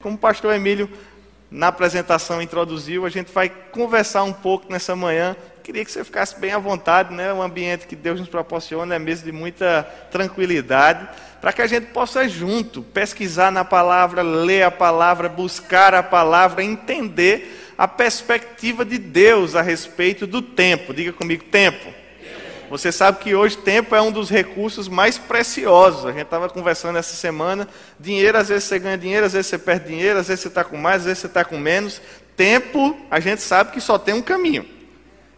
Como 0.00 0.14
o 0.14 0.18
pastor 0.18 0.54
Emílio, 0.54 0.88
na 1.50 1.66
apresentação, 1.66 2.40
introduziu, 2.40 3.04
a 3.04 3.08
gente 3.08 3.32
vai 3.32 3.48
conversar 3.48 4.22
um 4.22 4.32
pouco 4.32 4.70
nessa 4.70 4.94
manhã. 4.94 5.34
Queria 5.64 5.84
que 5.84 5.90
você 5.90 6.04
ficasse 6.04 6.38
bem 6.38 6.52
à 6.52 6.58
vontade, 6.60 7.12
né? 7.12 7.32
O 7.32 7.42
ambiente 7.42 7.84
que 7.88 7.96
Deus 7.96 8.20
nos 8.20 8.28
proporciona 8.28 8.94
é 8.94 8.98
mesmo 9.00 9.24
de 9.24 9.32
muita 9.32 9.82
tranquilidade, 10.08 11.08
para 11.40 11.52
que 11.52 11.60
a 11.60 11.66
gente 11.66 11.86
possa 11.86 12.28
junto 12.28 12.80
pesquisar 12.80 13.50
na 13.50 13.64
palavra, 13.64 14.22
ler 14.22 14.62
a 14.62 14.70
palavra, 14.70 15.28
buscar 15.28 15.92
a 15.96 16.02
palavra, 16.04 16.62
entender 16.62 17.72
a 17.76 17.88
perspectiva 17.88 18.84
de 18.84 18.98
Deus 18.98 19.56
a 19.56 19.62
respeito 19.62 20.28
do 20.28 20.40
tempo. 20.40 20.94
Diga 20.94 21.12
comigo, 21.12 21.42
tempo. 21.42 21.92
Você 22.70 22.92
sabe 22.92 23.18
que 23.18 23.34
hoje 23.34 23.56
tempo 23.56 23.94
é 23.94 24.02
um 24.02 24.12
dos 24.12 24.28
recursos 24.28 24.88
mais 24.88 25.16
preciosos. 25.16 26.04
A 26.04 26.12
gente 26.12 26.22
estava 26.22 26.48
conversando 26.48 26.98
essa 26.98 27.16
semana. 27.16 27.66
Dinheiro, 27.98 28.36
às 28.36 28.48
vezes 28.48 28.64
você 28.64 28.78
ganha 28.78 28.98
dinheiro, 28.98 29.24
às 29.24 29.32
vezes 29.32 29.46
você 29.46 29.58
perde 29.58 29.86
dinheiro, 29.88 30.18
às 30.18 30.28
vezes 30.28 30.42
você 30.42 30.48
está 30.48 30.62
com 30.62 30.76
mais, 30.76 30.96
às 30.96 31.04
vezes 31.04 31.18
você 31.20 31.26
está 31.28 31.44
com 31.44 31.58
menos. 31.58 32.00
Tempo, 32.36 32.96
a 33.10 33.18
gente 33.20 33.40
sabe 33.40 33.72
que 33.72 33.80
só 33.80 33.98
tem 33.98 34.14
um 34.14 34.22
caminho. 34.22 34.66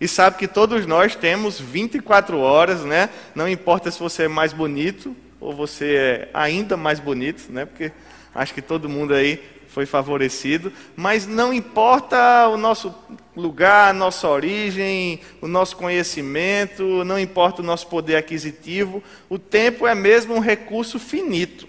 E 0.00 0.08
sabe 0.08 0.38
que 0.38 0.48
todos 0.48 0.86
nós 0.86 1.14
temos 1.14 1.60
24 1.60 2.38
horas, 2.38 2.80
né? 2.80 3.10
Não 3.34 3.48
importa 3.48 3.90
se 3.90 4.00
você 4.00 4.24
é 4.24 4.28
mais 4.28 4.52
bonito 4.52 5.14
ou 5.38 5.54
você 5.54 5.94
é 5.94 6.28
ainda 6.34 6.76
mais 6.76 6.98
bonito, 6.98 7.50
né? 7.50 7.64
Porque 7.64 7.92
acho 8.34 8.52
que 8.54 8.62
todo 8.62 8.88
mundo 8.88 9.14
aí 9.14 9.42
foi 9.70 9.86
favorecido, 9.86 10.72
mas 10.96 11.26
não 11.26 11.54
importa 11.54 12.48
o 12.48 12.56
nosso 12.56 12.92
lugar, 13.36 13.90
a 13.90 13.92
nossa 13.92 14.28
origem, 14.28 15.20
o 15.40 15.46
nosso 15.46 15.76
conhecimento, 15.76 17.04
não 17.04 17.18
importa 17.18 17.62
o 17.62 17.64
nosso 17.64 17.86
poder 17.86 18.16
aquisitivo, 18.16 19.02
o 19.28 19.38
tempo 19.38 19.86
é 19.86 19.94
mesmo 19.94 20.34
um 20.34 20.40
recurso 20.40 20.98
finito. 20.98 21.68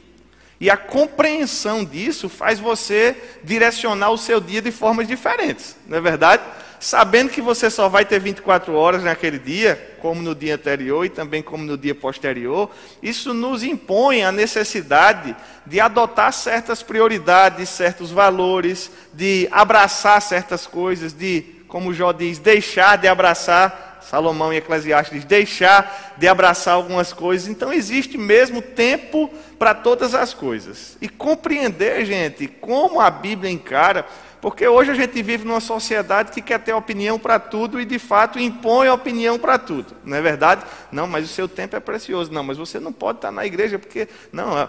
E 0.60 0.70
a 0.70 0.78
compreensão 0.78 1.86
disso 1.86 2.28
faz 2.28 2.60
você 2.60 3.16
direcionar 3.44 4.12
o 4.12 4.18
seu 4.18 4.40
dia 4.42 4.62
de 4.62 4.72
formas 4.72 5.08
diferentes, 5.08 5.76
não 5.88 5.98
é 5.98 6.02
verdade? 6.02 6.44
Sabendo 6.82 7.30
que 7.30 7.42
você 7.42 7.70
só 7.70 7.88
vai 7.88 8.04
ter 8.04 8.20
24 8.20 8.74
horas 8.74 9.04
naquele 9.04 9.38
dia, 9.38 9.96
como 10.02 10.20
no 10.20 10.34
dia 10.34 10.56
anterior 10.56 11.06
e 11.06 11.10
também 11.10 11.44
como 11.44 11.64
no 11.64 11.78
dia 11.78 11.94
posterior, 11.94 12.72
isso 13.04 13.36
nos 13.36 13.64
impõe 13.64 14.24
a 14.24 14.32
necessidade 14.32 15.36
de 15.64 15.80
adotar 15.80 16.34
certas 16.34 16.82
prioridades, 16.82 17.70
certos 17.70 18.10
valores, 18.10 18.90
de 19.14 19.48
abraçar 19.52 20.20
certas 20.24 20.66
coisas, 20.66 21.14
de, 21.14 21.46
como 21.68 21.94
Jó 21.94 22.12
diz, 22.12 22.40
deixar 22.40 22.98
de 22.98 23.08
abraçar. 23.08 23.90
Salomão 24.02 24.52
e 24.52 24.58
Eclesiastes 24.58 25.24
deixar 25.24 26.16
de 26.18 26.28
abraçar 26.28 26.74
algumas 26.74 27.14
coisas. 27.14 27.48
Então 27.48 27.72
existe 27.72 28.18
mesmo 28.18 28.60
tempo 28.60 29.30
para 29.60 29.76
todas 29.76 30.16
as 30.16 30.34
coisas. 30.34 30.98
E 31.00 31.08
compreender, 31.08 32.04
gente, 32.04 32.48
como 32.48 33.00
a 33.00 33.12
Bíblia 33.12 33.52
encara 33.52 34.06
porque 34.42 34.68
hoje 34.68 34.92
a 34.92 34.96
gente 34.96 35.22
vive 35.22 35.46
numa 35.46 35.60
sociedade 35.60 36.32
que 36.32 36.42
quer 36.42 36.60
ter 36.60 36.74
opinião 36.74 37.20
para 37.20 37.40
tudo 37.40 37.80
e 37.80 37.86
de 37.86 38.00
fato 38.00 38.40
impõe 38.40 38.90
opinião 38.90 39.38
para 39.38 39.60
tudo. 39.60 39.94
Não 40.04 40.18
é 40.18 40.22
verdade? 40.22 40.64
Não, 40.92 41.06
mas 41.06 41.26
o 41.26 41.28
seu 41.28 41.48
tempo 41.48 41.76
é 41.76 41.80
precioso. 41.80 42.34
Não, 42.34 42.44
mas 42.44 42.58
você 42.58 42.80
não 42.80 42.92
pode 42.92 43.20
estar 43.20 43.32
na 43.32 43.46
igreja 43.46 43.78
porque. 43.78 44.08
Não, 44.34 44.58
é 44.58 44.68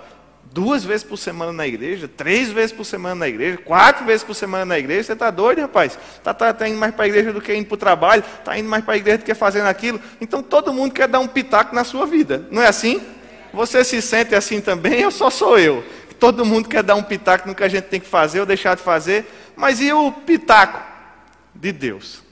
duas 0.53 0.85
vezes 0.85 1.03
por 1.03 1.17
semana 1.17 1.53
na 1.53 1.67
igreja, 1.67 2.07
três 2.07 2.51
vezes 2.51 2.73
por 2.73 2.85
semana 2.85 3.15
na 3.15 3.29
igreja, 3.29 3.57
quatro 3.59 4.05
vezes 4.05 4.23
por 4.23 4.35
semana 4.35 4.65
na 4.65 4.79
igreja, 4.79 5.05
você 5.05 5.13
está 5.15 5.31
doido, 5.31 5.61
rapaz? 5.61 5.99
Está 6.17 6.35
tá, 6.35 6.53
tá 6.53 6.69
indo 6.69 6.79
mais 6.79 6.95
para 6.95 7.05
a 7.07 7.09
igreja 7.09 7.33
do 7.33 7.41
que 7.41 7.55
indo 7.55 7.67
para 7.67 7.75
o 7.75 7.79
trabalho, 7.79 8.23
está 8.39 8.59
indo 8.59 8.69
mais 8.69 8.85
para 8.85 8.95
a 8.95 8.97
igreja 8.97 9.19
do 9.19 9.25
que 9.25 9.35
fazendo 9.35 9.67
aquilo. 9.67 10.01
Então 10.21 10.43
todo 10.43 10.73
mundo 10.73 10.93
quer 10.93 11.09
dar 11.09 11.21
um 11.21 11.27
pitaco 11.27 11.75
na 11.75 11.85
sua 11.85 12.07
vida, 12.07 12.47
não 12.51 12.61
é 12.61 12.69
assim? 12.69 13.01
Você 13.53 13.85
se 13.85 14.01
sente 14.01 14.35
assim 14.35 14.61
também 14.61 15.05
ou 15.05 15.11
só 15.11 15.31
sou 15.31 15.59
eu? 15.59 15.85
Todo 16.23 16.45
mundo 16.45 16.69
quer 16.69 16.85
dar 16.85 16.95
um 16.95 17.03
pitaco 17.03 17.49
no 17.49 17.55
que 17.55 17.65
a 17.65 17.69
gente 17.69 17.87
tem 17.87 17.99
que 17.99 18.07
fazer 18.07 18.39
ou 18.39 18.47
deixar 18.47 18.77
de 18.77 18.83
fazer. 18.83 19.27
Mas 19.57 19.81
e 19.81 19.93
o 19.93 20.13
pitaco 20.13 20.81
de 21.53 21.73
Deus? 21.73 22.23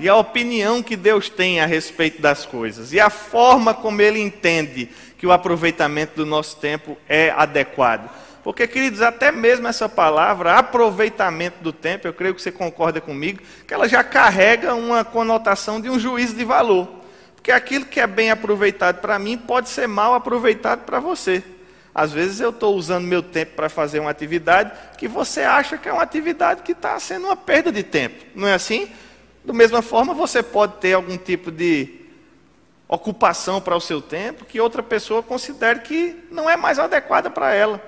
E 0.00 0.08
a 0.08 0.16
opinião 0.16 0.82
que 0.82 0.96
Deus 0.96 1.28
tem 1.28 1.60
a 1.60 1.66
respeito 1.66 2.20
das 2.20 2.44
coisas? 2.44 2.92
E 2.92 2.98
a 2.98 3.10
forma 3.10 3.72
como 3.72 4.02
Ele 4.02 4.18
entende 4.18 4.90
que 5.16 5.24
o 5.24 5.30
aproveitamento 5.30 6.16
do 6.16 6.26
nosso 6.26 6.56
tempo 6.56 6.98
é 7.08 7.30
adequado? 7.30 8.10
Porque, 8.42 8.66
queridos, 8.66 9.02
até 9.02 9.30
mesmo 9.30 9.68
essa 9.68 9.88
palavra, 9.88 10.58
aproveitamento 10.58 11.62
do 11.62 11.72
tempo, 11.72 12.08
eu 12.08 12.12
creio 12.12 12.34
que 12.34 12.42
você 12.42 12.50
concorda 12.50 13.00
comigo, 13.00 13.40
que 13.68 13.72
ela 13.72 13.88
já 13.88 14.02
carrega 14.02 14.74
uma 14.74 15.04
conotação 15.04 15.80
de 15.80 15.88
um 15.88 15.96
juízo 15.96 16.34
de 16.34 16.44
valor. 16.44 16.88
Porque 17.36 17.52
aquilo 17.52 17.84
que 17.84 18.00
é 18.00 18.06
bem 18.08 18.32
aproveitado 18.32 19.00
para 19.00 19.16
mim 19.16 19.38
pode 19.38 19.68
ser 19.68 19.86
mal 19.86 20.12
aproveitado 20.12 20.84
para 20.84 20.98
você. 20.98 21.54
Às 21.98 22.12
vezes 22.12 22.40
eu 22.40 22.50
estou 22.50 22.76
usando 22.76 23.06
meu 23.06 23.22
tempo 23.22 23.52
para 23.56 23.70
fazer 23.70 24.00
uma 24.00 24.10
atividade 24.10 24.70
que 24.98 25.08
você 25.08 25.40
acha 25.40 25.78
que 25.78 25.88
é 25.88 25.92
uma 25.94 26.02
atividade 26.02 26.60
que 26.60 26.72
está 26.72 27.00
sendo 27.00 27.24
uma 27.24 27.36
perda 27.36 27.72
de 27.72 27.82
tempo. 27.82 28.22
Não 28.34 28.46
é 28.46 28.52
assim? 28.52 28.90
Da 29.42 29.54
mesma 29.54 29.80
forma, 29.80 30.12
você 30.12 30.42
pode 30.42 30.74
ter 30.74 30.92
algum 30.92 31.16
tipo 31.16 31.50
de 31.50 32.02
ocupação 32.86 33.62
para 33.62 33.74
o 33.74 33.80
seu 33.80 34.02
tempo 34.02 34.44
que 34.44 34.60
outra 34.60 34.82
pessoa 34.82 35.22
considere 35.22 35.80
que 35.80 36.14
não 36.30 36.50
é 36.50 36.54
mais 36.54 36.78
adequada 36.78 37.30
para 37.30 37.54
ela. 37.54 37.82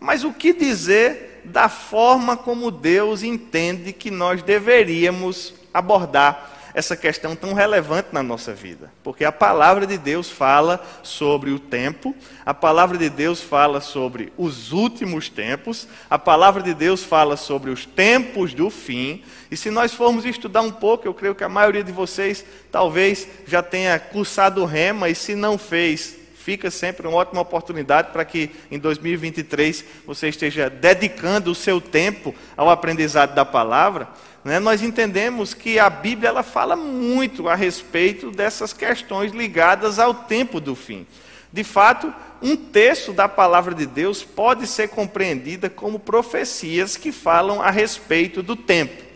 Mas 0.00 0.24
o 0.24 0.32
que 0.32 0.52
dizer 0.52 1.42
da 1.44 1.68
forma 1.68 2.36
como 2.36 2.68
Deus 2.68 3.22
entende 3.22 3.92
que 3.92 4.10
nós 4.10 4.42
deveríamos 4.42 5.54
abordar 5.72 6.50
essa 6.74 6.96
questão 6.96 7.36
tão 7.36 7.52
relevante 7.52 8.08
na 8.12 8.22
nossa 8.22 8.54
vida. 8.54 8.92
Porque 9.02 9.24
a 9.24 9.32
palavra 9.32 9.86
de 9.86 9.98
Deus 9.98 10.30
fala 10.30 10.84
sobre 11.02 11.50
o 11.50 11.58
tempo, 11.58 12.14
a 12.44 12.54
palavra 12.54 12.96
de 12.96 13.10
Deus 13.10 13.42
fala 13.42 13.80
sobre 13.80 14.32
os 14.36 14.72
últimos 14.72 15.28
tempos, 15.28 15.86
a 16.08 16.18
palavra 16.18 16.62
de 16.62 16.74
Deus 16.74 17.04
fala 17.04 17.36
sobre 17.36 17.70
os 17.70 17.84
tempos 17.84 18.54
do 18.54 18.70
fim. 18.70 19.22
E 19.50 19.56
se 19.56 19.70
nós 19.70 19.92
formos 19.92 20.24
estudar 20.24 20.62
um 20.62 20.72
pouco, 20.72 21.06
eu 21.06 21.14
creio 21.14 21.34
que 21.34 21.44
a 21.44 21.48
maioria 21.48 21.84
de 21.84 21.92
vocês 21.92 22.44
talvez 22.70 23.28
já 23.46 23.62
tenha 23.62 23.98
cursado 23.98 24.64
rema, 24.64 25.08
e 25.08 25.14
se 25.14 25.34
não 25.34 25.58
fez, 25.58 26.21
fica 26.42 26.70
sempre 26.70 27.06
uma 27.06 27.16
ótima 27.18 27.40
oportunidade 27.40 28.10
para 28.12 28.24
que 28.24 28.50
em 28.70 28.78
2023 28.78 29.84
você 30.06 30.28
esteja 30.28 30.68
dedicando 30.68 31.50
o 31.50 31.54
seu 31.54 31.80
tempo 31.80 32.34
ao 32.56 32.68
aprendizado 32.68 33.34
da 33.34 33.44
palavra 33.44 34.08
né, 34.44 34.58
nós 34.58 34.82
entendemos 34.82 35.54
que 35.54 35.78
a 35.78 35.88
Bíblia 35.88 36.30
ela 36.30 36.42
fala 36.42 36.74
muito 36.74 37.48
a 37.48 37.54
respeito 37.54 38.30
dessas 38.30 38.72
questões 38.72 39.32
ligadas 39.32 39.98
ao 39.98 40.12
tempo 40.12 40.60
do 40.60 40.74
fim. 40.74 41.06
De 41.52 41.62
fato, 41.62 42.12
um 42.40 42.56
terço 42.56 43.12
da 43.12 43.28
palavra 43.28 43.74
de 43.74 43.86
Deus 43.86 44.24
pode 44.24 44.66
ser 44.66 44.88
compreendida 44.88 45.70
como 45.70 45.98
profecias 45.98 46.96
que 46.96 47.12
falam 47.12 47.62
a 47.62 47.70
respeito 47.70 48.42
do 48.42 48.56
tempo. 48.56 49.11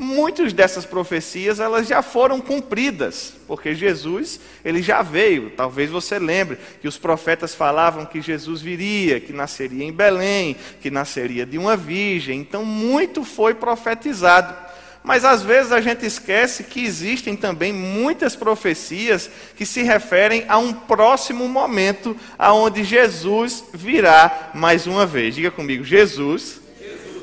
Muitas 0.00 0.52
dessas 0.52 0.86
profecias 0.86 1.58
elas 1.58 1.88
já 1.88 2.02
foram 2.02 2.40
cumpridas, 2.40 3.34
porque 3.48 3.74
Jesus 3.74 4.38
ele 4.64 4.80
já 4.80 5.02
veio. 5.02 5.50
Talvez 5.50 5.90
você 5.90 6.20
lembre 6.20 6.56
que 6.80 6.86
os 6.86 6.96
profetas 6.96 7.52
falavam 7.52 8.06
que 8.06 8.22
Jesus 8.22 8.62
viria, 8.62 9.18
que 9.18 9.32
nasceria 9.32 9.84
em 9.84 9.90
Belém, 9.90 10.54
que 10.80 10.88
nasceria 10.88 11.44
de 11.44 11.58
uma 11.58 11.76
virgem. 11.76 12.38
Então 12.38 12.64
muito 12.64 13.24
foi 13.24 13.54
profetizado. 13.54 14.54
Mas 15.02 15.24
às 15.24 15.42
vezes 15.42 15.72
a 15.72 15.80
gente 15.80 16.06
esquece 16.06 16.62
que 16.62 16.84
existem 16.84 17.34
também 17.34 17.72
muitas 17.72 18.36
profecias 18.36 19.28
que 19.56 19.66
se 19.66 19.82
referem 19.82 20.44
a 20.48 20.58
um 20.58 20.72
próximo 20.72 21.48
momento 21.48 22.16
aonde 22.38 22.84
Jesus 22.84 23.64
virá 23.74 24.50
mais 24.54 24.86
uma 24.86 25.04
vez. 25.04 25.34
Diga 25.34 25.50
comigo, 25.50 25.82
Jesus 25.82 26.60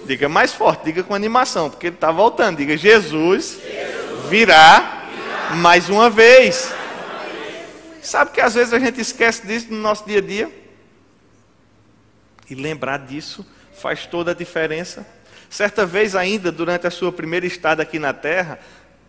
Diga 0.06 0.30
mais 0.30 0.54
forte, 0.54 0.86
diga 0.86 1.04
com 1.04 1.16
animação, 1.16 1.70
porque 1.70 1.88
ele 1.88 1.96
está 1.96 2.12
voltando. 2.12 2.58
Diga: 2.58 2.78
Jesus, 2.78 3.60
virá 4.30 5.08
mais 5.56 5.90
uma 5.90 6.10
vez. 6.10 6.74
Sabe 8.02 8.32
que 8.32 8.42
às 8.42 8.54
vezes 8.54 8.72
a 8.72 8.80
gente 8.80 9.02
esquece 9.02 9.46
disso 9.48 9.68
no 9.72 9.78
nosso 9.78 10.06
dia 10.06 10.20
a 10.20 10.22
dia? 10.22 10.52
E 12.50 12.54
lembrar 12.54 13.00
disso 13.00 13.46
faz 13.74 14.06
toda 14.06 14.32
a 14.32 14.34
diferença. 14.36 15.06
Certa 15.50 15.86
vez 15.86 16.16
ainda, 16.16 16.52
durante 16.52 16.86
a 16.86 16.92
sua 16.92 17.12
primeira 17.12 17.46
estada 17.46 17.82
aqui 17.82 17.98
na 17.98 18.14
terra, 18.14 18.60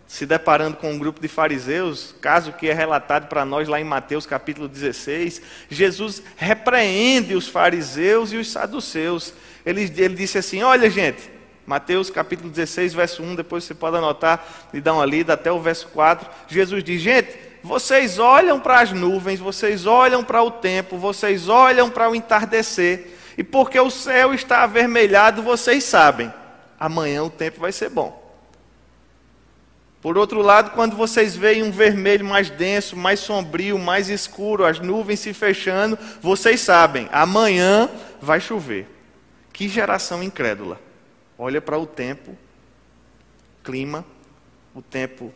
se 0.06 0.24
deparando 0.24 0.76
com 0.76 0.92
um 0.92 0.98
grupo 0.98 1.20
de 1.20 1.28
fariseus, 1.28 2.14
caso 2.20 2.52
que 2.52 2.68
é 2.68 2.72
relatado 2.72 3.28
para 3.28 3.44
nós 3.44 3.68
lá 3.68 3.80
em 3.80 3.84
Mateus 3.84 4.24
capítulo 4.24 4.68
16, 4.68 5.42
Jesus 5.68 6.22
repreende 6.36 7.34
os 7.34 7.48
fariseus 7.48 8.32
e 8.32 8.36
os 8.36 8.50
saduceus 8.50 9.34
ele, 9.66 9.82
ele 9.82 10.14
disse 10.14 10.38
assim: 10.38 10.62
Olha, 10.62 10.88
gente, 10.88 11.28
Mateus 11.66 12.08
capítulo 12.08 12.48
16, 12.48 12.94
verso 12.94 13.22
1, 13.24 13.34
depois 13.34 13.64
você 13.64 13.74
pode 13.74 13.96
anotar 13.96 14.46
e 14.72 14.80
dar 14.80 14.94
uma 14.94 15.04
lida 15.04 15.32
até 15.32 15.50
o 15.50 15.60
verso 15.60 15.88
4. 15.88 16.30
Jesus 16.46 16.84
diz: 16.84 17.02
Gente, 17.02 17.36
vocês 17.64 18.20
olham 18.20 18.60
para 18.60 18.80
as 18.80 18.92
nuvens, 18.92 19.40
vocês 19.40 19.84
olham 19.84 20.22
para 20.22 20.40
o 20.40 20.52
tempo, 20.52 20.96
vocês 20.96 21.48
olham 21.48 21.90
para 21.90 22.08
o 22.08 22.14
entardecer, 22.14 23.08
e 23.36 23.42
porque 23.42 23.78
o 23.80 23.90
céu 23.90 24.32
está 24.32 24.62
avermelhado, 24.62 25.42
vocês 25.42 25.82
sabem, 25.82 26.32
amanhã 26.78 27.24
o 27.24 27.30
tempo 27.30 27.58
vai 27.58 27.72
ser 27.72 27.90
bom. 27.90 28.24
Por 30.00 30.16
outro 30.16 30.40
lado, 30.40 30.70
quando 30.70 30.94
vocês 30.94 31.34
veem 31.34 31.64
um 31.64 31.72
vermelho 31.72 32.24
mais 32.24 32.48
denso, 32.48 32.96
mais 32.96 33.18
sombrio, 33.18 33.76
mais 33.76 34.08
escuro, 34.08 34.64
as 34.64 34.78
nuvens 34.78 35.18
se 35.18 35.34
fechando, 35.34 35.98
vocês 36.22 36.60
sabem, 36.60 37.08
amanhã 37.10 37.90
vai 38.22 38.38
chover. 38.38 38.95
Que 39.56 39.70
geração 39.70 40.22
incrédula. 40.22 40.78
Olha 41.38 41.62
para 41.62 41.78
o 41.78 41.86
tempo, 41.86 42.36
clima, 43.64 44.04
o 44.74 44.82
tempo, 44.82 45.32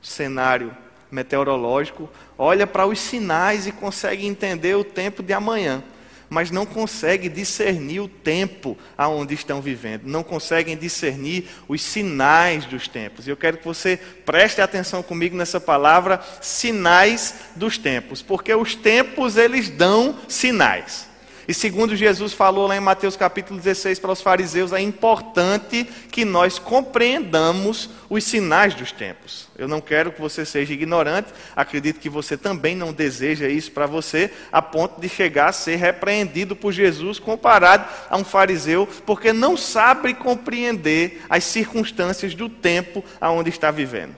cenário 0.00 0.74
meteorológico, 1.10 2.08
olha 2.38 2.66
para 2.66 2.86
os 2.86 2.98
sinais 2.98 3.66
e 3.66 3.72
consegue 3.72 4.24
entender 4.26 4.74
o 4.74 4.82
tempo 4.82 5.22
de 5.22 5.34
amanhã 5.34 5.84
mas 6.30 6.50
não 6.50 6.66
conseguem 6.66 7.30
discernir 7.30 8.00
o 8.00 8.08
tempo 8.08 8.76
aonde 8.98 9.32
estão 9.32 9.62
vivendo, 9.62 10.02
não 10.04 10.22
conseguem 10.22 10.76
discernir 10.76 11.48
os 11.66 11.80
sinais 11.80 12.66
dos 12.66 12.86
tempos. 12.86 13.26
E 13.26 13.30
eu 13.30 13.36
quero 13.36 13.56
que 13.56 13.64
você 13.64 13.96
preste 14.26 14.60
atenção 14.60 15.02
comigo 15.02 15.34
nessa 15.34 15.58
palavra, 15.58 16.20
sinais 16.42 17.34
dos 17.56 17.78
tempos, 17.78 18.20
porque 18.20 18.54
os 18.54 18.74
tempos 18.74 19.38
eles 19.38 19.70
dão 19.70 20.18
sinais. 20.28 21.07
E 21.48 21.54
segundo 21.54 21.96
Jesus 21.96 22.34
falou 22.34 22.66
lá 22.66 22.76
em 22.76 22.80
Mateus 22.80 23.16
capítulo 23.16 23.58
16 23.58 23.98
para 24.00 24.12
os 24.12 24.20
fariseus, 24.20 24.70
é 24.70 24.82
importante 24.82 25.88
que 26.10 26.22
nós 26.22 26.58
compreendamos 26.58 27.88
os 28.10 28.22
sinais 28.24 28.74
dos 28.74 28.92
tempos. 28.92 29.48
Eu 29.56 29.66
não 29.66 29.80
quero 29.80 30.12
que 30.12 30.20
você 30.20 30.44
seja 30.44 30.74
ignorante, 30.74 31.32
acredito 31.56 32.00
que 32.00 32.10
você 32.10 32.36
também 32.36 32.76
não 32.76 32.92
deseja 32.92 33.48
isso 33.48 33.72
para 33.72 33.86
você, 33.86 34.30
a 34.52 34.60
ponto 34.60 35.00
de 35.00 35.08
chegar 35.08 35.48
a 35.48 35.52
ser 35.52 35.76
repreendido 35.76 36.54
por 36.54 36.70
Jesus 36.70 37.18
comparado 37.18 37.88
a 38.10 38.18
um 38.18 38.24
fariseu, 38.24 38.86
porque 39.06 39.32
não 39.32 39.56
sabe 39.56 40.12
compreender 40.12 41.22
as 41.30 41.44
circunstâncias 41.44 42.34
do 42.34 42.50
tempo 42.50 43.02
aonde 43.18 43.48
está 43.48 43.70
vivendo. 43.70 44.14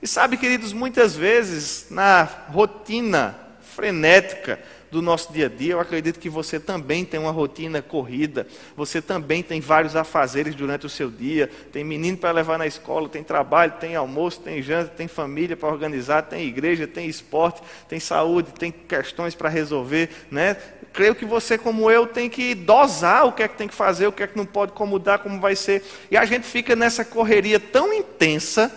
E 0.00 0.06
sabe, 0.06 0.36
queridos, 0.36 0.72
muitas 0.72 1.16
vezes 1.16 1.86
na 1.90 2.22
rotina 2.22 3.36
frenética, 3.78 4.60
do 4.90 5.02
nosso 5.02 5.32
dia 5.32 5.46
a 5.46 5.48
dia. 5.48 5.72
Eu 5.72 5.80
acredito 5.80 6.18
que 6.18 6.28
você 6.28 6.58
também 6.58 7.04
tem 7.04 7.18
uma 7.18 7.30
rotina 7.30 7.82
corrida, 7.82 8.46
você 8.76 9.00
também 9.00 9.42
tem 9.42 9.60
vários 9.60 9.96
afazeres 9.96 10.54
durante 10.54 10.86
o 10.86 10.88
seu 10.88 11.10
dia. 11.10 11.50
Tem 11.72 11.84
menino 11.84 12.16
para 12.16 12.30
levar 12.30 12.58
na 12.58 12.66
escola, 12.66 13.08
tem 13.08 13.22
trabalho, 13.22 13.72
tem 13.80 13.96
almoço, 13.96 14.40
tem 14.40 14.62
janta, 14.62 14.92
tem 14.96 15.08
família 15.08 15.56
para 15.56 15.68
organizar, 15.68 16.22
tem 16.22 16.46
igreja, 16.46 16.86
tem 16.86 17.06
esporte, 17.08 17.62
tem 17.88 18.00
saúde, 18.00 18.52
tem 18.52 18.72
questões 18.72 19.34
para 19.34 19.48
resolver, 19.48 20.10
né? 20.30 20.56
Creio 20.92 21.14
que 21.14 21.24
você, 21.24 21.58
como 21.58 21.90
eu, 21.90 22.06
tem 22.06 22.28
que 22.30 22.54
dosar 22.54 23.26
o 23.26 23.32
que 23.32 23.42
é 23.42 23.48
que 23.48 23.56
tem 23.56 23.68
que 23.68 23.74
fazer, 23.74 24.06
o 24.06 24.12
que 24.12 24.22
é 24.22 24.26
que 24.26 24.36
não 24.36 24.46
pode, 24.46 24.72
como 24.72 24.92
mudar, 24.92 25.18
como 25.18 25.38
vai 25.38 25.54
ser. 25.54 25.84
E 26.10 26.16
a 26.16 26.24
gente 26.24 26.46
fica 26.46 26.74
nessa 26.74 27.04
correria 27.04 27.60
tão 27.60 27.92
intensa 27.92 28.72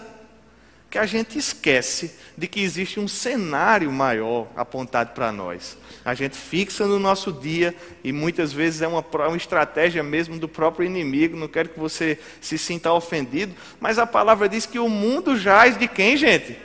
que 0.89 0.97
a 0.97 1.05
gente 1.05 1.39
esquece 1.39 2.11
de 2.41 2.47
que 2.47 2.59
existe 2.59 2.99
um 2.99 3.07
cenário 3.07 3.91
maior 3.91 4.47
apontado 4.55 5.13
para 5.13 5.31
nós. 5.31 5.77
A 6.03 6.15
gente 6.15 6.35
fixa 6.35 6.87
no 6.87 6.97
nosso 6.97 7.31
dia 7.31 7.75
e 8.03 8.11
muitas 8.11 8.51
vezes 8.51 8.81
é 8.81 8.87
uma, 8.87 9.05
uma 9.27 9.37
estratégia 9.37 10.01
mesmo 10.01 10.39
do 10.39 10.47
próprio 10.47 10.83
inimigo. 10.83 11.37
Não 11.37 11.47
quero 11.47 11.69
que 11.69 11.79
você 11.79 12.17
se 12.41 12.57
sinta 12.57 12.91
ofendido, 12.91 13.53
mas 13.79 13.99
a 13.99 14.07
palavra 14.07 14.49
diz 14.49 14.65
que 14.65 14.79
o 14.79 14.89
mundo 14.89 15.37
jaz 15.37 15.77
de 15.77 15.87
quem, 15.87 16.17
gente? 16.17 16.57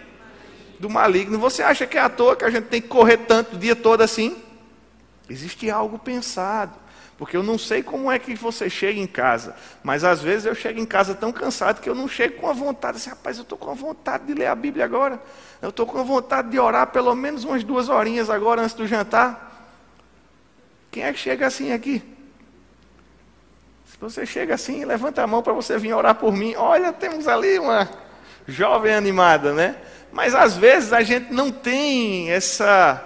Do 0.81 0.88
maligno. 0.88 1.38
Você 1.38 1.62
acha 1.62 1.87
que 1.87 1.99
é 1.99 2.00
à 2.00 2.08
toa 2.08 2.37
que 2.37 2.46
a 2.46 2.50
gente 2.50 2.69
tem 2.69 2.81
que 2.81 2.88
correr 2.88 3.19
tanto 3.19 3.56
o 3.56 3.58
dia 3.58 3.76
todo 3.76 4.00
assim? 4.00 4.34
Existe 5.28 5.69
algo 5.69 5.99
pensado. 5.99 6.73
Porque 7.19 7.37
eu 7.37 7.43
não 7.43 7.57
sei 7.57 7.83
como 7.83 8.13
é 8.13 8.19
que 8.19 8.35
você 8.35 8.69
chega 8.69 9.01
em 9.01 9.07
casa, 9.07 9.57
mas 9.83 10.05
às 10.05 10.21
vezes 10.21 10.45
eu 10.45 10.55
chego 10.55 10.79
em 10.79 10.85
casa 10.85 11.15
tão 11.15 11.33
cansado 11.33 11.81
que 11.81 11.89
eu 11.89 11.95
não 11.95 12.07
chego 12.07 12.39
com 12.41 12.49
a 12.49 12.53
vontade, 12.53 12.99
assim, 12.99 13.09
rapaz, 13.09 13.39
eu 13.39 13.43
estou 13.43 13.57
com 13.57 13.71
a 13.71 13.75
vontade 13.75 14.27
de 14.27 14.35
ler 14.35 14.47
a 14.47 14.55
Bíblia 14.55 14.85
agora, 14.85 15.19
eu 15.63 15.71
estou 15.71 15.87
com 15.87 15.99
a 15.99 16.03
vontade 16.03 16.51
de 16.51 16.59
orar 16.59 16.89
pelo 16.89 17.15
menos 17.15 17.43
umas 17.45 17.65
duas 17.65 17.89
horinhas 17.89 18.29
agora 18.29 18.61
antes 18.61 18.75
do 18.75 18.87
jantar. 18.87 19.47
Quem 20.91 21.05
é 21.05 21.13
que 21.13 21.19
chega 21.19 21.47
assim 21.47 21.73
aqui? 21.73 22.03
Se 23.87 23.97
você 23.99 24.27
chega 24.27 24.55
assim, 24.55 24.85
levanta 24.85 25.23
a 25.23 25.27
mão 25.27 25.43
para 25.43 25.55
você 25.55 25.79
vir 25.79 25.95
orar 25.95 26.17
por 26.17 26.33
mim. 26.35 26.55
Olha, 26.55 26.93
temos 26.93 27.27
ali 27.27 27.59
uma 27.59 27.89
jovem 28.47 28.95
animada, 28.95 29.55
né? 29.55 29.77
Mas 30.12 30.35
às 30.35 30.57
vezes 30.57 30.93
a 30.93 31.03
gente 31.03 31.33
não 31.33 31.51
tem 31.51 32.31
essa 32.31 33.06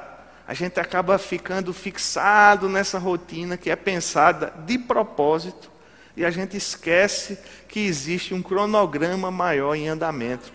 a 0.51 0.53
gente 0.53 0.81
acaba 0.81 1.17
ficando 1.17 1.73
fixado 1.73 2.69
nessa 2.69 2.99
rotina 2.99 3.57
que 3.57 3.71
é 3.71 3.77
pensada 3.77 4.53
de 4.67 4.77
propósito 4.79 5.71
e 6.17 6.25
a 6.25 6.31
gente 6.33 6.57
esquece 6.57 7.39
que 7.69 7.79
existe 7.79 8.35
um 8.35 8.43
cronograma 8.43 9.31
maior 9.31 9.77
em 9.77 9.87
andamento. 9.87 10.53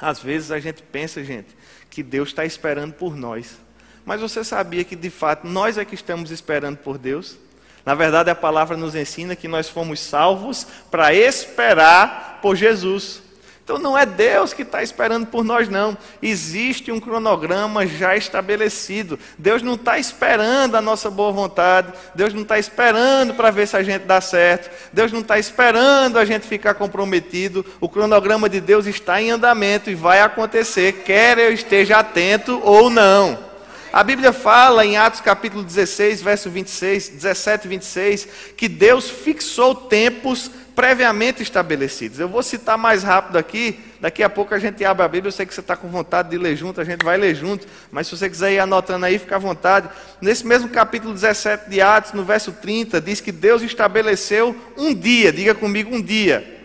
Às 0.00 0.18
vezes 0.18 0.50
a 0.50 0.58
gente 0.58 0.82
pensa, 0.82 1.22
gente, 1.22 1.56
que 1.88 2.02
Deus 2.02 2.30
está 2.30 2.44
esperando 2.44 2.92
por 2.92 3.14
nós. 3.14 3.56
Mas 4.04 4.20
você 4.20 4.42
sabia 4.42 4.82
que 4.82 4.96
de 4.96 5.10
fato 5.10 5.46
nós 5.46 5.78
é 5.78 5.84
que 5.84 5.94
estamos 5.94 6.32
esperando 6.32 6.78
por 6.78 6.98
Deus? 6.98 7.38
Na 7.86 7.94
verdade, 7.94 8.30
a 8.30 8.34
palavra 8.34 8.76
nos 8.76 8.96
ensina 8.96 9.36
que 9.36 9.46
nós 9.46 9.68
fomos 9.68 10.00
salvos 10.00 10.66
para 10.90 11.14
esperar 11.14 12.40
por 12.42 12.56
Jesus. 12.56 13.22
Então 13.64 13.78
não 13.78 13.96
é 13.96 14.04
Deus 14.04 14.52
que 14.52 14.60
está 14.60 14.82
esperando 14.82 15.26
por 15.26 15.42
nós, 15.42 15.70
não. 15.70 15.96
Existe 16.20 16.92
um 16.92 17.00
cronograma 17.00 17.86
já 17.86 18.14
estabelecido. 18.14 19.18
Deus 19.38 19.62
não 19.62 19.72
está 19.72 19.98
esperando 19.98 20.74
a 20.74 20.82
nossa 20.82 21.10
boa 21.10 21.32
vontade. 21.32 21.90
Deus 22.14 22.34
não 22.34 22.42
está 22.42 22.58
esperando 22.58 23.32
para 23.32 23.50
ver 23.50 23.66
se 23.66 23.74
a 23.74 23.82
gente 23.82 24.02
dá 24.02 24.20
certo. 24.20 24.70
Deus 24.92 25.10
não 25.10 25.20
está 25.20 25.38
esperando 25.38 26.18
a 26.18 26.26
gente 26.26 26.46
ficar 26.46 26.74
comprometido. 26.74 27.64
O 27.80 27.88
cronograma 27.88 28.50
de 28.50 28.60
Deus 28.60 28.84
está 28.84 29.22
em 29.22 29.30
andamento 29.30 29.90
e 29.90 29.94
vai 29.94 30.20
acontecer, 30.20 31.02
quer 31.04 31.38
eu 31.38 31.50
esteja 31.50 31.96
atento 31.96 32.60
ou 32.62 32.90
não. 32.90 33.54
A 33.94 34.02
Bíblia 34.02 34.32
fala 34.32 34.84
em 34.84 34.96
Atos 34.96 35.20
capítulo 35.20 35.62
16, 35.62 36.20
verso 36.20 36.50
26, 36.50 37.10
17 37.10 37.64
e 37.64 37.68
26, 37.68 38.28
que 38.56 38.68
Deus 38.68 39.08
fixou 39.08 39.72
tempos 39.72 40.50
previamente 40.74 41.42
estabelecidos. 41.42 42.18
Eu 42.18 42.28
vou 42.28 42.42
citar 42.42 42.76
mais 42.76 43.02
rápido 43.02 43.38
aqui, 43.38 43.78
daqui 44.00 44.22
a 44.22 44.28
pouco 44.28 44.54
a 44.54 44.58
gente 44.58 44.84
abre 44.84 45.04
a 45.04 45.08
Bíblia, 45.08 45.28
eu 45.28 45.32
sei 45.32 45.46
que 45.46 45.54
você 45.54 45.60
está 45.60 45.76
com 45.76 45.88
vontade 45.88 46.30
de 46.30 46.38
ler 46.38 46.56
junto, 46.56 46.80
a 46.80 46.84
gente 46.84 47.04
vai 47.04 47.16
ler 47.16 47.34
junto, 47.34 47.66
mas 47.90 48.06
se 48.06 48.16
você 48.16 48.28
quiser 48.28 48.52
ir 48.52 48.58
anotando 48.58 49.06
aí, 49.06 49.18
fica 49.18 49.36
à 49.36 49.38
vontade. 49.38 49.88
Nesse 50.20 50.46
mesmo 50.46 50.68
capítulo 50.68 51.14
17 51.14 51.70
de 51.70 51.80
Atos, 51.80 52.12
no 52.12 52.24
verso 52.24 52.52
30, 52.52 53.00
diz 53.00 53.20
que 53.20 53.30
Deus 53.30 53.62
estabeleceu 53.62 54.56
um 54.76 54.92
dia, 54.92 55.32
diga 55.32 55.54
comigo, 55.54 55.94
um 55.94 56.02
dia, 56.02 56.62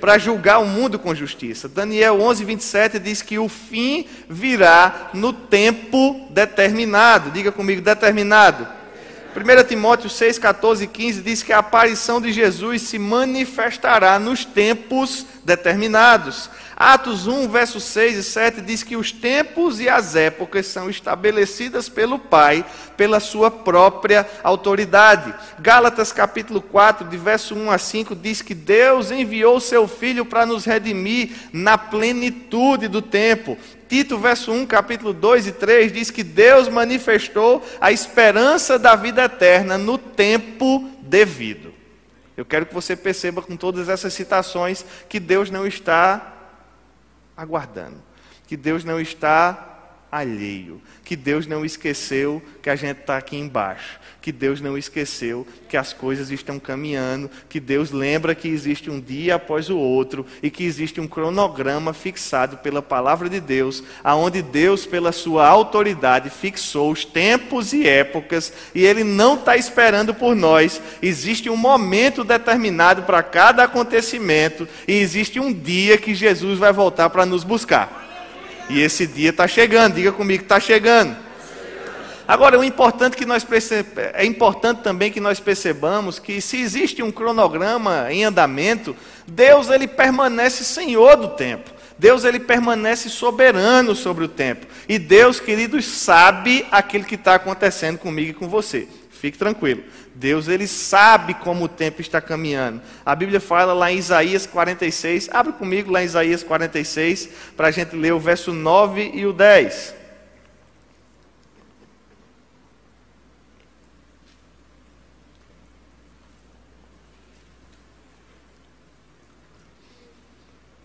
para 0.00 0.18
julgar 0.18 0.60
o 0.60 0.66
mundo 0.66 0.98
com 0.98 1.12
justiça. 1.14 1.68
Daniel 1.68 2.20
11, 2.20 2.44
27 2.44 2.98
diz 3.00 3.22
que 3.22 3.38
o 3.38 3.48
fim 3.48 4.06
virá 4.28 5.10
no 5.12 5.32
tempo 5.32 6.28
determinado, 6.30 7.30
diga 7.32 7.50
comigo, 7.50 7.82
determinado. 7.82 8.77
1 9.36 9.64
Timóteo 9.64 10.08
6, 10.08 10.38
14 10.38 10.84
e 10.84 10.86
15 10.86 11.22
diz 11.22 11.42
que 11.42 11.52
a 11.52 11.58
aparição 11.58 12.20
de 12.20 12.32
Jesus 12.32 12.82
se 12.82 12.98
manifestará 12.98 14.18
nos 14.18 14.44
tempos 14.44 15.26
determinados. 15.44 16.50
Atos 16.74 17.26
1, 17.26 17.48
versos 17.48 17.82
6 17.84 18.16
e 18.18 18.22
7 18.22 18.60
diz 18.60 18.82
que 18.82 18.96
os 18.96 19.12
tempos 19.12 19.80
e 19.80 19.88
as 19.88 20.14
épocas 20.14 20.66
são 20.66 20.88
estabelecidas 20.88 21.88
pelo 21.88 22.18
Pai, 22.18 22.64
pela 22.96 23.20
sua 23.20 23.50
própria 23.50 24.26
autoridade. 24.42 25.34
Gálatas 25.58 26.12
capítulo 26.12 26.62
4, 26.62 27.08
de 27.08 27.16
verso 27.16 27.54
1 27.54 27.70
a 27.70 27.78
5, 27.78 28.14
diz 28.14 28.40
que 28.42 28.54
Deus 28.54 29.10
enviou 29.10 29.60
seu 29.60 29.88
Filho 29.88 30.24
para 30.24 30.46
nos 30.46 30.64
redimir 30.64 31.30
na 31.52 31.76
plenitude 31.76 32.88
do 32.88 33.02
tempo. 33.02 33.58
Tito, 33.88 34.18
verso 34.18 34.52
1, 34.52 34.66
capítulo 34.66 35.14
2 35.14 35.46
e 35.46 35.52
3, 35.52 35.90
diz 35.90 36.10
que 36.10 36.22
Deus 36.22 36.68
manifestou 36.68 37.64
a 37.80 37.90
esperança 37.90 38.78
da 38.78 38.94
vida 38.94 39.24
eterna 39.24 39.78
no 39.78 39.96
tempo 39.96 40.90
devido. 41.00 41.72
Eu 42.36 42.44
quero 42.44 42.66
que 42.66 42.74
você 42.74 42.94
perceba 42.94 43.40
com 43.40 43.56
todas 43.56 43.88
essas 43.88 44.12
citações 44.12 44.84
que 45.08 45.18
Deus 45.18 45.50
não 45.50 45.66
está 45.66 46.34
aguardando, 47.36 47.96
que 48.46 48.56
Deus 48.56 48.84
não 48.84 49.00
está 49.00 49.77
alheio, 50.10 50.80
que 51.04 51.14
Deus 51.14 51.46
não 51.46 51.64
esqueceu 51.64 52.42
que 52.62 52.70
a 52.70 52.76
gente 52.76 53.00
está 53.00 53.16
aqui 53.16 53.36
embaixo, 53.36 54.00
que 54.22 54.32
Deus 54.32 54.60
não 54.60 54.76
esqueceu 54.76 55.46
que 55.68 55.76
as 55.76 55.92
coisas 55.92 56.30
estão 56.30 56.58
caminhando, 56.58 57.30
que 57.48 57.60
Deus 57.60 57.90
lembra 57.90 58.34
que 58.34 58.48
existe 58.48 58.90
um 58.90 59.00
dia 59.00 59.34
após 59.34 59.68
o 59.68 59.76
outro 59.76 60.24
e 60.42 60.50
que 60.50 60.64
existe 60.64 61.00
um 61.00 61.06
cronograma 61.06 61.92
fixado 61.92 62.56
pela 62.58 62.80
palavra 62.80 63.28
de 63.28 63.38
Deus, 63.38 63.82
aonde 64.02 64.40
Deus, 64.40 64.86
pela 64.86 65.12
sua 65.12 65.46
autoridade, 65.46 66.30
fixou 66.30 66.90
os 66.90 67.04
tempos 67.04 67.72
e 67.72 67.86
épocas 67.86 68.52
e 68.74 68.84
Ele 68.84 69.04
não 69.04 69.34
está 69.34 69.56
esperando 69.56 70.14
por 70.14 70.34
nós. 70.34 70.80
Existe 71.02 71.50
um 71.50 71.56
momento 71.56 72.24
determinado 72.24 73.02
para 73.02 73.22
cada 73.22 73.64
acontecimento 73.64 74.66
e 74.86 74.94
existe 74.94 75.38
um 75.38 75.52
dia 75.52 75.98
que 75.98 76.14
Jesus 76.14 76.58
vai 76.58 76.72
voltar 76.72 77.10
para 77.10 77.26
nos 77.26 77.44
buscar. 77.44 78.07
E 78.68 78.80
esse 78.80 79.06
dia 79.06 79.30
está 79.30 79.48
chegando, 79.48 79.94
diga 79.94 80.12
comigo, 80.12 80.42
está 80.42 80.60
chegando. 80.60 81.16
Agora, 82.28 82.58
o 82.58 82.64
importante 82.64 83.16
que 83.16 83.24
nós 83.24 83.46
é 84.12 84.24
importante 84.26 84.82
também 84.82 85.10
que 85.10 85.18
nós 85.18 85.40
percebamos 85.40 86.18
que 86.18 86.42
se 86.42 86.60
existe 86.60 87.02
um 87.02 87.10
cronograma 87.10 88.12
em 88.12 88.22
andamento, 88.24 88.94
Deus 89.26 89.70
ele 89.70 89.88
permanece 89.88 90.62
senhor 90.62 91.16
do 91.16 91.28
tempo. 91.28 91.70
Deus 91.98 92.24
ele 92.24 92.38
permanece 92.38 93.08
soberano 93.08 93.94
sobre 93.94 94.24
o 94.24 94.28
tempo. 94.28 94.66
E 94.86 94.98
Deus, 94.98 95.40
queridos, 95.40 95.86
sabe 95.86 96.66
aquilo 96.70 97.04
que 97.04 97.14
está 97.14 97.34
acontecendo 97.34 97.98
comigo 97.98 98.30
e 98.30 98.34
com 98.34 98.46
você. 98.46 98.86
Fique 99.10 99.38
tranquilo. 99.38 99.82
Deus 100.18 100.48
ele 100.48 100.66
sabe 100.66 101.32
como 101.32 101.66
o 101.66 101.68
tempo 101.68 102.00
está 102.00 102.20
caminhando. 102.20 102.82
A 103.06 103.14
Bíblia 103.14 103.38
fala 103.38 103.72
lá 103.72 103.92
em 103.92 103.98
Isaías 103.98 104.46
46. 104.46 105.28
Abre 105.30 105.52
comigo 105.52 105.92
lá 105.92 106.02
em 106.02 106.06
Isaías 106.06 106.42
46 106.42 107.28
para 107.56 107.68
a 107.68 107.70
gente 107.70 107.94
ler 107.94 108.12
o 108.12 108.18
verso 108.18 108.52
9 108.52 109.12
e 109.14 109.24
o 109.24 109.32
10. 109.32 109.94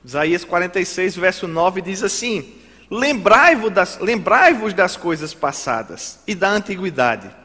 Isaías 0.05 0.45
46, 0.45 1.15
verso 1.15 1.47
9 1.47 1.81
diz 1.81 2.03
assim: 2.03 2.53
Lembrai-vos 2.87 3.71
das, 3.71 3.97
lembrai 3.97 4.53
das 4.73 4.95
coisas 4.95 5.33
passadas 5.33 6.19
e 6.27 6.35
da 6.35 6.49
antiguidade. 6.49 7.42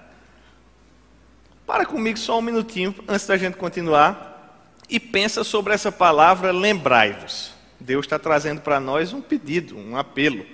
Para 1.69 1.85
comigo 1.85 2.19
só 2.19 2.39
um 2.39 2.41
minutinho 2.41 2.95
antes 3.07 3.27
da 3.27 3.37
gente 3.37 3.59
continuar 3.59 4.57
e 4.89 4.99
pensa 4.99 5.45
sobre 5.45 5.75
essa 5.75 5.93
palavra 5.93 6.51
lembrai-vos. 6.51 7.53
Deus 7.79 8.07
está 8.07 8.19
trazendo 8.19 8.63
para 8.63 8.81
nós 8.81 9.13
um 9.13 9.21
pedido, 9.21 9.77
um 9.77 9.95
apelo. 9.95 10.47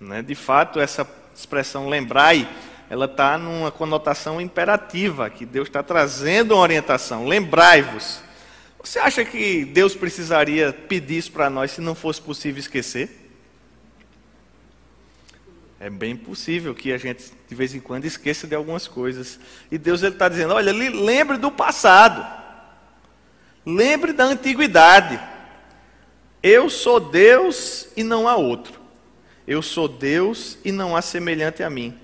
Né? 0.00 0.22
De 0.22 0.34
fato, 0.34 0.80
essa 0.80 1.06
expressão 1.36 1.86
lembrai, 1.86 2.48
ela 2.88 3.04
está 3.04 3.36
numa 3.36 3.70
conotação 3.70 4.40
imperativa, 4.40 5.28
que 5.28 5.44
Deus 5.44 5.68
está 5.68 5.82
trazendo 5.82 6.54
uma 6.54 6.62
orientação. 6.62 7.26
Lembrai-vos. 7.26 8.22
Você 8.82 8.98
acha 8.98 9.22
que 9.22 9.66
Deus 9.66 9.94
precisaria 9.94 10.72
pedir 10.72 11.18
isso 11.18 11.32
para 11.32 11.50
nós 11.50 11.72
se 11.72 11.82
não 11.82 11.94
fosse 11.94 12.22
possível 12.22 12.58
esquecer? 12.60 13.23
É 15.84 15.90
bem 15.90 16.16
possível 16.16 16.74
que 16.74 16.94
a 16.94 16.96
gente, 16.96 17.30
de 17.46 17.54
vez 17.54 17.74
em 17.74 17.78
quando, 17.78 18.06
esqueça 18.06 18.46
de 18.46 18.54
algumas 18.54 18.88
coisas. 18.88 19.38
E 19.70 19.76
Deus 19.76 20.02
está 20.02 20.30
dizendo: 20.30 20.54
olha, 20.54 20.72
lembre 20.72 21.36
do 21.36 21.50
passado. 21.50 22.24
Lembre 23.66 24.14
da 24.14 24.24
antiguidade. 24.24 25.20
Eu 26.42 26.70
sou 26.70 26.98
Deus 26.98 27.86
e 27.94 28.02
não 28.02 28.26
há 28.26 28.34
outro. 28.34 28.80
Eu 29.46 29.60
sou 29.60 29.86
Deus 29.86 30.56
e 30.64 30.72
não 30.72 30.96
há 30.96 31.02
semelhante 31.02 31.62
a 31.62 31.68
mim. 31.68 31.94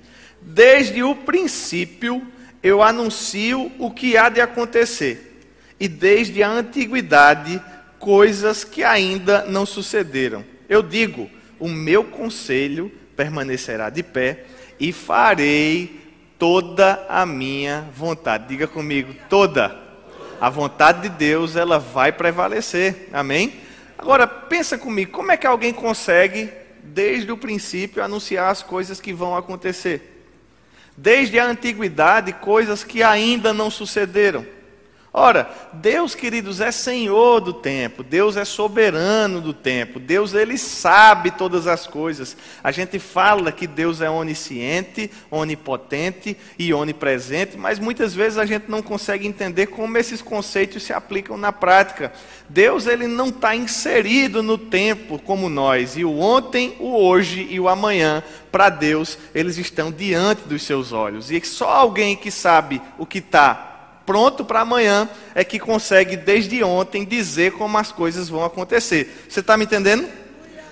Desde 0.43 1.03
o 1.03 1.17
princípio 1.17 2.23
eu 2.63 2.83
anuncio 2.83 3.73
o 3.79 3.91
que 3.91 4.15
há 4.15 4.29
de 4.29 4.43
acontecer 4.43 5.49
e 5.81 5.89
desde 5.89 6.43
a 6.43 6.51
antiguidade 6.51 7.59
coisas 7.99 8.63
que 8.63 8.85
ainda 8.85 9.47
não 9.47 9.65
sucederam. 9.65 10.45
Eu 10.69 10.83
digo: 10.83 11.31
o 11.59 11.67
meu 11.67 12.05
conselho 12.05 13.00
permanecerá 13.21 13.91
de 13.91 14.03
pé 14.03 14.45
e 14.79 14.95
farei 14.95 16.01
toda 16.39 17.05
a 17.07 17.27
minha 17.27 17.87
vontade. 17.95 18.49
Diga 18.49 18.67
comigo, 18.67 19.15
toda. 19.29 19.79
A 20.41 20.49
vontade 20.49 21.03
de 21.03 21.11
Deus, 21.11 21.55
ela 21.55 21.79
vai 21.79 22.13
prevalecer. 22.13 23.11
Amém? 23.13 23.61
Agora, 23.99 24.27
pensa 24.27 24.79
comigo, 24.79 25.13
como 25.13 25.31
é 25.31 25.37
que 25.37 25.47
alguém 25.47 25.71
consegue, 25.71 26.51
desde 26.83 27.31
o 27.31 27.37
princípio, 27.37 28.03
anunciar 28.03 28.51
as 28.51 28.63
coisas 28.63 29.03
que 29.03 29.13
vão 29.13 29.37
acontecer? 29.37 30.25
Desde 30.97 31.39
a 31.39 31.45
antiguidade, 31.45 32.33
coisas 32.33 32.83
que 32.83 33.03
ainda 33.03 33.53
não 33.53 33.71
sucederam. 33.71 34.47
Ora, 35.13 35.51
Deus, 35.73 36.15
queridos, 36.15 36.61
é 36.61 36.71
Senhor 36.71 37.41
do 37.41 37.53
tempo, 37.53 38.05
Deus 38.05 38.37
é 38.37 38.45
soberano 38.45 39.41
do 39.41 39.53
tempo, 39.53 39.99
Deus 39.99 40.35
ele 40.35 40.57
sabe 40.57 41.33
todas 41.33 41.67
as 41.67 41.85
coisas. 41.85 42.37
A 42.63 42.71
gente 42.71 42.97
fala 43.01 43.51
que 43.51 43.67
Deus 43.67 44.01
é 44.01 44.09
onisciente, 44.09 45.11
onipotente 45.29 46.37
e 46.57 46.73
onipresente, 46.73 47.57
mas 47.57 47.81
muitas 47.81 48.15
vezes 48.15 48.39
a 48.39 48.47
gente 48.47 48.71
não 48.71 48.83
consegue 48.83 49.27
entender 49.27 49.67
como 49.67 49.99
esses 49.99 50.23
conceitos 50.23 50.85
se 50.85 50.93
aplicam 50.93 51.37
na 51.37 51.51
prática. 51.51 52.13
Deus 52.49 52.87
ele 52.87 53.09
não 53.09 53.31
está 53.31 53.57
inserido 53.57 54.45
no 54.45 54.57
tempo 54.57 55.19
como 55.19 55.49
nós, 55.49 55.97
e 55.97 56.05
o 56.05 56.21
ontem, 56.21 56.77
o 56.79 56.97
hoje 56.97 57.49
e 57.51 57.59
o 57.59 57.69
amanhã, 57.69 58.23
para 58.53 58.69
Deus, 58.69 59.19
eles 59.35 59.59
estão 59.59 59.91
diante 59.91 60.43
dos 60.43 60.63
seus 60.63 60.93
olhos. 60.93 61.33
E 61.33 61.45
só 61.45 61.69
alguém 61.69 62.15
que 62.15 62.31
sabe 62.31 62.81
o 62.97 63.05
que 63.05 63.19
está 63.19 63.70
pronto 64.11 64.45
para 64.45 64.63
amanhã 64.63 65.09
é 65.37 65.45
que 65.45 65.61
consegue, 65.61 66.17
desde 66.17 66.65
ontem, 66.65 67.05
dizer 67.05 67.53
como 67.53 67.79
as 67.79 67.93
coisas 67.93 68.29
vão 68.29 68.45
acontecer. 68.45 69.25
Você 69.29 69.39
está 69.39 69.57
me 69.57 69.67
entendendo? 69.67 70.09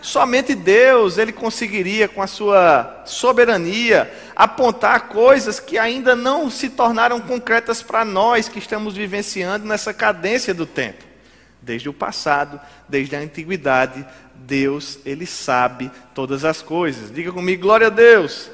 Somente 0.02 0.56
Deus, 0.56 1.18
Ele 1.18 1.30
conseguiria, 1.30 2.08
com 2.08 2.20
a 2.20 2.26
sua 2.26 3.04
soberania, 3.06 4.12
apontar 4.34 5.06
coisas 5.06 5.60
que 5.60 5.78
ainda 5.78 6.16
não 6.16 6.50
se 6.50 6.68
tornaram 6.68 7.20
concretas 7.20 7.80
para 7.80 8.04
nós 8.04 8.48
que 8.48 8.58
estamos 8.58 8.96
vivenciando 8.96 9.64
nessa 9.64 9.94
cadência 9.94 10.52
do 10.52 10.66
tempo. 10.66 11.04
Desde 11.62 11.88
o 11.88 11.92
passado, 11.92 12.60
desde 12.88 13.14
a 13.14 13.20
antiguidade, 13.20 14.04
Deus, 14.34 14.98
Ele 15.06 15.26
sabe 15.26 15.92
todas 16.12 16.44
as 16.44 16.60
coisas. 16.60 17.12
Diga 17.14 17.30
comigo, 17.30 17.62
glória 17.62 17.86
a 17.86 17.90
Deus. 17.90 18.50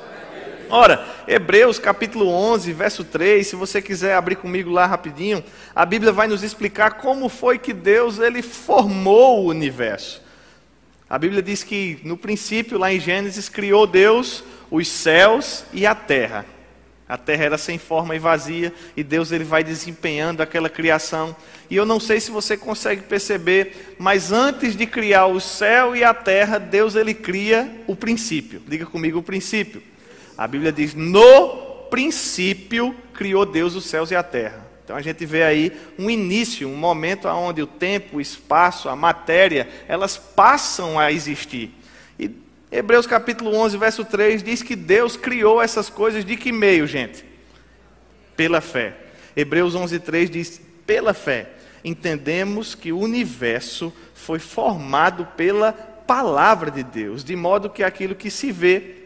Ora, 0.71 1.07
Hebreus 1.27 1.79
capítulo 1.79 2.29
11, 2.29 2.73
verso 2.73 3.05
3, 3.05 3.47
se 3.47 3.57
você 3.57 3.81
quiser 3.81 4.15
abrir 4.15 4.37
comigo 4.37 4.71
lá 4.71 4.87
rapidinho, 4.87 5.43
a 5.75 5.85
Bíblia 5.85 6.13
vai 6.13 6.27
nos 6.27 6.43
explicar 6.43 6.93
como 6.93 7.29
foi 7.29 7.59
que 7.59 7.73
Deus 7.73 8.19
ele 8.19 8.43
formou 8.43 9.45
o 9.45 9.49
universo. 9.49 10.23
A 11.09 11.19
Bíblia 11.19 11.43
diz 11.43 11.63
que 11.63 12.01
no 12.03 12.17
princípio, 12.17 12.79
lá 12.79 12.93
em 12.93 12.99
Gênesis, 12.99 13.49
criou 13.49 13.87
Deus 13.87 14.43
os 14.71 14.89
céus 14.89 15.65
e 15.73 15.87
a 15.87 15.95
terra. 15.95 16.47
A 17.07 17.19
terra 17.19 17.45
era 17.45 17.59
sem 17.59 17.79
forma 17.79 18.17
e 18.17 18.19
vazia, 18.19 18.73
e 18.97 19.05
Deus 19.05 19.31
ele 19.31 19.45
vai 19.45 19.63
desempenhando 19.63 20.41
aquela 20.41 20.71
criação. 20.71 21.37
E 21.69 21.77
eu 21.77 21.85
não 21.85 22.01
sei 22.01 22.19
se 22.19 22.31
você 22.31 22.57
consegue 22.57 23.03
perceber, 23.03 23.95
mas 23.99 24.33
antes 24.33 24.75
de 24.75 24.87
criar 24.87 25.27
o 25.27 25.39
céu 25.39 25.95
e 25.95 26.03
a 26.03 26.15
terra, 26.15 26.59
Deus 26.59 26.97
ele 26.97 27.13
cria 27.13 27.71
o 27.87 27.95
princípio. 27.95 28.63
Diga 28.67 28.87
comigo 28.87 29.19
o 29.19 29.23
princípio. 29.23 29.83
A 30.37 30.47
Bíblia 30.47 30.73
diz: 30.73 30.95
no 30.95 31.57
princípio 31.91 32.95
criou 33.13 33.47
Deus 33.47 33.75
os 33.75 33.85
céus 33.85 34.11
e 34.11 34.17
a 34.17 34.23
terra. 34.23 34.65
Então 34.85 34.97
a 34.97 35.01
gente 35.01 35.25
vê 35.25 35.43
aí 35.43 35.73
um 35.99 36.11
início, 36.11 36.69
um 36.69 36.77
momento 36.77 37.27
onde 37.29 37.63
o 37.63 37.67
tempo, 37.67 38.19
o 38.19 38.21
espaço, 38.21 38.89
a 38.89 38.97
matéria, 38.97 39.69
elas 39.89 40.17
passam 40.17 40.99
a 40.99 41.11
existir. 41.11 41.71
E 42.19 42.31
Hebreus 42.71 43.07
capítulo 43.07 43.55
11, 43.57 43.79
verso 43.79 44.05
3 44.05 44.43
diz 44.43 44.63
que 44.63 44.77
Deus 44.77 45.17
criou 45.17 45.63
essas 45.63 45.89
coisas 45.89 46.25
de 46.25 46.37
que 46.37 46.53
meio, 46.53 46.87
gente? 46.87 47.25
Pela 48.37 48.61
fé. 48.61 48.95
Hebreus 49.35 49.75
11, 49.75 50.01
3 50.01 50.31
diz: 50.31 50.61
pela 50.87 51.15
fé. 51.15 51.51
Entendemos 51.83 52.75
que 52.75 52.93
o 52.93 52.99
universo 52.99 53.93
foi 54.15 54.39
formado 54.39 55.27
pela 55.37 55.73
palavra 55.73 56.71
de 56.71 56.83
Deus, 56.83 57.23
de 57.23 57.37
modo 57.37 57.71
que 57.71 57.83
aquilo 57.83 58.15
que 58.15 58.31
se 58.31 58.51
vê 58.53 59.04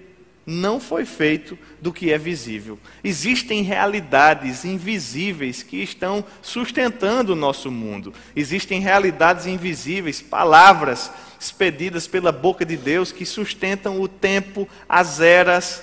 não 0.50 0.80
foi 0.80 1.04
feito 1.04 1.58
do 1.78 1.92
que 1.92 2.10
é 2.10 2.16
visível. 2.16 2.78
Existem 3.04 3.60
realidades 3.62 4.64
invisíveis 4.64 5.62
que 5.62 5.82
estão 5.82 6.24
sustentando 6.40 7.34
o 7.34 7.36
nosso 7.36 7.70
mundo. 7.70 8.14
Existem 8.34 8.80
realidades 8.80 9.46
invisíveis, 9.46 10.22
palavras 10.22 11.12
expedidas 11.38 12.06
pela 12.06 12.32
boca 12.32 12.64
de 12.64 12.78
Deus 12.78 13.12
que 13.12 13.26
sustentam 13.26 14.00
o 14.00 14.08
tempo, 14.08 14.66
as 14.88 15.20
eras, 15.20 15.82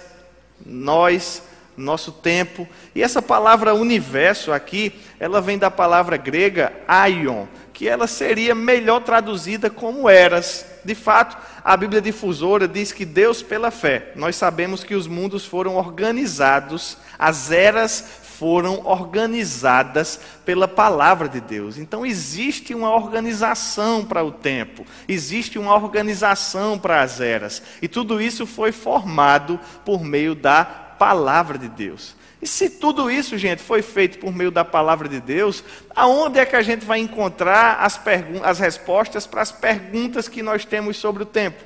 nós, 0.65 1.43
nosso 1.77 2.11
tempo. 2.11 2.67
E 2.95 3.03
essa 3.03 3.21
palavra 3.21 3.75
universo 3.75 4.51
aqui, 4.51 4.93
ela 5.19 5.41
vem 5.41 5.59
da 5.59 5.69
palavra 5.69 6.17
grega 6.17 6.73
aion, 6.87 7.45
que 7.71 7.87
ela 7.87 8.07
seria 8.07 8.55
melhor 8.55 9.01
traduzida 9.01 9.69
como 9.69 10.09
eras. 10.09 10.65
De 10.83 10.95
fato, 10.95 11.37
a 11.65 11.75
Bíblia 11.75 11.99
difusora 11.99 12.67
diz 12.67 12.91
que 12.91 13.03
Deus, 13.03 13.41
pela 13.41 13.71
fé, 13.71 14.11
nós 14.15 14.35
sabemos 14.35 14.83
que 14.83 14.93
os 14.93 15.07
mundos 15.07 15.47
foram 15.47 15.77
organizados, 15.77 16.95
as 17.17 17.51
eras 17.51 18.05
foram 18.21 18.85
organizadas 18.85 20.19
pela 20.45 20.67
palavra 20.67 21.27
de 21.27 21.41
Deus. 21.41 21.79
Então 21.79 22.05
existe 22.05 22.75
uma 22.75 22.93
organização 22.93 24.05
para 24.05 24.23
o 24.23 24.31
tempo, 24.31 24.85
existe 25.07 25.57
uma 25.57 25.73
organização 25.73 26.77
para 26.77 27.01
as 27.01 27.19
eras, 27.19 27.63
e 27.81 27.87
tudo 27.87 28.21
isso 28.21 28.45
foi 28.45 28.71
formado 28.71 29.59
por 29.83 30.03
meio 30.03 30.35
da 30.35 30.63
palavra 30.63 31.57
de 31.57 31.67
Deus. 31.67 32.15
E 32.45 32.47
se 32.47 32.69
tudo 32.69 33.09
isso, 33.09 33.39
gente, 33.39 33.63
foi 33.63 33.81
feito 33.81 34.19
por 34.19 34.31
meio 34.31 34.51
da 34.51 34.63
palavra 34.63 35.09
de 35.09 35.19
Deus, 35.19 35.63
aonde 35.95 36.37
é 36.37 36.45
que 36.45 36.55
a 36.55 36.61
gente 36.61 36.85
vai 36.85 36.99
encontrar 36.99 37.77
as, 37.79 37.99
as 38.43 38.59
respostas 38.59 39.25
para 39.25 39.41
as 39.41 39.51
perguntas 39.51 40.27
que 40.27 40.43
nós 40.43 40.63
temos 40.63 40.95
sobre 40.97 41.23
o 41.23 41.25
tempo? 41.25 41.63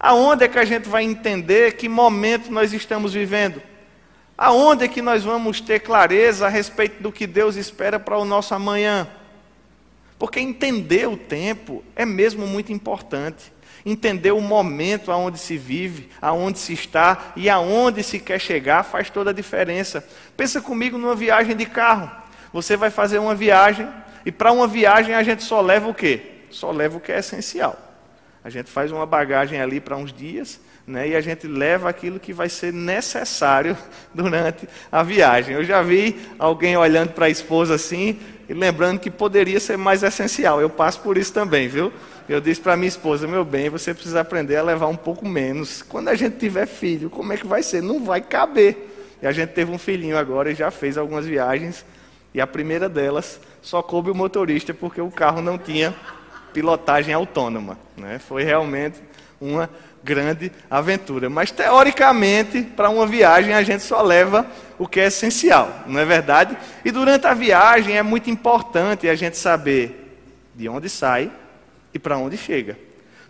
Aonde 0.00 0.44
é 0.44 0.48
que 0.48 0.58
a 0.58 0.64
gente 0.64 0.88
vai 0.88 1.04
entender 1.04 1.76
que 1.76 1.90
momento 1.90 2.50
nós 2.50 2.72
estamos 2.72 3.12
vivendo? 3.12 3.60
Aonde 4.38 4.86
é 4.86 4.88
que 4.88 5.02
nós 5.02 5.24
vamos 5.24 5.60
ter 5.60 5.80
clareza 5.80 6.46
a 6.46 6.48
respeito 6.48 7.02
do 7.02 7.12
que 7.12 7.26
Deus 7.26 7.56
espera 7.56 8.00
para 8.00 8.16
o 8.16 8.24
nosso 8.24 8.54
amanhã? 8.54 9.06
Porque 10.18 10.40
entender 10.40 11.06
o 11.06 11.18
tempo 11.18 11.84
é 11.94 12.06
mesmo 12.06 12.46
muito 12.46 12.72
importante. 12.72 13.52
Entender 13.88 14.32
o 14.32 14.40
momento 14.40 15.12
aonde 15.12 15.38
se 15.38 15.56
vive, 15.56 16.10
aonde 16.20 16.58
se 16.58 16.72
está 16.72 17.32
e 17.36 17.48
aonde 17.48 18.02
se 18.02 18.18
quer 18.18 18.40
chegar 18.40 18.82
faz 18.82 19.08
toda 19.08 19.30
a 19.30 19.32
diferença. 19.32 20.04
Pensa 20.36 20.60
comigo 20.60 20.98
numa 20.98 21.14
viagem 21.14 21.54
de 21.54 21.66
carro. 21.66 22.10
Você 22.52 22.76
vai 22.76 22.90
fazer 22.90 23.18
uma 23.18 23.32
viagem 23.32 23.88
e 24.24 24.32
para 24.32 24.50
uma 24.50 24.66
viagem 24.66 25.14
a 25.14 25.22
gente 25.22 25.44
só 25.44 25.60
leva 25.60 25.88
o 25.88 25.94
quê? 25.94 26.20
Só 26.50 26.72
leva 26.72 26.96
o 26.96 27.00
que 27.00 27.12
é 27.12 27.20
essencial. 27.20 27.78
A 28.42 28.50
gente 28.50 28.68
faz 28.68 28.90
uma 28.90 29.06
bagagem 29.06 29.60
ali 29.60 29.80
para 29.80 29.96
uns 29.96 30.12
dias 30.12 30.60
né, 30.86 31.08
e 31.08 31.16
a 31.16 31.20
gente 31.20 31.46
leva 31.46 31.88
aquilo 31.88 32.20
que 32.20 32.32
vai 32.32 32.48
ser 32.48 32.72
necessário 32.72 33.76
durante 34.12 34.68
a 34.90 35.02
viagem. 35.02 35.54
Eu 35.54 35.64
já 35.64 35.80
vi 35.80 36.28
alguém 36.38 36.76
olhando 36.76 37.12
para 37.12 37.26
a 37.26 37.30
esposa 37.30 37.74
assim 37.74 38.18
e 38.48 38.54
lembrando 38.54 39.00
que 39.00 39.10
poderia 39.10 39.58
ser 39.58 39.76
mais 39.76 40.02
essencial. 40.02 40.60
Eu 40.60 40.70
passo 40.70 41.00
por 41.00 41.16
isso 41.16 41.32
também, 41.32 41.68
viu? 41.68 41.92
Eu 42.28 42.40
disse 42.40 42.60
para 42.60 42.76
minha 42.76 42.88
esposa, 42.88 43.28
meu 43.28 43.44
bem, 43.44 43.68
você 43.68 43.94
precisa 43.94 44.20
aprender 44.20 44.56
a 44.56 44.62
levar 44.62 44.88
um 44.88 44.96
pouco 44.96 45.28
menos. 45.28 45.80
Quando 45.82 46.08
a 46.08 46.14
gente 46.16 46.36
tiver 46.38 46.66
filho, 46.66 47.08
como 47.08 47.32
é 47.32 47.36
que 47.36 47.46
vai 47.46 47.62
ser? 47.62 47.80
Não 47.80 48.04
vai 48.04 48.20
caber. 48.20 49.16
E 49.22 49.26
a 49.26 49.32
gente 49.32 49.50
teve 49.50 49.70
um 49.70 49.78
filhinho 49.78 50.18
agora 50.18 50.50
e 50.50 50.54
já 50.54 50.70
fez 50.72 50.98
algumas 50.98 51.24
viagens. 51.24 51.84
E 52.34 52.40
a 52.40 52.46
primeira 52.46 52.88
delas 52.88 53.40
só 53.62 53.80
coube 53.80 54.10
o 54.10 54.14
motorista 54.14 54.74
porque 54.74 55.00
o 55.00 55.10
carro 55.10 55.40
não 55.40 55.56
tinha 55.56 55.94
pilotagem 56.52 57.14
autônoma. 57.14 57.78
Né? 57.96 58.18
Foi 58.18 58.42
realmente 58.42 59.00
uma 59.40 59.70
grande 60.02 60.50
aventura. 60.68 61.30
Mas, 61.30 61.52
teoricamente, 61.52 62.62
para 62.62 62.90
uma 62.90 63.06
viagem, 63.06 63.54
a 63.54 63.62
gente 63.62 63.84
só 63.84 64.02
leva 64.02 64.44
o 64.78 64.88
que 64.88 64.98
é 64.98 65.06
essencial, 65.06 65.84
não 65.86 66.00
é 66.00 66.04
verdade? 66.04 66.56
E 66.84 66.90
durante 66.90 67.26
a 67.26 67.34
viagem 67.34 67.96
é 67.96 68.02
muito 68.02 68.28
importante 68.30 69.08
a 69.08 69.14
gente 69.14 69.36
saber 69.36 70.18
de 70.54 70.68
onde 70.68 70.88
sai 70.88 71.30
e 71.96 71.98
para 71.98 72.16
onde 72.16 72.36
chega. 72.36 72.78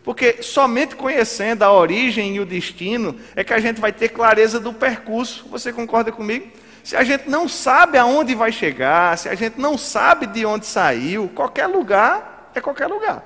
Porque 0.05 0.43
somente 0.43 0.95
conhecendo 0.95 1.63
a 1.63 1.73
origem 1.73 2.37
e 2.37 2.41
o 2.41 2.47
destino 2.47 3.17
é 3.35 3.43
que 3.43 3.53
a 3.53 3.59
gente 3.59 3.81
vai 3.81 3.93
ter 3.93 4.11
clareza 4.11 4.61
do 4.61 4.73
percurso. 4.73 5.49
Você 5.49 5.73
concorda 5.73 6.13
comigo? 6.13 6.49
Se 6.85 6.95
a 6.97 7.03
gente 7.03 7.29
não 7.29 7.49
sabe 7.49 7.99
aonde 7.99 8.35
vai 8.35 8.53
chegar, 8.53 9.19
se 9.19 9.29
a 9.29 9.35
gente 9.35 9.59
não 9.59 9.77
sabe 9.77 10.27
de 10.27 10.47
onde 10.47 10.67
saiu, 10.67 11.29
qualquer 11.35 11.67
lugar 11.67 12.53
é 12.55 12.61
qualquer 12.61 12.87
lugar. 12.87 13.25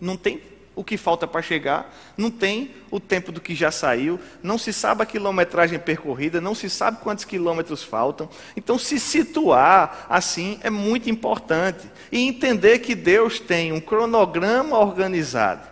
Não 0.00 0.16
tem 0.16 0.40
o 0.74 0.82
que 0.82 0.96
falta 0.96 1.26
para 1.26 1.42
chegar, 1.42 1.94
não 2.16 2.30
tem 2.30 2.70
o 2.90 2.98
tempo 2.98 3.30
do 3.30 3.40
que 3.40 3.54
já 3.54 3.70
saiu, 3.70 4.18
não 4.42 4.56
se 4.56 4.72
sabe 4.72 5.02
a 5.02 5.06
quilometragem 5.06 5.78
percorrida, 5.78 6.40
não 6.40 6.54
se 6.54 6.70
sabe 6.70 6.98
quantos 7.02 7.24
quilômetros 7.24 7.82
faltam. 7.82 8.28
Então, 8.56 8.78
se 8.78 8.98
situar 8.98 10.06
assim 10.08 10.58
é 10.62 10.70
muito 10.70 11.10
importante. 11.10 11.90
E 12.10 12.26
entender 12.26 12.78
que 12.78 12.94
Deus 12.94 13.38
tem 13.38 13.72
um 13.72 13.80
cronograma 13.80 14.78
organizado. 14.78 15.70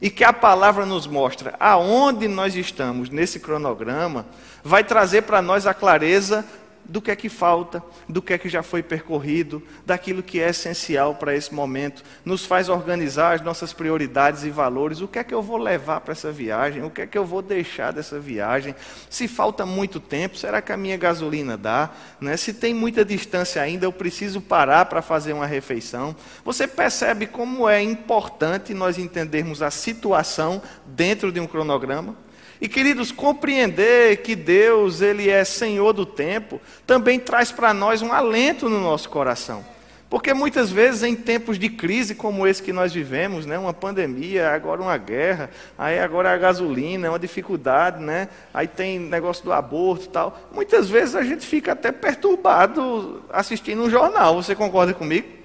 E 0.00 0.10
que 0.10 0.22
a 0.22 0.32
palavra 0.32 0.86
nos 0.86 1.06
mostra 1.06 1.54
aonde 1.58 2.28
nós 2.28 2.54
estamos 2.54 3.10
nesse 3.10 3.40
cronograma, 3.40 4.26
vai 4.62 4.84
trazer 4.84 5.22
para 5.22 5.42
nós 5.42 5.66
a 5.66 5.74
clareza 5.74 6.44
do 6.88 7.02
que 7.02 7.10
é 7.10 7.16
que 7.16 7.28
falta, 7.28 7.82
do 8.08 8.22
que 8.22 8.32
é 8.32 8.38
que 8.38 8.48
já 8.48 8.62
foi 8.62 8.82
percorrido, 8.82 9.62
daquilo 9.84 10.22
que 10.22 10.40
é 10.40 10.48
essencial 10.48 11.14
para 11.14 11.36
esse 11.36 11.54
momento, 11.54 12.02
nos 12.24 12.46
faz 12.46 12.68
organizar 12.70 13.34
as 13.34 13.42
nossas 13.42 13.74
prioridades 13.74 14.44
e 14.44 14.50
valores, 14.50 15.00
o 15.00 15.06
que 15.06 15.18
é 15.18 15.24
que 15.24 15.34
eu 15.34 15.42
vou 15.42 15.58
levar 15.58 16.00
para 16.00 16.12
essa 16.12 16.32
viagem, 16.32 16.82
o 16.82 16.90
que 16.90 17.02
é 17.02 17.06
que 17.06 17.18
eu 17.18 17.26
vou 17.26 17.42
deixar 17.42 17.92
dessa 17.92 18.18
viagem, 18.18 18.74
se 19.10 19.28
falta 19.28 19.66
muito 19.66 20.00
tempo, 20.00 20.36
será 20.36 20.62
que 20.62 20.72
a 20.72 20.76
minha 20.76 20.96
gasolina 20.96 21.56
dá, 21.56 21.90
né? 22.20 22.36
se 22.36 22.54
tem 22.54 22.72
muita 22.72 23.04
distância 23.04 23.60
ainda, 23.60 23.84
eu 23.84 23.92
preciso 23.92 24.40
parar 24.40 24.86
para 24.86 25.02
fazer 25.02 25.34
uma 25.34 25.46
refeição. 25.46 26.16
Você 26.44 26.66
percebe 26.66 27.26
como 27.26 27.68
é 27.68 27.82
importante 27.82 28.72
nós 28.72 28.96
entendermos 28.96 29.60
a 29.60 29.70
situação 29.70 30.62
dentro 30.86 31.30
de 31.30 31.38
um 31.38 31.46
cronograma? 31.46 32.16
E 32.60 32.68
queridos, 32.68 33.12
compreender 33.12 34.18
que 34.18 34.34
Deus, 34.34 35.00
ele 35.00 35.30
é 35.30 35.44
Senhor 35.44 35.92
do 35.92 36.04
tempo, 36.04 36.60
também 36.86 37.18
traz 37.18 37.52
para 37.52 37.72
nós 37.72 38.02
um 38.02 38.12
alento 38.12 38.68
no 38.68 38.80
nosso 38.80 39.08
coração. 39.08 39.64
Porque 40.10 40.32
muitas 40.32 40.70
vezes 40.70 41.02
em 41.02 41.14
tempos 41.14 41.58
de 41.58 41.68
crise 41.68 42.14
como 42.14 42.46
esse 42.46 42.62
que 42.62 42.72
nós 42.72 42.94
vivemos, 42.94 43.44
né, 43.44 43.58
uma 43.58 43.74
pandemia, 43.74 44.48
agora 44.50 44.80
uma 44.80 44.96
guerra, 44.96 45.50
aí 45.76 45.98
agora 45.98 46.32
a 46.32 46.36
gasolina, 46.36 47.06
é 47.06 47.10
uma 47.10 47.18
dificuldade, 47.18 48.02
né? 48.02 48.28
Aí 48.54 48.66
tem 48.66 48.98
negócio 48.98 49.44
do 49.44 49.52
aborto 49.52 50.06
e 50.06 50.08
tal. 50.08 50.48
Muitas 50.50 50.88
vezes 50.88 51.14
a 51.14 51.22
gente 51.22 51.46
fica 51.46 51.72
até 51.72 51.92
perturbado 51.92 53.22
assistindo 53.28 53.82
um 53.82 53.90
jornal. 53.90 54.42
Você 54.42 54.54
concorda 54.54 54.94
comigo? 54.94 55.37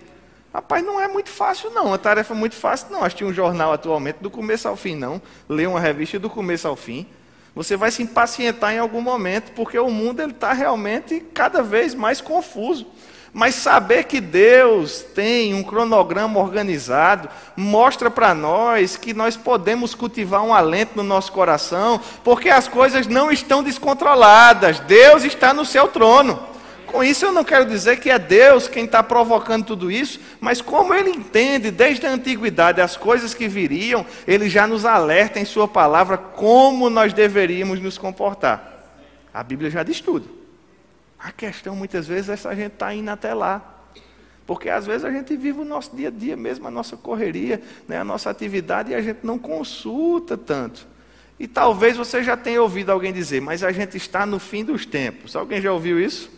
Rapaz, 0.53 0.85
não 0.85 1.01
é 1.01 1.07
muito 1.07 1.31
fácil, 1.31 1.71
não. 1.71 1.93
A 1.93 1.97
tarefa 1.97 2.33
é 2.33 2.37
muito 2.37 2.55
fácil, 2.55 2.87
não. 2.91 3.03
Assistir 3.03 3.25
um 3.25 3.33
jornal 3.33 3.73
atualmente 3.73 4.17
do 4.21 4.29
começo 4.29 4.67
ao 4.67 4.75
fim, 4.75 4.95
não. 4.95 5.19
Ler 5.49 5.67
uma 5.67 5.79
revista 5.79 6.19
do 6.19 6.29
começo 6.29 6.67
ao 6.67 6.75
fim. 6.75 7.07
Você 7.55 7.75
vai 7.75 7.89
se 7.89 8.03
impacientar 8.03 8.71
em 8.71 8.77
algum 8.77 9.01
momento, 9.01 9.51
porque 9.53 9.79
o 9.79 9.89
mundo 9.89 10.21
está 10.21 10.53
realmente 10.53 11.19
cada 11.33 11.63
vez 11.63 11.95
mais 11.95 12.21
confuso. 12.21 12.85
Mas 13.33 13.55
saber 13.55 14.03
que 14.03 14.21
Deus 14.21 15.01
tem 15.01 15.55
um 15.55 15.63
cronograma 15.63 16.39
organizado 16.39 17.27
mostra 17.55 18.11
para 18.11 18.35
nós 18.35 18.95
que 18.95 19.11
nós 19.11 19.35
podemos 19.35 19.95
cultivar 19.95 20.43
um 20.43 20.53
alento 20.53 20.95
no 20.95 21.01
nosso 21.01 21.31
coração, 21.31 21.99
porque 22.23 22.49
as 22.49 22.67
coisas 22.67 23.07
não 23.07 23.31
estão 23.31 23.63
descontroladas. 23.63 24.79
Deus 24.81 25.23
está 25.23 25.51
no 25.51 25.65
seu 25.65 25.87
trono. 25.87 26.52
Com 26.93 27.03
isso 27.03 27.25
eu 27.25 27.33
não 27.33 27.43
quero 27.43 27.65
dizer 27.65 27.99
que 27.99 28.11
é 28.11 28.19
Deus 28.19 28.67
quem 28.67 28.85
está 28.85 29.01
provocando 29.01 29.65
tudo 29.65 29.89
isso, 29.89 30.19
mas 30.39 30.61
como 30.61 30.93
ele 30.93 31.09
entende 31.09 31.71
desde 31.71 32.05
a 32.05 32.11
antiguidade 32.11 32.79
as 32.79 32.95
coisas 32.95 33.33
que 33.33 33.47
viriam, 33.47 34.05
ele 34.27 34.47
já 34.47 34.67
nos 34.67 34.85
alerta 34.85 35.39
em 35.39 35.43
Sua 35.43 35.67
palavra 35.67 36.19
como 36.19 36.91
nós 36.91 37.11
deveríamos 37.11 37.79
nos 37.79 37.97
comportar. 37.97 38.93
A 39.33 39.41
Bíblia 39.41 39.71
já 39.71 39.81
diz 39.81 40.01
tudo. 40.01 40.29
A 41.17 41.31
questão 41.31 41.75
muitas 41.75 42.05
vezes 42.05 42.29
é 42.29 42.35
se 42.35 42.47
a 42.47 42.53
gente 42.53 42.73
está 42.73 42.93
indo 42.93 43.09
até 43.09 43.33
lá. 43.33 43.87
Porque 44.45 44.69
às 44.69 44.85
vezes 44.85 45.03
a 45.03 45.09
gente 45.09 45.35
vive 45.35 45.61
o 45.61 45.65
nosso 45.65 45.95
dia 45.95 46.09
a 46.09 46.11
dia 46.11 46.37
mesmo, 46.37 46.67
a 46.67 46.71
nossa 46.71 46.95
correria, 46.95 47.59
né, 47.87 47.97
a 47.97 48.03
nossa 48.03 48.29
atividade, 48.29 48.91
e 48.91 48.95
a 48.95 49.01
gente 49.01 49.21
não 49.23 49.39
consulta 49.39 50.37
tanto. 50.37 50.85
E 51.39 51.47
talvez 51.47 51.97
você 51.97 52.21
já 52.21 52.37
tenha 52.37 52.61
ouvido 52.61 52.91
alguém 52.91 53.11
dizer, 53.11 53.41
mas 53.41 53.63
a 53.63 53.71
gente 53.71 53.97
está 53.97 54.27
no 54.27 54.37
fim 54.37 54.63
dos 54.63 54.85
tempos. 54.85 55.35
Alguém 55.35 55.59
já 55.59 55.73
ouviu 55.73 55.99
isso? 55.99 56.32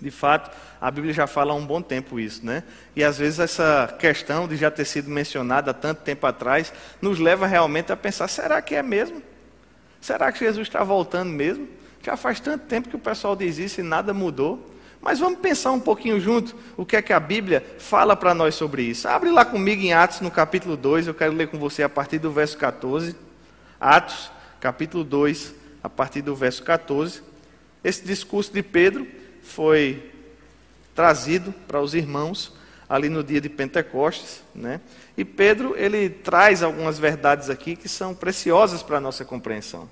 De 0.00 0.10
fato, 0.10 0.50
a 0.80 0.90
Bíblia 0.90 1.12
já 1.12 1.26
fala 1.26 1.52
há 1.52 1.54
um 1.54 1.66
bom 1.66 1.82
tempo 1.82 2.18
isso, 2.18 2.44
né? 2.44 2.62
E 2.96 3.04
às 3.04 3.18
vezes 3.18 3.38
essa 3.38 3.94
questão 3.98 4.48
de 4.48 4.56
já 4.56 4.70
ter 4.70 4.86
sido 4.86 5.10
mencionada 5.10 5.72
há 5.72 5.74
tanto 5.74 6.02
tempo 6.02 6.26
atrás 6.26 6.72
nos 7.02 7.18
leva 7.18 7.46
realmente 7.46 7.92
a 7.92 7.96
pensar: 7.96 8.26
será 8.28 8.62
que 8.62 8.74
é 8.74 8.82
mesmo? 8.82 9.22
Será 10.00 10.32
que 10.32 10.38
Jesus 10.38 10.66
está 10.66 10.82
voltando 10.82 11.30
mesmo? 11.30 11.68
Já 12.02 12.16
faz 12.16 12.40
tanto 12.40 12.64
tempo 12.64 12.88
que 12.88 12.96
o 12.96 13.00
pessoal 13.00 13.36
diz 13.36 13.58
isso 13.58 13.80
e 13.80 13.82
nada 13.82 14.14
mudou. 14.14 14.70
Mas 15.02 15.18
vamos 15.18 15.38
pensar 15.40 15.70
um 15.70 15.80
pouquinho 15.80 16.20
junto 16.20 16.54
o 16.76 16.84
que 16.84 16.96
é 16.96 17.02
que 17.02 17.12
a 17.12 17.20
Bíblia 17.20 17.64
fala 17.78 18.14
para 18.14 18.34
nós 18.34 18.54
sobre 18.54 18.82
isso. 18.82 19.08
Abre 19.08 19.30
lá 19.30 19.44
comigo 19.44 19.82
em 19.82 19.92
Atos, 19.92 20.20
no 20.20 20.30
capítulo 20.30 20.76
2, 20.76 21.06
eu 21.06 21.14
quero 21.14 21.32
ler 21.32 21.48
com 21.48 21.58
você 21.58 21.82
a 21.82 21.88
partir 21.88 22.18
do 22.18 22.30
verso 22.30 22.56
14. 22.58 23.16
Atos, 23.78 24.30
capítulo 24.60 25.02
2, 25.02 25.54
a 25.82 25.88
partir 25.88 26.20
do 26.20 26.34
verso 26.34 26.62
14. 26.62 27.22
Esse 27.82 28.04
discurso 28.04 28.52
de 28.52 28.62
Pedro 28.62 29.06
foi 29.42 30.10
trazido 30.94 31.52
para 31.66 31.80
os 31.80 31.94
irmãos 31.94 32.52
ali 32.88 33.08
no 33.08 33.22
dia 33.22 33.40
de 33.40 33.48
Pentecostes, 33.48 34.42
né? 34.54 34.80
E 35.16 35.24
Pedro, 35.24 35.74
ele 35.76 36.10
traz 36.10 36.62
algumas 36.62 36.98
verdades 36.98 37.48
aqui 37.48 37.76
que 37.76 37.88
são 37.88 38.14
preciosas 38.14 38.82
para 38.82 38.96
a 38.96 39.00
nossa 39.00 39.24
compreensão. 39.24 39.88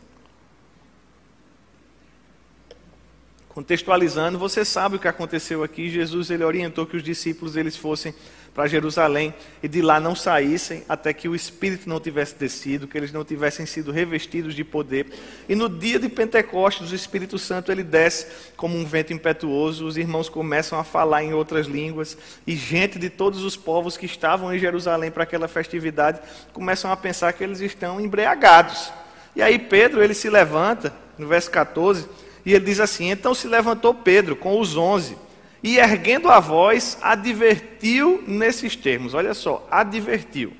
Contextualizando, 3.48 4.38
você 4.38 4.64
sabe 4.64 4.96
o 4.96 4.98
que 4.98 5.08
aconteceu 5.08 5.62
aqui. 5.62 5.88
Jesus 5.88 6.30
ele 6.30 6.44
orientou 6.44 6.86
que 6.86 6.96
os 6.96 7.02
discípulos 7.02 7.56
eles 7.56 7.76
fossem 7.76 8.14
para 8.58 8.66
Jerusalém 8.66 9.32
e 9.62 9.68
de 9.68 9.80
lá 9.80 10.00
não 10.00 10.16
saíssem 10.16 10.82
até 10.88 11.12
que 11.12 11.28
o 11.28 11.34
Espírito 11.36 11.88
não 11.88 12.00
tivesse 12.00 12.34
descido, 12.34 12.88
que 12.88 12.98
eles 12.98 13.12
não 13.12 13.24
tivessem 13.24 13.64
sido 13.64 13.92
revestidos 13.92 14.52
de 14.52 14.64
poder. 14.64 15.06
E 15.48 15.54
no 15.54 15.68
dia 15.68 15.96
de 15.96 16.08
Pentecostes, 16.08 16.90
o 16.90 16.94
Espírito 16.96 17.38
Santo 17.38 17.70
ele 17.70 17.84
desce 17.84 18.26
como 18.56 18.76
um 18.76 18.84
vento 18.84 19.12
impetuoso, 19.12 19.86
os 19.86 19.96
irmãos 19.96 20.28
começam 20.28 20.76
a 20.76 20.82
falar 20.82 21.22
em 21.22 21.32
outras 21.32 21.68
línguas 21.68 22.18
e 22.44 22.56
gente 22.56 22.98
de 22.98 23.08
todos 23.08 23.44
os 23.44 23.56
povos 23.56 23.96
que 23.96 24.06
estavam 24.06 24.52
em 24.52 24.58
Jerusalém 24.58 25.12
para 25.12 25.22
aquela 25.22 25.46
festividade 25.46 26.18
começam 26.52 26.90
a 26.90 26.96
pensar 26.96 27.32
que 27.34 27.44
eles 27.44 27.60
estão 27.60 28.00
embriagados. 28.00 28.92
E 29.36 29.40
aí 29.40 29.56
Pedro 29.56 30.02
ele 30.02 30.14
se 30.14 30.28
levanta, 30.28 30.92
no 31.16 31.28
verso 31.28 31.48
14, 31.52 32.08
e 32.44 32.54
ele 32.54 32.64
diz 32.64 32.80
assim: 32.80 33.08
Então 33.08 33.32
se 33.34 33.46
levantou 33.46 33.94
Pedro 33.94 34.34
com 34.34 34.58
os 34.58 34.76
onze 34.76 35.16
e 35.62 35.78
erguendo 35.78 36.28
a 36.28 36.38
voz, 36.40 36.98
advertiu 37.02 38.22
nesses 38.26 38.76
termos: 38.76 39.14
olha 39.14 39.34
só, 39.34 39.66
advertiu. 39.70 40.52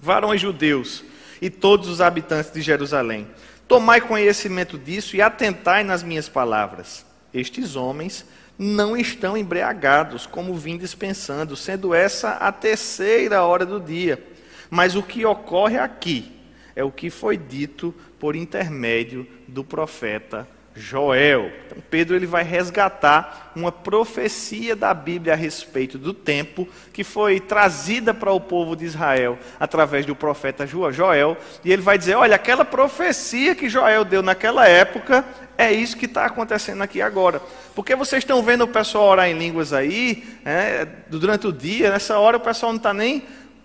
Varões 0.00 0.40
judeus 0.40 1.04
e 1.40 1.50
todos 1.50 1.88
os 1.88 2.00
habitantes 2.00 2.52
de 2.52 2.60
Jerusalém, 2.60 3.26
tomai 3.66 4.00
conhecimento 4.00 4.78
disso 4.78 5.16
e 5.16 5.22
atentai 5.22 5.84
nas 5.84 6.02
minhas 6.02 6.28
palavras. 6.28 7.04
Estes 7.32 7.76
homens 7.76 8.24
não 8.58 8.96
estão 8.96 9.36
embriagados, 9.36 10.26
como 10.26 10.54
vim 10.54 10.76
dispensando, 10.76 11.56
sendo 11.56 11.94
essa 11.94 12.30
a 12.32 12.50
terceira 12.50 13.42
hora 13.44 13.64
do 13.64 13.78
dia. 13.78 14.22
Mas 14.68 14.96
o 14.96 15.02
que 15.02 15.24
ocorre 15.24 15.78
aqui 15.78 16.32
é 16.74 16.82
o 16.82 16.90
que 16.90 17.10
foi 17.10 17.36
dito 17.36 17.94
por 18.18 18.34
intermédio 18.34 19.26
do 19.46 19.62
profeta 19.62 20.46
Joel. 20.78 21.50
Então 21.66 21.78
Pedro 21.90 22.14
ele 22.14 22.26
vai 22.26 22.44
resgatar 22.44 23.52
uma 23.54 23.72
profecia 23.72 24.76
da 24.76 24.94
Bíblia 24.94 25.32
a 25.32 25.36
respeito 25.36 25.98
do 25.98 26.14
tempo 26.14 26.68
que 26.92 27.02
foi 27.02 27.40
trazida 27.40 28.14
para 28.14 28.32
o 28.32 28.40
povo 28.40 28.76
de 28.76 28.84
Israel 28.84 29.38
através 29.58 30.06
do 30.06 30.14
profeta 30.14 30.66
Joel, 30.66 31.36
e 31.64 31.72
ele 31.72 31.82
vai 31.82 31.98
dizer: 31.98 32.14
olha, 32.14 32.36
aquela 32.36 32.64
profecia 32.64 33.54
que 33.54 33.68
Joel 33.68 34.04
deu 34.04 34.22
naquela 34.22 34.68
época 34.68 35.24
é 35.56 35.72
isso 35.72 35.96
que 35.96 36.06
está 36.06 36.24
acontecendo 36.24 36.82
aqui 36.82 37.02
agora. 37.02 37.42
Porque 37.74 37.96
vocês 37.96 38.22
estão 38.22 38.42
vendo 38.42 38.62
o 38.62 38.68
pessoal 38.68 39.08
orar 39.08 39.28
em 39.28 39.36
línguas 39.36 39.72
aí, 39.72 40.24
é, 40.44 40.86
durante 41.08 41.46
o 41.46 41.52
dia, 41.52 41.90
nessa 41.90 42.18
hora 42.18 42.36
o 42.36 42.40
pessoal 42.40 42.72
não 42.72 42.78
está 42.78 42.94
nem 42.94 43.24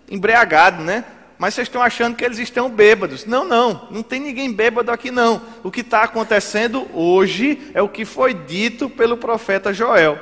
embriagado, 0.10 0.84
né? 0.84 1.06
Mas 1.38 1.54
vocês 1.54 1.68
estão 1.68 1.82
achando 1.82 2.16
que 2.16 2.24
eles 2.24 2.40
estão 2.40 2.70
bêbados. 2.70 3.26
Não, 3.26 3.44
não, 3.44 3.88
não 3.90 4.04
tem 4.04 4.20
ninguém 4.20 4.52
bêbado 4.52 4.92
aqui 4.92 5.12
não. 5.12 5.42
O 5.64 5.72
que 5.72 5.82
está 5.82 6.04
acontecendo 6.04 6.88
hoje 6.94 7.72
é 7.74 7.82
o 7.82 7.90
que 7.90 8.06
foi 8.06 8.34
dito 8.34 8.90
pelo 8.90 9.18
profeta 9.18 9.74
Joel. 9.74 10.20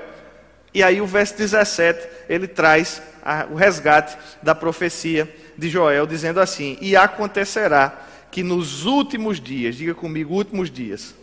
E 0.74 0.82
aí 0.82 1.02
o 1.02 1.06
verso 1.06 1.38
17, 1.38 2.08
ele 2.30 2.47
traz 2.47 3.02
a, 3.24 3.45
o 3.52 3.56
resgate 3.56 4.17
da 4.41 4.56
profecia 4.56 5.34
de 5.58 5.69
Joel, 5.69 6.08
dizendo 6.08 6.39
assim: 6.39 6.78
E 6.80 6.95
acontecerá 6.95 8.08
que 8.32 8.41
nos 8.41 8.86
últimos 8.86 9.39
dias, 9.39 9.76
diga 9.76 9.93
comigo, 9.93 10.34
últimos 10.34 10.71
dias, 10.71 11.13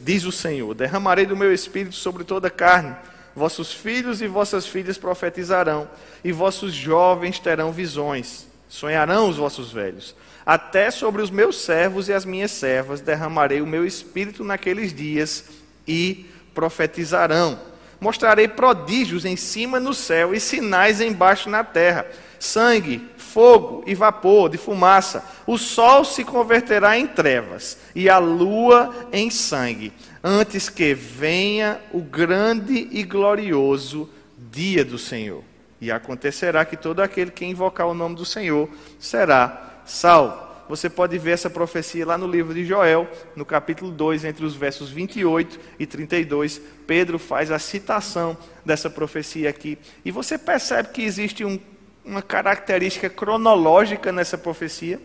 diz 0.00 0.24
o 0.24 0.32
Senhor: 0.32 0.74
derramarei 0.74 1.26
do 1.26 1.36
meu 1.36 1.54
espírito 1.54 1.94
sobre 1.94 2.24
toda 2.24 2.48
a 2.48 2.50
carne. 2.50 2.94
Vossos 3.36 3.72
filhos 3.72 4.20
e 4.20 4.26
vossas 4.26 4.66
filhas 4.66 4.98
profetizarão, 4.98 5.88
e 6.24 6.32
vossos 6.32 6.74
jovens 6.74 7.38
terão 7.38 7.70
visões 7.70 8.49
sonharão 8.70 9.28
os 9.28 9.36
vossos 9.36 9.70
velhos. 9.70 10.14
Até 10.46 10.90
sobre 10.90 11.20
os 11.20 11.30
meus 11.30 11.60
servos 11.60 12.08
e 12.08 12.12
as 12.12 12.24
minhas 12.24 12.52
servas 12.52 13.00
derramarei 13.00 13.60
o 13.60 13.66
meu 13.66 13.84
espírito 13.84 14.42
naqueles 14.42 14.94
dias 14.94 15.44
e 15.86 16.24
profetizarão. 16.54 17.58
Mostrarei 18.00 18.48
prodígios 18.48 19.26
em 19.26 19.36
cima 19.36 19.78
no 19.78 19.92
céu 19.92 20.32
e 20.32 20.40
sinais 20.40 21.00
embaixo 21.00 21.50
na 21.50 21.62
terra: 21.62 22.06
sangue, 22.38 23.06
fogo 23.18 23.82
e 23.86 23.94
vapor 23.94 24.48
de 24.48 24.56
fumaça. 24.56 25.22
O 25.46 25.58
sol 25.58 26.04
se 26.04 26.24
converterá 26.24 26.96
em 26.96 27.06
trevas 27.06 27.76
e 27.94 28.08
a 28.08 28.18
lua 28.18 29.08
em 29.12 29.28
sangue, 29.30 29.92
antes 30.22 30.68
que 30.68 30.94
venha 30.94 31.80
o 31.92 32.00
grande 32.00 32.88
e 32.90 33.02
glorioso 33.02 34.08
dia 34.38 34.84
do 34.84 34.96
Senhor. 34.96 35.49
E 35.80 35.90
acontecerá 35.90 36.64
que 36.64 36.76
todo 36.76 37.00
aquele 37.00 37.30
que 37.30 37.44
invocar 37.44 37.86
o 37.86 37.94
nome 37.94 38.14
do 38.14 38.24
Senhor 38.24 38.68
será 38.98 39.82
salvo. 39.86 40.50
Você 40.68 40.88
pode 40.88 41.18
ver 41.18 41.32
essa 41.32 41.50
profecia 41.50 42.06
lá 42.06 42.16
no 42.16 42.28
livro 42.28 42.54
de 42.54 42.64
Joel, 42.64 43.08
no 43.34 43.44
capítulo 43.44 43.90
2, 43.90 44.24
entre 44.24 44.44
os 44.44 44.54
versos 44.54 44.88
28 44.88 45.58
e 45.80 45.84
32. 45.84 46.60
Pedro 46.86 47.18
faz 47.18 47.50
a 47.50 47.58
citação 47.58 48.38
dessa 48.64 48.88
profecia 48.88 49.50
aqui. 49.50 49.76
E 50.04 50.12
você 50.12 50.38
percebe 50.38 50.90
que 50.90 51.02
existe 51.02 51.44
um, 51.44 51.58
uma 52.04 52.22
característica 52.22 53.10
cronológica 53.10 54.12
nessa 54.12 54.38
profecia. 54.38 55.00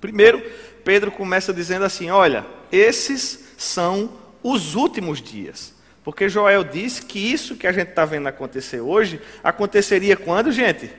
Primeiro, 0.00 0.42
Pedro 0.84 1.12
começa 1.12 1.52
dizendo 1.52 1.84
assim: 1.84 2.10
Olha, 2.10 2.44
esses 2.72 3.54
são 3.56 4.18
os 4.42 4.74
últimos 4.74 5.22
dias. 5.22 5.77
Porque 6.08 6.26
Joel 6.26 6.64
disse 6.64 7.02
que 7.02 7.18
isso 7.18 7.54
que 7.54 7.66
a 7.66 7.70
gente 7.70 7.90
está 7.90 8.06
vendo 8.06 8.28
acontecer 8.28 8.80
hoje, 8.80 9.20
aconteceria 9.44 10.16
quando, 10.16 10.50
gente? 10.50 10.90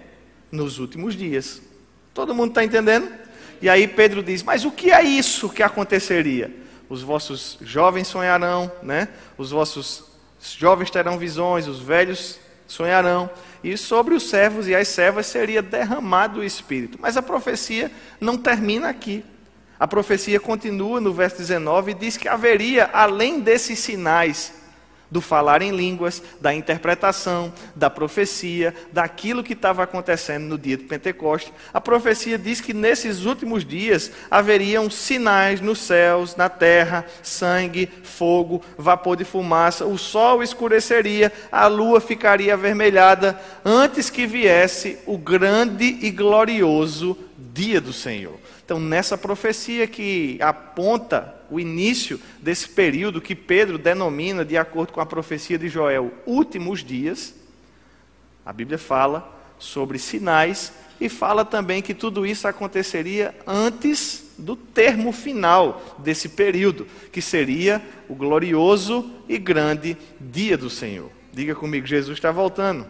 Nos 0.52 0.78
últimos 0.78 1.16
dias. 1.16 1.64
Todo 2.14 2.36
mundo 2.36 2.50
está 2.50 2.64
entendendo? 2.64 3.12
E 3.60 3.68
aí 3.68 3.88
Pedro 3.88 4.22
diz: 4.22 4.44
Mas 4.44 4.66
o 4.66 4.72
que 4.72 4.92
é 4.92 5.02
isso 5.02 5.50
que 5.50 5.64
aconteceria? 5.64 6.56
Os 6.88 7.02
vossos 7.02 7.58
jovens 7.60 8.08
sonharão, 8.08 8.72
né? 8.84 9.08
Os 9.36 9.50
vossos 9.50 10.04
jovens 10.40 10.92
terão 10.92 11.18
visões, 11.18 11.68
os 11.68 11.80
velhos 11.80 12.40
sonharão. 12.68 13.32
E 13.64 13.76
sobre 13.78 14.14
os 14.14 14.30
servos 14.30 14.68
e 14.68 14.76
as 14.76 14.90
servas 14.90 15.26
seria 15.26 15.64
derramado 15.64 16.42
o 16.42 16.44
Espírito. 16.44 17.00
Mas 17.02 17.18
a 17.18 17.24
profecia 17.24 17.92
não 18.22 18.38
termina 18.38 18.90
aqui. 18.90 19.26
A 19.80 19.88
profecia 19.88 20.40
continua 20.40 21.02
no 21.02 21.12
verso 21.12 21.38
19 21.38 21.90
e 21.90 21.96
diz 21.96 22.16
que 22.16 22.28
haveria, 22.28 22.92
além 22.94 23.40
desses 23.40 23.80
sinais, 23.80 24.59
do 25.10 25.22
falar 25.22 25.62
em 25.62 25.72
línguas, 25.72 26.22
da 26.40 26.54
interpretação, 26.54 27.52
da 27.76 27.90
profecia, 27.90 28.74
daquilo 28.92 29.44
que 29.44 29.54
estava 29.54 29.84
acontecendo 29.84 30.44
no 30.46 30.58
dia 30.58 30.78
de 30.78 30.84
Pentecostes. 30.84 31.52
A 31.74 31.82
profecia 31.82 32.38
diz 32.38 32.62
que 32.62 32.74
nesses 32.74 33.26
últimos 33.26 33.66
dias 33.66 34.12
haveriam 34.30 34.90
sinais 34.90 35.62
nos 35.62 35.80
céus, 35.80 36.36
na 36.36 36.50
terra, 36.50 37.06
sangue, 37.24 37.90
fogo, 38.04 38.62
vapor 38.78 39.18
de 39.18 39.24
fumaça, 39.24 39.86
o 39.86 39.98
sol 39.98 40.44
escureceria, 40.44 41.32
a 41.52 41.68
lua 41.68 42.00
ficaria 42.00 42.54
avermelhada, 42.54 43.40
antes 43.66 44.10
que 44.10 44.28
viesse 44.28 45.00
o 45.06 45.18
grande 45.18 45.98
e 46.02 46.12
glorioso 46.12 47.18
dia 47.38 47.82
do 47.82 47.92
Senhor. 47.92 48.40
Então, 48.64 48.80
nessa 48.80 49.18
profecia 49.18 49.88
que 49.88 50.38
aponta 50.42 51.39
o 51.50 51.60
início 51.60 52.20
desse 52.42 52.70
período 52.70 53.22
que 53.22 53.36
Pedro 53.36 53.78
denomina, 53.78 54.46
de 54.46 54.58
acordo 54.58 54.94
com 54.94 55.02
a 55.02 55.06
profecia 55.06 55.58
de 55.58 55.68
Joel, 55.68 56.14
últimos 56.26 56.84
dias, 56.84 57.34
a 58.46 58.54
Bíblia 58.54 58.78
fala 58.78 59.38
sobre 59.58 60.00
sinais 60.00 60.74
e 61.00 61.08
fala 61.08 61.46
também 61.46 61.82
que 61.82 61.94
tudo 61.94 62.26
isso 62.26 62.48
aconteceria 62.48 63.36
antes 63.46 64.34
do 64.38 64.56
termo 64.56 65.12
final 65.12 65.98
desse 66.00 66.30
período, 66.30 66.88
que 67.12 67.22
seria 67.22 67.82
o 68.08 68.16
glorioso 68.16 69.10
e 69.28 69.38
grande 69.38 69.98
dia 70.20 70.58
do 70.58 70.70
Senhor. 70.70 71.10
Diga 71.32 71.56
comigo, 71.56 71.86
Jesus 71.86 72.18
está 72.18 72.32
voltando. 72.32 72.86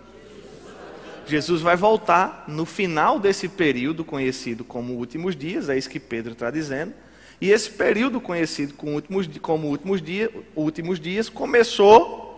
Jesus 1.26 1.62
vai 1.62 1.76
voltar 1.76 2.45
no 2.48 2.65
final 2.65 3.19
desse 3.19 3.48
período 3.48 4.04
conhecido 4.04 4.63
como 4.63 4.93
últimos 4.93 5.36
dias, 5.36 5.69
é 5.69 5.78
isso 5.78 5.89
que 5.89 6.00
Pedro 6.00 6.34
está 6.34 6.50
dizendo. 6.50 6.93
E 7.41 7.52
esse 7.52 7.69
período 7.69 8.19
conhecido 8.19 8.73
como 8.73 8.93
últimos, 8.93 9.28
como 9.41 9.67
últimos, 9.67 10.02
dia, 10.02 10.30
últimos 10.56 10.99
dias 10.99 11.30
começou 11.30 12.30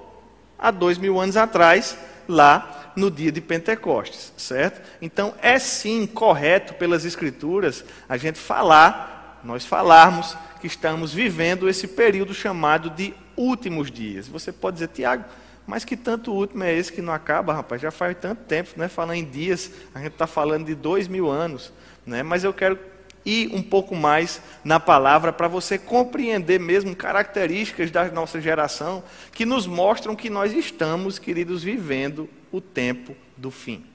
há 0.58 0.70
dois 0.70 0.98
mil 0.98 1.20
anos 1.20 1.38
atrás, 1.38 1.98
lá 2.28 2.94
no 2.96 3.10
dia 3.10 3.32
de 3.32 3.42
Pentecostes, 3.42 4.32
certo? 4.38 4.82
Então 5.02 5.34
é 5.42 5.58
sim 5.58 6.06
correto 6.06 6.74
pelas 6.76 7.06
Escrituras 7.06 7.84
a 8.08 8.18
gente 8.18 8.38
falar, 8.38 9.40
nós 9.44 9.66
falarmos 9.66 10.38
que 10.60 10.68
estamos 10.68 11.14
vivendo 11.14 11.68
esse 11.68 11.88
período 11.88 12.34
chamado 12.34 12.90
de 12.92 13.14
últimos 13.36 13.90
dias. 13.90 14.28
Você 14.28 14.52
pode 14.52 14.76
dizer, 14.76 14.90
Tiago, 14.90 15.26
mas 15.66 15.84
que 15.84 15.98
tanto 15.98 16.32
último 16.32 16.64
é 16.64 16.74
esse 16.74 16.92
que 16.92 17.02
não 17.02 17.14
acaba, 17.14 17.54
rapaz? 17.54 17.82
Já 17.82 17.92
faz 17.92 18.16
tanto 18.20 18.44
tempo, 18.44 18.72
né? 18.76 18.88
Falando 18.88 19.16
em 19.16 19.26
dias, 19.26 19.72
a 19.96 20.00
gente 20.00 20.14
está 20.14 20.28
falando 20.28 20.66
de 20.66 20.76
dois 20.76 21.08
mil 21.08 21.30
anos, 21.30 21.74
né? 22.06 22.22
Mas 22.22 22.44
eu 22.44 22.54
quero 22.54 22.78
ir 23.26 23.54
um 23.54 23.62
pouco 23.62 23.96
mais 23.96 24.42
na 24.64 24.80
palavra 24.80 25.32
para 25.32 25.48
você 25.48 25.78
compreender 25.78 26.60
mesmo 26.60 26.96
características 26.96 27.92
da 27.92 28.10
nossa 28.12 28.42
geração 28.42 29.04
que 29.32 29.46
nos 29.46 29.68
mostram 29.68 30.16
que 30.16 30.30
nós 30.30 30.54
estamos, 30.54 31.20
queridos, 31.20 31.64
vivendo 31.64 32.30
o 32.52 32.60
tempo 32.60 33.16
do 33.38 33.52
fim. 33.52 33.86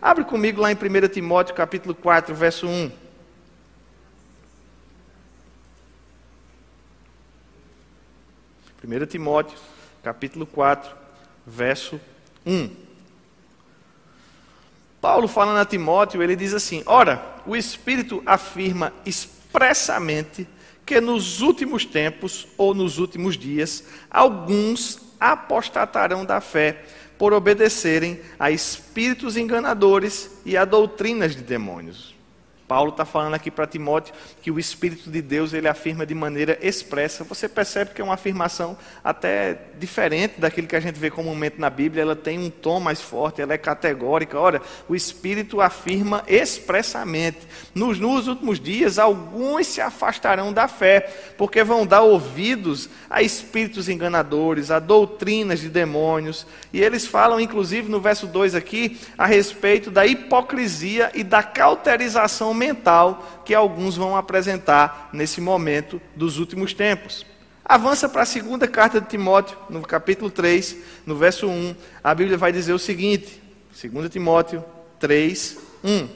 Abre 0.00 0.24
comigo 0.24 0.60
lá 0.60 0.70
em 0.70 0.74
1 0.74 1.08
Timóteo 1.08 1.54
capítulo 1.54 1.94
4, 1.94 2.34
verso 2.34 2.66
1. 2.66 2.90
Primeiro 8.78 9.06
Timóteo 9.06 9.58
capítulo 10.02 10.46
4, 10.46 10.94
verso 11.44 12.00
1. 12.44 12.85
Paulo 15.06 15.28
falando 15.28 15.58
a 15.58 15.64
Timóteo, 15.64 16.20
ele 16.20 16.34
diz 16.34 16.52
assim: 16.52 16.82
Ora, 16.84 17.24
o 17.46 17.54
Espírito 17.54 18.20
afirma 18.26 18.92
expressamente 19.04 20.48
que 20.84 21.00
nos 21.00 21.40
últimos 21.42 21.84
tempos 21.84 22.48
ou 22.58 22.74
nos 22.74 22.98
últimos 22.98 23.38
dias, 23.38 23.84
alguns 24.10 24.98
apostatarão 25.20 26.24
da 26.24 26.40
fé 26.40 26.82
por 27.16 27.32
obedecerem 27.32 28.20
a 28.36 28.50
espíritos 28.50 29.36
enganadores 29.36 30.28
e 30.44 30.56
a 30.56 30.64
doutrinas 30.64 31.36
de 31.36 31.42
demônios. 31.42 32.15
Paulo 32.68 32.90
está 32.90 33.04
falando 33.04 33.34
aqui 33.34 33.50
para 33.50 33.66
Timóteo 33.66 34.12
que 34.42 34.50
o 34.50 34.58
Espírito 34.58 35.10
de 35.10 35.22
Deus 35.22 35.52
ele 35.52 35.68
afirma 35.68 36.04
de 36.04 36.14
maneira 36.14 36.58
expressa. 36.60 37.22
Você 37.24 37.48
percebe 37.48 37.92
que 37.92 38.00
é 38.00 38.04
uma 38.04 38.14
afirmação 38.14 38.76
até 39.04 39.58
diferente 39.78 40.40
daquilo 40.40 40.66
que 40.66 40.74
a 40.74 40.80
gente 40.80 40.98
vê 40.98 41.10
comumente 41.10 41.60
na 41.60 41.70
Bíblia. 41.70 42.02
Ela 42.02 42.16
tem 42.16 42.38
um 42.38 42.50
tom 42.50 42.80
mais 42.80 43.00
forte, 43.00 43.40
ela 43.40 43.54
é 43.54 43.58
categórica. 43.58 44.38
Ora, 44.38 44.60
o 44.88 44.96
Espírito 44.96 45.60
afirma 45.60 46.24
expressamente. 46.26 47.38
Nos, 47.74 48.00
nos 48.00 48.26
últimos 48.26 48.58
dias, 48.58 48.98
alguns 48.98 49.66
se 49.66 49.80
afastarão 49.80 50.52
da 50.52 50.66
fé, 50.66 51.00
porque 51.36 51.62
vão 51.62 51.86
dar 51.86 52.02
ouvidos 52.02 52.88
a 53.08 53.22
espíritos 53.22 53.88
enganadores, 53.88 54.70
a 54.70 54.78
doutrinas 54.78 55.60
de 55.60 55.68
demônios. 55.68 56.46
E 56.72 56.82
eles 56.82 57.06
falam, 57.06 57.38
inclusive, 57.38 57.88
no 57.88 58.00
verso 58.00 58.26
2 58.26 58.54
aqui, 58.54 58.98
a 59.16 59.26
respeito 59.26 59.90
da 59.90 60.04
hipocrisia 60.04 61.12
e 61.14 61.22
da 61.22 61.42
cauterização 61.42 62.55
mental 62.56 63.42
que 63.44 63.54
alguns 63.54 63.96
vão 63.96 64.16
apresentar 64.16 65.10
nesse 65.12 65.40
momento 65.40 66.00
dos 66.16 66.38
últimos 66.38 66.74
tempos. 66.74 67.24
Avança 67.64 68.08
para 68.08 68.22
a 68.22 68.26
segunda 68.26 68.66
carta 68.66 69.00
de 69.00 69.08
Timóteo, 69.08 69.58
no 69.68 69.82
capítulo 69.82 70.30
3, 70.30 70.76
no 71.04 71.16
verso 71.16 71.48
1. 71.48 71.74
A 72.02 72.14
Bíblia 72.14 72.38
vai 72.38 72.52
dizer 72.52 72.72
o 72.72 72.78
seguinte: 72.78 73.42
2 73.80 74.08
Timóteo 74.08 74.64
3, 74.98 75.58
1. 75.84 76.08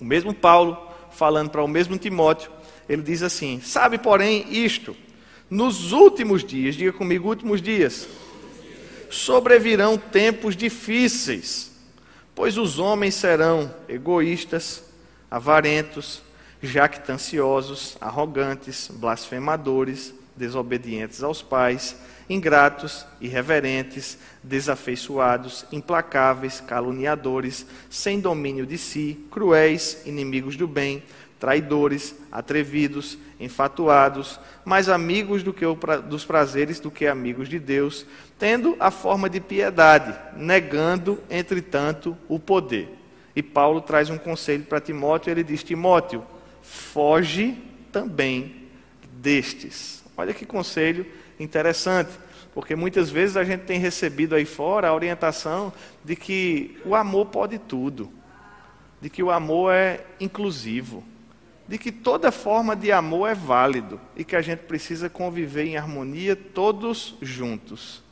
O 0.00 0.04
mesmo 0.04 0.34
Paulo, 0.34 0.76
falando 1.10 1.50
para 1.50 1.62
o 1.62 1.68
mesmo 1.68 1.96
Timóteo, 1.96 2.50
ele 2.88 3.02
diz 3.02 3.22
assim: 3.22 3.60
Sabe, 3.62 3.98
porém, 3.98 4.46
isto, 4.50 4.94
nos 5.48 5.92
últimos 5.92 6.44
dias, 6.44 6.74
diga 6.74 6.92
comigo, 6.92 7.28
últimos 7.28 7.62
dias, 7.62 8.06
sobrevirão 9.10 9.96
tempos 9.96 10.56
difíceis, 10.56 11.72
pois 12.34 12.56
os 12.58 12.78
homens 12.78 13.14
serão 13.14 13.72
egoístas, 13.88 14.82
avarentos, 15.32 16.22
jactanciosos, 16.62 17.96
arrogantes, 18.02 18.90
blasfemadores, 18.92 20.12
desobedientes 20.36 21.22
aos 21.22 21.40
pais, 21.40 21.96
ingratos, 22.28 23.06
irreverentes, 23.18 24.18
desafeiçoados, 24.42 25.64
implacáveis, 25.72 26.60
caluniadores, 26.60 27.64
sem 27.88 28.20
domínio 28.20 28.66
de 28.66 28.76
si, 28.76 29.26
cruéis, 29.30 30.02
inimigos 30.04 30.54
do 30.54 30.68
bem, 30.68 31.02
traidores, 31.40 32.14
atrevidos, 32.30 33.16
enfatuados, 33.40 34.38
mais 34.66 34.90
amigos 34.90 35.42
do 35.42 35.54
que 35.54 35.64
o, 35.64 35.74
dos 36.06 36.26
prazeres 36.26 36.78
do 36.78 36.90
que 36.90 37.06
amigos 37.06 37.48
de 37.48 37.58
Deus, 37.58 38.04
tendo 38.38 38.76
a 38.78 38.90
forma 38.90 39.30
de 39.30 39.40
piedade, 39.40 40.14
negando, 40.36 41.18
entretanto, 41.30 42.14
o 42.28 42.38
poder. 42.38 43.01
E 43.34 43.42
Paulo 43.42 43.80
traz 43.80 44.10
um 44.10 44.18
conselho 44.18 44.64
para 44.64 44.80
Timóteo, 44.80 45.30
ele 45.30 45.42
diz: 45.42 45.62
Timóteo, 45.62 46.24
foge 46.62 47.56
também 47.90 48.68
destes. 49.12 50.02
Olha 50.16 50.34
que 50.34 50.44
conselho 50.44 51.06
interessante, 51.38 52.10
porque 52.54 52.76
muitas 52.76 53.10
vezes 53.10 53.36
a 53.36 53.44
gente 53.44 53.62
tem 53.62 53.78
recebido 53.78 54.34
aí 54.34 54.44
fora 54.44 54.88
a 54.88 54.94
orientação 54.94 55.72
de 56.04 56.14
que 56.14 56.78
o 56.84 56.94
amor 56.94 57.26
pode 57.26 57.58
tudo, 57.58 58.12
de 59.00 59.08
que 59.08 59.22
o 59.22 59.30
amor 59.30 59.72
é 59.72 60.04
inclusivo, 60.20 61.02
de 61.66 61.78
que 61.78 61.90
toda 61.90 62.30
forma 62.30 62.76
de 62.76 62.92
amor 62.92 63.28
é 63.30 63.34
válido 63.34 64.00
e 64.14 64.24
que 64.24 64.36
a 64.36 64.42
gente 64.42 64.60
precisa 64.60 65.08
conviver 65.08 65.64
em 65.64 65.76
harmonia 65.76 66.36
todos 66.36 67.16
juntos. 67.22 68.02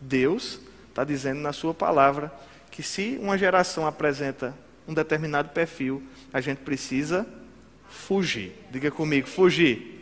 Deus 0.00 0.60
está 0.90 1.02
dizendo 1.04 1.40
na 1.40 1.52
Sua 1.52 1.72
palavra 1.72 2.32
que 2.70 2.82
se 2.82 3.18
uma 3.22 3.38
geração 3.38 3.86
apresenta 3.86 4.54
um 4.86 4.94
determinado 4.94 5.50
perfil, 5.50 6.02
a 6.32 6.40
gente 6.40 6.58
precisa 6.58 7.26
fugir. 7.88 8.52
Diga 8.70 8.90
comigo, 8.90 9.26
fugir. 9.26 9.96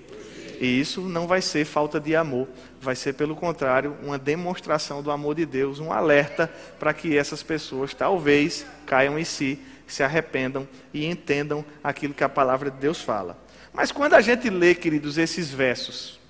E 0.61 0.81
isso 0.81 1.01
não 1.03 1.27
vai 1.27 1.43
ser 1.43 1.65
falta 1.65 1.99
de 1.99 2.15
amor, 2.15 2.49
vai 2.81 2.95
ser, 2.95 3.15
pelo 3.15 3.35
contrário, 3.35 3.97
uma 4.03 4.19
demonstração 4.19 5.03
do 5.03 5.11
amor 5.11 5.35
de 5.35 5.45
Deus, 5.45 5.81
um 5.81 5.93
alerta 5.93 6.51
para 6.79 6.95
que 6.95 7.17
essas 7.17 7.43
pessoas 7.43 7.93
talvez 7.93 8.65
caiam 8.87 9.19
em 9.19 9.25
si, 9.25 9.59
se 9.87 10.03
arrependam 10.03 10.67
e 10.93 11.05
entendam 11.05 11.65
aquilo 11.83 12.15
que 12.15 12.25
a 12.25 12.29
palavra 12.29 12.71
de 12.71 12.79
Deus 12.79 13.01
fala. 13.01 13.39
Mas 13.73 13.91
quando 13.91 14.15
a 14.15 14.21
gente 14.21 14.49
lê, 14.49 14.75
queridos, 14.75 15.19
esses 15.19 15.51
versos, 15.51 16.21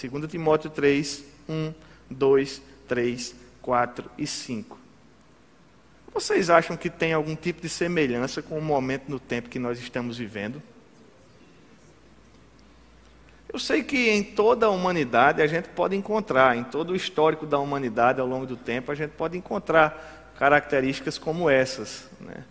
2 0.00 0.30
Timóteo 0.30 0.70
3, 0.70 1.24
1, 1.48 1.74
2, 2.10 2.62
3, 2.88 3.34
4 3.60 4.10
e 4.16 4.26
5, 4.26 4.79
vocês 6.12 6.50
acham 6.50 6.76
que 6.76 6.90
tem 6.90 7.12
algum 7.12 7.36
tipo 7.36 7.60
de 7.60 7.68
semelhança 7.68 8.42
com 8.42 8.58
o 8.58 8.62
momento 8.62 9.04
no 9.08 9.20
tempo 9.20 9.48
que 9.48 9.58
nós 9.58 9.78
estamos 9.78 10.18
vivendo? 10.18 10.62
Eu 13.52 13.58
sei 13.58 13.82
que 13.82 14.10
em 14.10 14.22
toda 14.22 14.66
a 14.66 14.70
humanidade 14.70 15.42
a 15.42 15.46
gente 15.46 15.68
pode 15.70 15.96
encontrar, 15.96 16.56
em 16.56 16.62
todo 16.62 16.90
o 16.90 16.96
histórico 16.96 17.46
da 17.46 17.58
humanidade 17.58 18.20
ao 18.20 18.26
longo 18.26 18.46
do 18.46 18.56
tempo, 18.56 18.92
a 18.92 18.94
gente 18.94 19.10
pode 19.10 19.36
encontrar 19.36 20.32
características 20.38 21.18
como 21.18 21.50
essas. 21.50 22.08
Né? 22.20 22.44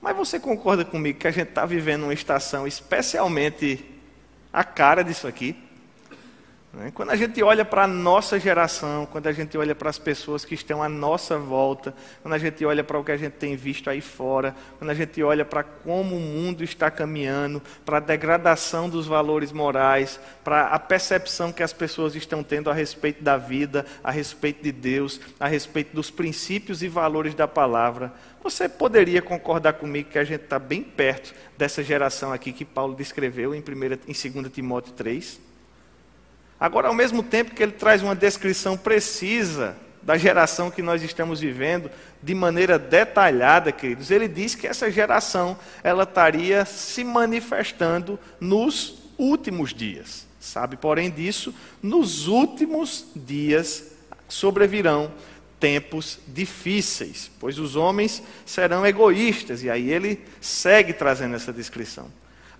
Mas 0.00 0.16
você 0.16 0.38
concorda 0.38 0.84
comigo 0.84 1.18
que 1.18 1.26
a 1.26 1.30
gente 1.30 1.48
está 1.48 1.64
vivendo 1.64 2.04
uma 2.04 2.14
estação 2.14 2.66
especialmente 2.66 3.84
a 4.52 4.62
cara 4.62 5.02
disso 5.02 5.26
aqui? 5.26 5.56
Né? 6.76 6.92
Quando 6.94 7.08
a 7.08 7.16
gente 7.16 7.42
olha 7.42 7.64
para 7.64 7.84
a 7.84 7.86
nossa 7.86 8.38
geração, 8.38 9.06
quando 9.06 9.26
a 9.28 9.32
gente 9.32 9.56
olha 9.56 9.74
para 9.74 9.88
as 9.88 9.98
pessoas 9.98 10.44
que 10.44 10.54
estão 10.54 10.82
à 10.82 10.88
nossa 10.90 11.38
volta, 11.38 11.94
quando 12.20 12.34
a 12.34 12.38
gente 12.38 12.62
olha 12.66 12.84
para 12.84 12.98
o 12.98 13.04
que 13.04 13.12
a 13.12 13.16
gente 13.16 13.32
tem 13.32 13.56
visto 13.56 13.88
aí 13.88 14.02
fora, 14.02 14.54
quando 14.78 14.90
a 14.90 14.94
gente 14.94 15.22
olha 15.22 15.42
para 15.42 15.62
como 15.62 16.16
o 16.16 16.20
mundo 16.20 16.62
está 16.62 16.90
caminhando, 16.90 17.62
para 17.82 17.96
a 17.96 18.00
degradação 18.00 18.90
dos 18.90 19.06
valores 19.06 19.52
morais, 19.52 20.20
para 20.44 20.66
a 20.66 20.78
percepção 20.78 21.50
que 21.50 21.62
as 21.62 21.72
pessoas 21.72 22.14
estão 22.14 22.42
tendo 22.42 22.68
a 22.68 22.74
respeito 22.74 23.24
da 23.24 23.38
vida, 23.38 23.86
a 24.04 24.10
respeito 24.10 24.62
de 24.62 24.70
Deus, 24.70 25.18
a 25.40 25.48
respeito 25.48 25.94
dos 25.96 26.10
princípios 26.10 26.82
e 26.82 26.88
valores 26.88 27.34
da 27.34 27.48
palavra, 27.48 28.12
você 28.42 28.68
poderia 28.68 29.22
concordar 29.22 29.72
comigo 29.72 30.10
que 30.10 30.18
a 30.18 30.24
gente 30.24 30.44
está 30.44 30.58
bem 30.58 30.82
perto 30.82 31.34
dessa 31.56 31.82
geração 31.82 32.34
aqui 32.34 32.52
que 32.52 32.66
Paulo 32.66 32.94
descreveu 32.94 33.54
em, 33.54 33.60
1, 33.60 33.62
em 34.06 34.32
2 34.32 34.52
Timóteo 34.52 34.92
3? 34.92 35.55
Agora, 36.58 36.88
ao 36.88 36.94
mesmo 36.94 37.22
tempo 37.22 37.54
que 37.54 37.62
ele 37.62 37.72
traz 37.72 38.02
uma 38.02 38.14
descrição 38.14 38.76
precisa 38.76 39.76
da 40.02 40.16
geração 40.16 40.70
que 40.70 40.82
nós 40.82 41.02
estamos 41.02 41.40
vivendo, 41.40 41.90
de 42.22 42.34
maneira 42.34 42.78
detalhada, 42.78 43.72
queridos, 43.72 44.10
ele 44.10 44.28
diz 44.28 44.54
que 44.54 44.66
essa 44.66 44.90
geração 44.90 45.58
ela 45.82 46.04
estaria 46.04 46.64
se 46.64 47.02
manifestando 47.02 48.18
nos 48.40 49.02
últimos 49.18 49.74
dias. 49.74 50.24
Sabe, 50.38 50.76
porém, 50.76 51.10
disso, 51.10 51.52
nos 51.82 52.28
últimos 52.28 53.06
dias 53.16 53.92
sobrevirão 54.28 55.12
tempos 55.58 56.20
difíceis, 56.28 57.30
pois 57.40 57.58
os 57.58 57.74
homens 57.74 58.22
serão 58.44 58.86
egoístas, 58.86 59.62
e 59.64 59.70
aí 59.70 59.90
ele 59.90 60.20
segue 60.40 60.92
trazendo 60.92 61.34
essa 61.34 61.52
descrição. 61.52 62.08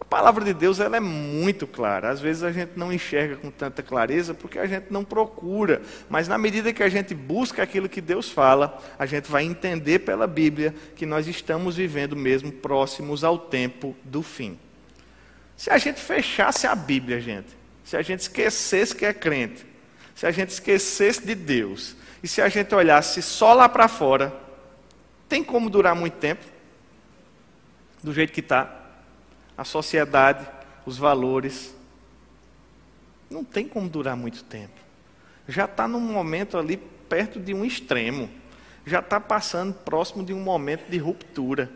A 0.06 0.08
palavra 0.08 0.44
de 0.44 0.54
Deus 0.54 0.78
ela 0.78 0.96
é 0.96 1.00
muito 1.00 1.66
clara. 1.66 2.10
Às 2.10 2.20
vezes 2.20 2.44
a 2.44 2.52
gente 2.52 2.72
não 2.76 2.92
enxerga 2.92 3.36
com 3.36 3.50
tanta 3.50 3.82
clareza 3.82 4.32
porque 4.32 4.56
a 4.56 4.66
gente 4.66 4.86
não 4.88 5.04
procura. 5.04 5.82
Mas 6.08 6.28
na 6.28 6.38
medida 6.38 6.72
que 6.72 6.82
a 6.82 6.88
gente 6.88 7.12
busca 7.12 7.64
aquilo 7.64 7.88
que 7.88 8.00
Deus 8.00 8.30
fala, 8.30 8.80
a 8.96 9.04
gente 9.04 9.28
vai 9.28 9.42
entender 9.42 9.98
pela 10.00 10.28
Bíblia 10.28 10.72
que 10.94 11.04
nós 11.04 11.26
estamos 11.26 11.76
vivendo 11.76 12.14
mesmo 12.14 12.52
próximos 12.52 13.24
ao 13.24 13.36
tempo 13.36 13.96
do 14.04 14.22
fim. 14.22 14.56
Se 15.56 15.70
a 15.70 15.78
gente 15.78 16.00
fechasse 16.00 16.68
a 16.68 16.74
Bíblia, 16.76 17.20
gente, 17.20 17.48
se 17.82 17.96
a 17.96 18.02
gente 18.02 18.20
esquecesse 18.20 18.94
que 18.94 19.04
é 19.04 19.12
crente, 19.12 19.66
se 20.14 20.24
a 20.24 20.30
gente 20.30 20.50
esquecesse 20.50 21.26
de 21.26 21.34
Deus, 21.34 21.96
e 22.22 22.28
se 22.28 22.40
a 22.40 22.48
gente 22.48 22.72
olhasse 22.74 23.20
só 23.22 23.52
lá 23.54 23.68
para 23.68 23.88
fora, 23.88 24.32
tem 25.28 25.42
como 25.42 25.68
durar 25.68 25.96
muito 25.96 26.14
tempo? 26.14 26.44
Do 28.02 28.12
jeito 28.12 28.32
que 28.32 28.40
está? 28.40 28.85
A 29.56 29.64
sociedade, 29.64 30.46
os 30.84 30.98
valores. 30.98 31.74
Não 33.30 33.42
tem 33.42 33.66
como 33.66 33.88
durar 33.88 34.16
muito 34.16 34.44
tempo. 34.44 34.80
Já 35.48 35.64
está 35.64 35.88
num 35.88 36.00
momento 36.00 36.58
ali 36.58 36.76
perto 36.76 37.40
de 37.40 37.54
um 37.54 37.64
extremo. 37.64 38.28
Já 38.84 39.00
está 39.00 39.18
passando 39.18 39.74
próximo 39.74 40.24
de 40.24 40.32
um 40.32 40.40
momento 40.40 40.88
de 40.88 40.98
ruptura. 40.98 41.70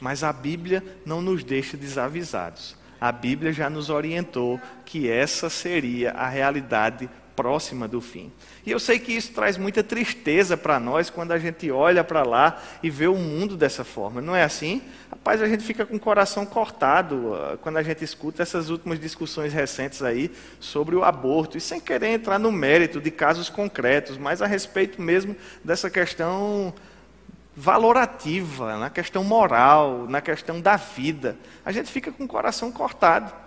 Mas 0.00 0.22
a 0.22 0.32
Bíblia 0.32 0.82
não 1.04 1.20
nos 1.20 1.44
deixa 1.44 1.76
desavisados. 1.76 2.76
A 3.00 3.12
Bíblia 3.12 3.52
já 3.52 3.68
nos 3.68 3.90
orientou 3.90 4.60
que 4.84 5.10
essa 5.10 5.50
seria 5.50 6.12
a 6.12 6.28
realidade 6.28 7.08
próxima 7.34 7.86
do 7.86 8.00
fim. 8.00 8.32
E 8.64 8.70
eu 8.70 8.78
sei 8.78 8.98
que 8.98 9.12
isso 9.12 9.32
traz 9.32 9.56
muita 9.56 9.82
tristeza 9.82 10.56
para 10.56 10.78
nós 10.80 11.10
quando 11.10 11.32
a 11.32 11.38
gente 11.38 11.70
olha 11.70 12.04
para 12.04 12.22
lá 12.22 12.62
e 12.82 12.90
vê 12.90 13.06
o 13.06 13.16
mundo 13.16 13.56
dessa 13.56 13.84
forma. 13.84 14.20
Não 14.20 14.34
é 14.34 14.42
assim? 14.42 14.82
Rapaz, 15.10 15.42
a 15.42 15.48
gente 15.48 15.64
fica 15.64 15.84
com 15.84 15.96
o 15.96 16.00
coração 16.00 16.46
cortado 16.46 17.34
ah, 17.34 17.58
quando 17.60 17.76
a 17.76 17.82
gente 17.82 18.04
escuta 18.04 18.42
essas 18.42 18.70
últimas 18.70 18.98
discussões 18.98 19.52
recentes 19.52 20.02
aí 20.02 20.30
sobre 20.58 20.94
o 20.94 21.04
aborto, 21.04 21.58
e 21.58 21.60
sem 21.60 21.80
querer 21.80 22.08
entrar 22.08 22.38
no 22.38 22.50
mérito 22.50 23.00
de 23.00 23.10
casos 23.10 23.48
concretos, 23.48 24.16
mas 24.16 24.40
a 24.42 24.46
respeito 24.46 25.00
mesmo 25.00 25.36
dessa 25.62 25.90
questão 25.90 26.74
valorativa, 27.56 28.76
na 28.78 28.90
questão 28.90 29.22
moral, 29.22 30.06
na 30.08 30.20
questão 30.20 30.60
da 30.60 30.76
vida, 30.76 31.36
a 31.64 31.70
gente 31.70 31.90
fica 31.90 32.10
com 32.10 32.24
o 32.24 32.28
coração 32.28 32.72
cortado. 32.72 33.43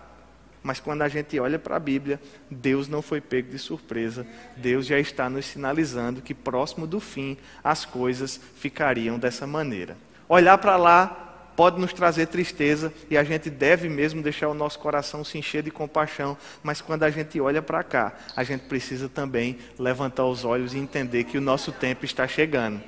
Mas 0.63 0.79
quando 0.79 1.01
a 1.01 1.07
gente 1.07 1.39
olha 1.39 1.57
para 1.57 1.75
a 1.75 1.79
Bíblia, 1.79 2.19
Deus 2.49 2.87
não 2.87 3.01
foi 3.01 3.21
pego 3.21 3.51
de 3.51 3.59
surpresa. 3.59 4.25
Deus 4.55 4.85
já 4.85 4.99
está 4.99 5.29
nos 5.29 5.45
sinalizando 5.45 6.21
que 6.21 6.33
próximo 6.33 6.85
do 6.85 6.99
fim 6.99 7.37
as 7.63 7.85
coisas 7.85 8.39
ficariam 8.55 9.17
dessa 9.17 9.47
maneira. 9.47 9.97
Olhar 10.27 10.57
para 10.57 10.75
lá 10.75 11.23
pode 11.55 11.81
nos 11.81 11.91
trazer 11.91 12.27
tristeza 12.27 12.93
e 13.09 13.17
a 13.17 13.23
gente 13.23 13.49
deve 13.49 13.89
mesmo 13.89 14.21
deixar 14.21 14.47
o 14.47 14.53
nosso 14.53 14.77
coração 14.77 15.23
se 15.23 15.39
encher 15.39 15.63
de 15.63 15.71
compaixão, 15.71 16.37
mas 16.61 16.81
quando 16.81 17.01
a 17.01 17.09
gente 17.09 17.41
olha 17.41 17.63
para 17.63 17.83
cá, 17.83 18.13
a 18.35 18.43
gente 18.43 18.65
precisa 18.65 19.09
também 19.09 19.57
levantar 19.79 20.25
os 20.25 20.45
olhos 20.45 20.75
e 20.75 20.77
entender 20.77 21.23
que 21.23 21.37
o 21.37 21.41
nosso 21.41 21.71
tempo 21.71 22.05
está 22.05 22.27
chegando. 22.27 22.79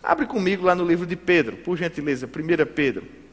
Abre 0.00 0.26
comigo 0.26 0.64
lá 0.64 0.74
no 0.74 0.86
livro 0.86 1.04
de 1.06 1.16
Pedro, 1.16 1.56
por 1.56 1.76
gentileza, 1.76 2.26
1 2.26 2.30
Pedro. 2.74 3.23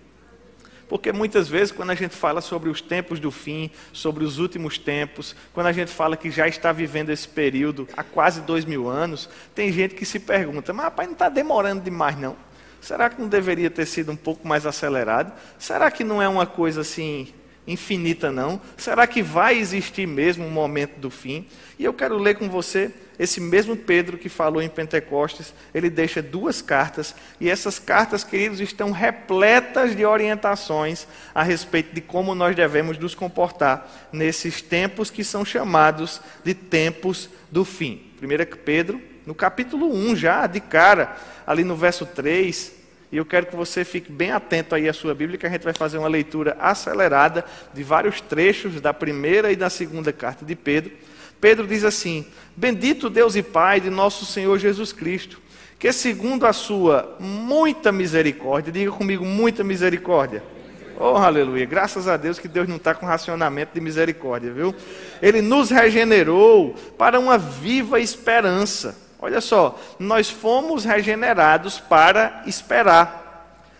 Porque 0.92 1.14
muitas 1.14 1.48
vezes, 1.48 1.72
quando 1.72 1.92
a 1.92 1.96
gente 1.96 2.14
fala 2.14 2.42
sobre 2.42 2.70
os 2.70 2.82
tempos 2.82 3.18
do 3.18 3.32
fim, 3.32 3.72
sobre 3.94 4.26
os 4.26 4.40
últimos 4.40 4.78
tempos, 4.78 5.34
quando 5.54 5.68
a 5.68 5.72
gente 5.72 5.90
fala 5.90 6.18
que 6.18 6.30
já 6.30 6.50
está 6.50 6.74
vivendo 6.74 7.12
esse 7.12 7.26
período 7.26 7.88
há 7.96 8.04
quase 8.04 8.42
dois 8.42 8.66
mil 8.66 8.90
anos, 8.90 9.30
tem 9.56 9.72
gente 9.72 9.96
que 9.96 10.06
se 10.06 10.20
pergunta: 10.20 10.74
mas 10.74 10.84
rapaz, 10.84 11.08
não 11.08 11.14
está 11.14 11.30
demorando 11.30 11.82
demais, 11.82 12.20
não? 12.20 12.36
Será 12.82 13.10
que 13.10 13.22
não 13.22 13.30
deveria 13.30 13.70
ter 13.70 13.86
sido 13.86 14.12
um 14.12 14.18
pouco 14.18 14.46
mais 14.46 14.66
acelerado? 14.66 15.32
Será 15.58 15.90
que 15.90 16.04
não 16.04 16.22
é 16.22 16.28
uma 16.28 16.46
coisa 16.46 16.82
assim 16.82 17.34
infinita, 17.68 18.32
não? 18.32 18.62
Será 18.76 19.06
que 19.06 19.22
vai 19.22 19.58
existir 19.58 20.08
mesmo 20.08 20.46
um 20.46 20.50
momento 20.50 20.98
do 21.00 21.10
fim? 21.10 21.46
E 21.78 21.86
eu 21.86 21.94
quero 21.94 22.18
ler 22.18 22.36
com 22.36 22.50
você 22.50 22.92
esse 23.22 23.40
mesmo 23.40 23.78
Pedro 23.78 24.18
que 24.18 24.28
falou 24.28 24.64
em 24.64 24.68
Pentecostes, 24.68 25.54
ele 25.76 25.92
deixa 25.92 26.24
duas 26.24 26.60
cartas, 26.60 27.14
e 27.40 27.52
essas 27.52 27.78
cartas, 27.78 28.24
queridos, 28.24 28.60
estão 28.60 28.90
repletas 28.90 29.96
de 29.96 30.04
orientações 30.04 31.06
a 31.36 31.44
respeito 31.44 31.94
de 31.94 32.02
como 32.02 32.34
nós 32.34 32.56
devemos 32.56 32.98
nos 32.98 33.14
comportar 33.14 34.10
nesses 34.12 34.64
tempos 34.64 35.12
que 35.12 35.24
são 35.24 35.46
chamados 35.46 36.20
de 36.44 36.56
tempos 36.56 37.30
do 37.52 37.64
fim. 37.64 38.02
1 38.20 38.58
Pedro, 38.66 39.00
no 39.24 39.36
capítulo 39.36 39.94
1, 39.94 40.16
já 40.16 40.48
de 40.48 40.60
cara, 40.60 41.16
ali 41.46 41.64
no 41.64 41.76
verso 41.76 42.08
3, 42.08 42.81
e 43.12 43.18
eu 43.18 43.26
quero 43.26 43.46
que 43.46 43.56
você 43.56 43.84
fique 43.84 44.10
bem 44.10 44.32
atento 44.32 44.74
aí 44.74 44.88
à 44.88 44.94
sua 44.94 45.14
Bíblia, 45.14 45.38
que 45.38 45.46
a 45.46 45.50
gente 45.50 45.64
vai 45.64 45.74
fazer 45.74 45.98
uma 45.98 46.08
leitura 46.08 46.56
acelerada 46.60 47.44
de 47.74 47.84
vários 47.84 48.22
trechos 48.22 48.80
da 48.80 48.94
primeira 48.94 49.52
e 49.52 49.56
da 49.56 49.70
segunda 49.70 50.14
carta 50.14 50.46
de 50.46 50.56
Pedro. 50.56 50.94
Pedro 51.42 51.68
diz 51.68 51.84
assim: 51.84 52.26
Bendito 52.56 53.10
Deus 53.10 53.36
e 53.36 53.44
Pai 53.44 53.82
de 53.82 53.90
nosso 53.90 54.26
Senhor 54.26 54.58
Jesus 54.58 54.94
Cristo, 54.94 55.42
que 55.78 55.92
segundo 55.92 56.46
a 56.46 56.54
sua 56.54 57.18
muita 57.20 57.92
misericórdia, 57.92 58.72
diga 58.72 58.92
comigo, 58.92 59.26
muita 59.26 59.62
misericórdia. 59.62 60.42
Oh, 60.98 61.18
aleluia. 61.18 61.66
Graças 61.66 62.08
a 62.08 62.16
Deus 62.16 62.38
que 62.38 62.48
Deus 62.48 62.68
não 62.68 62.76
está 62.76 62.94
com 62.94 63.08
racionamento 63.08 63.74
de 63.74 63.82
misericórdia, 63.82 64.54
viu? 64.54 64.74
Ele 65.20 65.42
nos 65.42 65.72
regenerou 65.72 66.76
para 66.98 67.20
uma 67.20 67.40
viva 67.40 68.00
esperança. 68.00 68.96
Olha 69.22 69.40
só, 69.40 69.80
nós 70.00 70.32
fomos 70.32 70.84
regenerados 70.84 71.80
para 71.80 72.42
esperar 72.48 73.22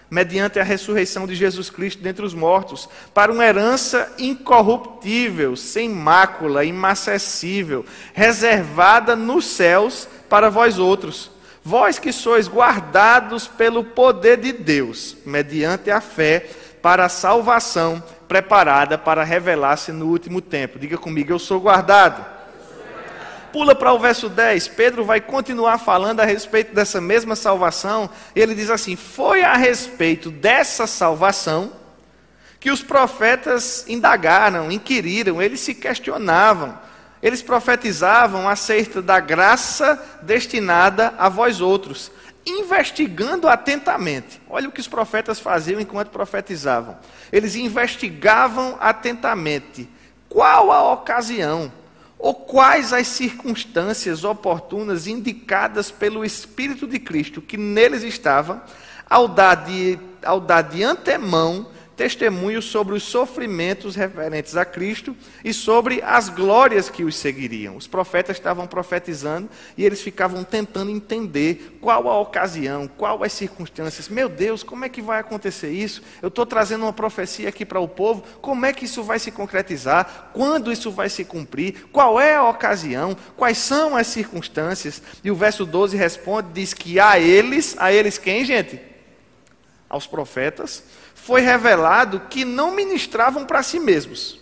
mediante 0.08 0.60
a 0.60 0.64
ressurreição 0.64 1.26
de 1.26 1.34
Jesus 1.34 1.70
Cristo 1.70 2.04
dentre 2.04 2.26
os 2.26 2.34
mortos, 2.34 2.88
para 3.14 3.32
uma 3.32 3.46
herança 3.46 4.14
incorruptível, 4.20 5.56
sem 5.56 5.88
mácula, 5.88 6.66
imacessível, 6.66 7.86
reservada 8.14 9.16
nos 9.16 9.46
céus 9.46 10.10
para 10.30 10.50
vós 10.50 10.78
outros. 10.78 11.32
Vós 11.64 11.98
que 11.98 12.12
sois 12.12 12.50
guardados 12.50 13.48
pelo 13.48 13.86
poder 13.86 14.36
de 14.36 14.52
Deus, 14.52 15.16
mediante 15.26 15.90
a 15.90 16.02
fé, 16.02 16.46
para 16.82 17.06
a 17.06 17.10
salvação 17.10 18.04
preparada 18.28 18.98
para 18.98 19.24
revelar-se 19.24 19.94
no 19.94 20.08
último 20.08 20.42
tempo. 20.42 20.78
Diga 20.78 20.98
comigo, 20.98 21.32
eu 21.32 21.40
sou 21.40 21.60
guardado 21.62 22.41
pula 23.52 23.76
para 23.76 23.94
o 23.94 24.00
verso 24.00 24.30
10, 24.30 24.70
Pedro 24.70 25.04
vai 25.04 25.22
continuar 25.22 25.78
falando 25.78 26.20
a 26.20 26.26
respeito 26.26 26.74
dessa 26.74 27.02
mesma 27.02 27.36
salvação. 27.36 28.10
Ele 28.36 28.56
diz 28.56 28.70
assim: 28.70 28.96
Foi 28.96 29.44
a 29.44 29.56
respeito 29.56 30.32
dessa 30.32 30.88
salvação 30.88 31.74
que 32.60 32.72
os 32.72 32.84
profetas 32.84 33.86
indagaram, 33.88 34.72
inquiriram, 34.72 35.42
eles 35.42 35.60
se 35.60 35.74
questionavam. 35.74 36.78
Eles 37.22 37.42
profetizavam 37.42 38.48
acerca 38.48 39.02
da 39.02 39.20
graça 39.20 40.00
destinada 40.24 41.14
a 41.20 41.30
vós 41.30 41.62
outros, 41.62 42.12
investigando 42.46 43.48
atentamente. 43.48 44.42
Olha 44.50 44.68
o 44.68 44.72
que 44.72 44.80
os 44.80 44.88
profetas 44.88 45.40
faziam 45.40 45.80
enquanto 45.80 46.10
profetizavam. 46.10 46.98
Eles 47.32 47.56
investigavam 47.56 48.76
atentamente 48.80 49.88
qual 50.28 50.72
a 50.72 50.94
ocasião 50.94 51.72
ou 52.22 52.36
quais 52.36 52.94
as 52.94 53.08
circunstâncias 53.08 54.24
oportunas 54.24 55.08
indicadas 55.08 55.90
pelo 55.90 56.24
Espírito 56.24 56.86
de 56.86 57.00
Cristo 57.00 57.42
que 57.42 57.58
neles 57.58 58.04
estava, 58.04 58.64
ao 59.10 59.28
dar 59.28 59.56
de, 59.56 59.98
ao 60.24 60.40
dar 60.40 60.62
de 60.62 60.84
antemão 60.84 61.66
testemunho 61.96 62.62
sobre 62.62 62.96
os 62.96 63.04
sofrimentos 63.04 63.96
referentes 63.96 64.56
a 64.56 64.66
Cristo 64.66 65.16
e 65.44 65.54
sobre 65.54 66.02
as 66.02 66.30
glórias 66.30 66.90
que 66.90 67.04
os 67.04 67.16
seguiriam. 67.16 67.76
Os 67.76 67.88
profetas 67.88 68.38
estavam 68.38 68.66
profetizando 68.66 69.50
e 69.78 69.86
eles 69.86 70.02
ficavam 70.02 70.44
tentando 70.44 70.90
entender 70.90 71.78
qual 71.82 72.10
a 72.10 72.20
ocasião, 72.20 72.88
qual 72.88 73.24
as 73.24 73.34
circunstâncias. 73.34 74.10
Meu 74.10 74.28
Deus, 74.28 74.64
como 74.64 74.86
é 74.86 74.90
que 74.90 75.02
vai 75.02 75.20
acontecer 75.20 75.70
isso? 75.72 76.02
Eu 76.22 76.30
estou 76.30 76.46
trazendo 76.46 76.86
uma 76.86 76.94
profecia 76.94 77.50
aqui 77.50 77.66
para 77.66 77.80
o 77.80 77.88
povo, 77.88 78.24
como 78.42 78.66
é 78.66 78.74
que 78.74 78.86
isso 78.86 79.04
vai 79.04 79.20
se 79.20 79.32
concretizar? 79.32 80.32
Quando 80.34 80.72
isso 80.72 80.92
vai 80.92 81.10
se 81.10 81.24
cumprir? 81.26 81.88
Qual 81.92 82.20
é 82.20 82.36
a 82.36 82.48
ocasião? 82.48 83.16
Quais 83.36 83.58
são 83.58 83.96
as 83.96 84.08
circunstâncias? 84.08 85.02
E 85.24 85.30
o 85.30 85.36
verso 85.36 85.66
12 85.66 85.96
responde, 85.98 86.50
diz 86.54 86.74
que 86.74 87.00
a 87.00 87.20
eles, 87.20 87.76
a 87.78 87.92
eles 87.92 88.18
quem, 88.18 88.46
gente? 88.46 88.80
Aos 89.90 90.08
profetas, 90.08 90.84
foi 91.24 91.42
revelado 91.42 92.22
que 92.30 92.44
não 92.44 92.76
ministravam 92.76 93.46
para 93.46 93.62
si 93.62 93.80
mesmos, 93.80 94.40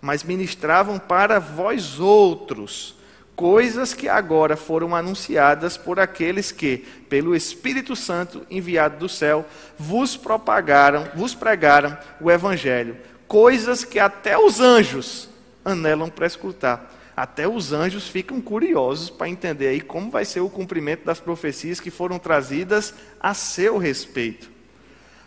mas 0.00 0.22
ministravam 0.22 0.98
para 0.98 1.38
vós 1.38 1.98
outros, 1.98 2.94
coisas 3.34 3.94
que 3.94 4.10
agora 4.10 4.54
foram 4.54 4.94
anunciadas 4.94 5.78
por 5.78 5.98
aqueles 5.98 6.52
que, 6.52 6.78
pelo 7.08 7.34
Espírito 7.34 7.96
Santo 7.96 8.46
enviado 8.50 8.98
do 8.98 9.08
céu, 9.08 9.46
vos 9.78 10.14
propagaram, 10.14 11.08
vos 11.14 11.34
pregaram 11.34 11.96
o 12.20 12.30
evangelho, 12.30 12.98
coisas 13.26 13.82
que 13.82 13.98
até 13.98 14.36
os 14.36 14.60
anjos 14.60 15.30
anelam 15.64 16.10
para 16.10 16.26
escutar. 16.26 16.92
Até 17.16 17.48
os 17.48 17.72
anjos 17.72 18.08
ficam 18.08 18.40
curiosos 18.40 19.08
para 19.08 19.28
entender 19.28 19.68
aí 19.68 19.80
como 19.80 20.10
vai 20.10 20.24
ser 20.24 20.40
o 20.40 20.50
cumprimento 20.50 21.04
das 21.04 21.20
profecias 21.20 21.80
que 21.80 21.90
foram 21.90 22.18
trazidas 22.18 22.94
a 23.20 23.32
seu 23.34 23.78
respeito. 23.78 24.51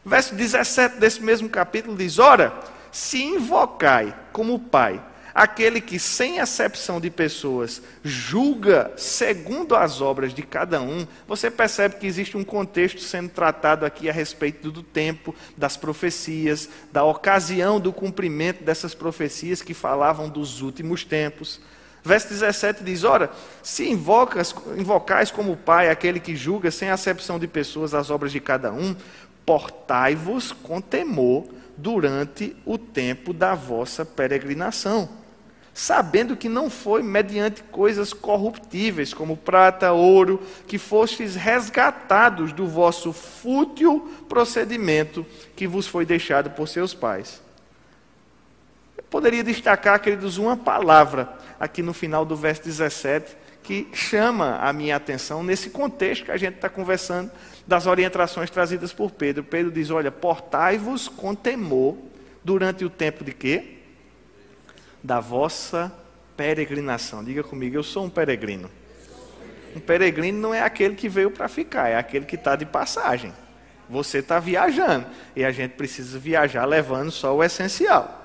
Verso 0.05 0.35
17 0.35 0.97
desse 0.97 1.21
mesmo 1.21 1.49
capítulo 1.49 1.97
diz: 1.97 2.19
Ora, 2.19 2.53
se 2.91 3.23
invocai 3.23 4.15
como 4.31 4.59
Pai 4.59 5.01
aquele 5.33 5.81
que, 5.81 5.99
sem 5.99 6.39
acepção 6.39 7.01
de 7.01 7.09
pessoas, 7.09 7.81
julga 8.01 8.93
segundo 8.95 9.75
as 9.75 9.99
obras 9.99 10.33
de 10.33 10.43
cada 10.43 10.81
um, 10.81 11.05
você 11.27 11.51
percebe 11.51 11.95
que 11.95 12.07
existe 12.07 12.37
um 12.37 12.43
contexto 12.43 13.01
sendo 13.01 13.29
tratado 13.29 13.85
aqui 13.85 14.09
a 14.09 14.13
respeito 14.13 14.71
do 14.71 14.81
tempo, 14.81 15.35
das 15.57 15.75
profecias, 15.75 16.69
da 16.89 17.03
ocasião 17.03 17.81
do 17.81 17.91
cumprimento 17.91 18.63
dessas 18.63 18.93
profecias 18.93 19.61
que 19.61 19.73
falavam 19.73 20.29
dos 20.29 20.61
últimos 20.61 21.03
tempos. 21.03 21.59
Verso 22.01 22.29
17 22.29 22.83
diz: 22.83 23.03
Ora, 23.03 23.31
se 23.63 23.89
invocas, 23.89 24.55
invocais 24.77 25.31
como 25.31 25.57
Pai 25.57 25.89
aquele 25.89 26.19
que 26.19 26.35
julga 26.35 26.69
sem 26.69 26.91
acepção 26.91 27.39
de 27.39 27.47
pessoas 27.47 27.93
as 27.95 28.11
obras 28.11 28.31
de 28.31 28.39
cada 28.39 28.71
um, 28.71 28.95
portai-vos 29.45 30.51
com 30.51 30.81
temor 30.81 31.45
durante 31.77 32.55
o 32.65 32.77
tempo 32.77 33.33
da 33.33 33.53
vossa 33.53 34.05
peregrinação, 34.05 35.09
sabendo 35.73 36.37
que 36.37 36.47
não 36.47 36.69
foi 36.69 37.03
mediante 37.03 37.61
coisas 37.63 38.13
corruptíveis, 38.13 39.13
como 39.13 39.35
prata, 39.35 39.91
ouro, 39.91 40.41
que 40.67 40.77
fostes 40.77 41.35
resgatados 41.35 42.53
do 42.53 42.65
vosso 42.65 43.11
fútil 43.11 44.09
procedimento 44.27 45.25
que 45.55 45.67
vos 45.67 45.85
foi 45.85 46.05
deixado 46.05 46.49
por 46.51 46.67
seus 46.67 46.93
pais. 46.93 47.41
Eu 48.97 49.03
poderia 49.03 49.43
destacar, 49.43 49.99
queridos, 50.01 50.37
uma 50.37 50.55
palavra 50.55 51.37
aqui 51.59 51.81
no 51.83 51.93
final 51.93 52.25
do 52.25 52.35
verso 52.35 52.63
17 52.63 53.45
que 53.61 53.87
chama 53.93 54.57
a 54.57 54.71
minha 54.71 54.95
atenção 54.95 55.43
nesse 55.43 55.71
contexto 55.71 56.25
que 56.25 56.31
a 56.31 56.37
gente 56.37 56.55
está 56.55 56.69
conversando 56.69 57.31
das 57.67 57.87
orientações 57.87 58.49
trazidas 58.49 58.93
por 58.93 59.11
Pedro. 59.11 59.43
Pedro 59.43 59.71
diz: 59.71 59.89
Olha, 59.89 60.11
portai-vos 60.11 61.07
com 61.07 61.33
temor 61.33 61.97
durante 62.43 62.85
o 62.85 62.89
tempo 62.89 63.23
de 63.23 63.33
quê? 63.33 63.79
Da 65.03 65.19
vossa 65.19 65.91
peregrinação. 66.37 67.23
Diga 67.23 67.43
comigo, 67.43 67.75
eu 67.75 67.83
sou 67.83 68.05
um 68.05 68.09
peregrino. 68.09 68.69
um 69.75 69.79
peregrino 69.79 70.39
não 70.39 70.53
é 70.53 70.61
aquele 70.61 70.95
que 70.95 71.09
veio 71.09 71.31
para 71.31 71.47
ficar, 71.47 71.89
é 71.89 71.95
aquele 71.95 72.25
que 72.25 72.35
está 72.35 72.55
de 72.55 72.65
passagem. 72.65 73.33
Você 73.89 74.19
está 74.19 74.39
viajando 74.39 75.05
e 75.35 75.45
a 75.45 75.51
gente 75.51 75.73
precisa 75.73 76.17
viajar 76.17 76.65
levando 76.65 77.11
só 77.11 77.35
o 77.35 77.43
essencial. 77.43 78.23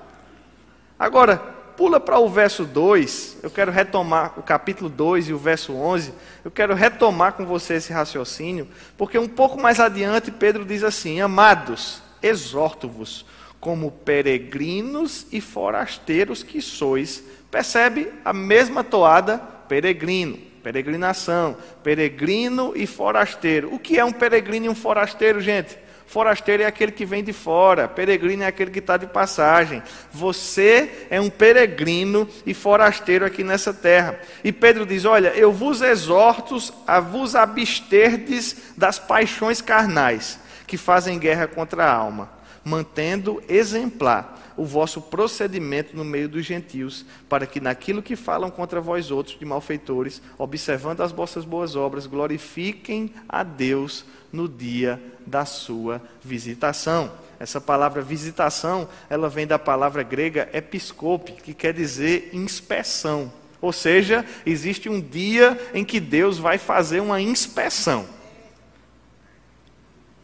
Agora, 0.97 1.60
pula 1.81 1.99
para 1.99 2.19
o 2.19 2.29
verso 2.29 2.63
2, 2.63 3.37
eu 3.41 3.49
quero 3.49 3.71
retomar 3.71 4.37
o 4.37 4.43
capítulo 4.43 4.87
2 4.87 5.29
e 5.29 5.33
o 5.33 5.37
verso 5.39 5.73
11. 5.73 6.13
Eu 6.45 6.51
quero 6.51 6.75
retomar 6.75 7.33
com 7.33 7.43
você 7.43 7.73
esse 7.73 7.91
raciocínio, 7.91 8.67
porque 8.95 9.17
um 9.17 9.27
pouco 9.27 9.59
mais 9.59 9.79
adiante 9.79 10.29
Pedro 10.29 10.63
diz 10.63 10.83
assim: 10.83 11.21
Amados, 11.21 11.99
exorto-vos 12.21 13.25
como 13.59 13.89
peregrinos 13.89 15.25
e 15.31 15.41
forasteiros 15.41 16.43
que 16.43 16.61
sois. 16.61 17.23
Percebe 17.49 18.13
a 18.23 18.31
mesma 18.31 18.83
toada, 18.83 19.39
peregrino, 19.67 20.37
peregrinação, 20.61 21.57
peregrino 21.81 22.73
e 22.75 22.85
forasteiro. 22.85 23.73
O 23.73 23.79
que 23.79 23.97
é 23.97 24.05
um 24.05 24.11
peregrino 24.11 24.67
e 24.67 24.69
um 24.69 24.75
forasteiro, 24.75 25.41
gente? 25.41 25.79
Forasteiro 26.11 26.61
é 26.61 26.65
aquele 26.65 26.91
que 26.91 27.05
vem 27.05 27.23
de 27.23 27.31
fora, 27.31 27.87
peregrino 27.87 28.43
é 28.43 28.47
aquele 28.47 28.69
que 28.69 28.79
está 28.79 28.97
de 28.97 29.07
passagem. 29.07 29.81
Você 30.11 31.07
é 31.09 31.21
um 31.21 31.29
peregrino 31.29 32.27
e 32.45 32.53
forasteiro 32.53 33.25
aqui 33.25 33.45
nessa 33.45 33.73
terra. 33.73 34.19
E 34.43 34.51
Pedro 34.51 34.85
diz: 34.85 35.05
Olha, 35.05 35.29
eu 35.29 35.53
vos 35.53 35.81
exorto 35.81 36.57
a 36.85 36.99
vos 36.99 37.33
absterdes 37.33 38.73
das 38.75 38.99
paixões 38.99 39.61
carnais 39.61 40.37
que 40.67 40.75
fazem 40.75 41.17
guerra 41.17 41.47
contra 41.47 41.85
a 41.85 41.93
alma 41.93 42.41
mantendo 42.63 43.41
exemplar 43.49 44.37
o 44.61 44.65
vosso 44.65 45.01
procedimento 45.01 45.97
no 45.97 46.05
meio 46.05 46.29
dos 46.29 46.45
gentios, 46.45 47.03
para 47.27 47.47
que 47.47 47.59
naquilo 47.59 47.99
que 47.99 48.15
falam 48.15 48.51
contra 48.51 48.79
vós 48.79 49.09
outros 49.09 49.39
de 49.39 49.43
malfeitores, 49.43 50.21
observando 50.37 51.01
as 51.01 51.11
vossas 51.11 51.43
boas 51.43 51.75
obras, 51.75 52.05
glorifiquem 52.05 53.11
a 53.27 53.41
Deus 53.41 54.05
no 54.31 54.47
dia 54.47 55.01
da 55.25 55.45
sua 55.45 55.99
visitação. 56.23 57.11
Essa 57.39 57.59
palavra 57.59 58.03
visitação, 58.03 58.87
ela 59.09 59.27
vem 59.27 59.47
da 59.47 59.57
palavra 59.57 60.03
grega 60.03 60.47
episcope, 60.53 61.31
que 61.31 61.55
quer 61.55 61.73
dizer 61.73 62.29
inspeção. 62.31 63.33
Ou 63.59 63.73
seja, 63.73 64.23
existe 64.45 64.87
um 64.87 65.01
dia 65.01 65.59
em 65.73 65.83
que 65.83 65.99
Deus 65.99 66.37
vai 66.37 66.59
fazer 66.59 66.99
uma 66.99 67.19
inspeção. 67.19 68.05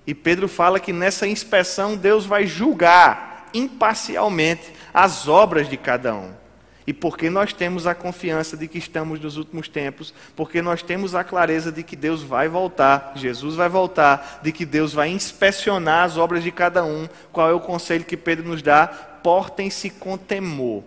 E 0.06 0.14
Pedro 0.14 0.48
fala 0.48 0.80
que 0.80 0.94
nessa 0.94 1.26
inspeção 1.26 1.98
Deus 1.98 2.24
vai 2.24 2.46
julgar 2.46 3.37
imparcialmente 3.58 4.72
as 4.94 5.28
obras 5.28 5.70
de 5.70 5.78
cada 5.78 6.16
um. 6.16 6.32
E 6.86 6.94
porque 6.94 7.30
nós 7.30 7.52
temos 7.52 7.86
a 7.86 7.94
confiança 7.94 8.56
de 8.56 8.66
que 8.66 8.78
estamos 8.78 9.20
nos 9.20 9.36
últimos 9.36 9.68
tempos, 9.68 10.14
porque 10.38 10.62
nós 10.62 10.82
temos 10.82 11.16
a 11.16 11.24
clareza 11.24 11.70
de 11.70 11.84
que 11.84 11.98
Deus 11.98 12.24
vai 12.24 12.48
voltar, 12.48 13.12
Jesus 13.16 13.56
vai 13.56 13.68
voltar, 13.68 14.40
de 14.42 14.54
que 14.54 14.66
Deus 14.66 14.94
vai 14.94 15.10
inspecionar 15.10 16.06
as 16.06 16.18
obras 16.18 16.44
de 16.44 16.52
cada 16.52 16.86
um, 16.86 17.10
qual 17.32 17.50
é 17.50 17.54
o 17.54 17.60
conselho 17.60 18.06
que 18.06 18.16
Pedro 18.16 18.48
nos 18.48 18.62
dá? 18.62 18.88
Portem-se 18.88 19.90
com 19.90 20.18
temor 20.18 20.82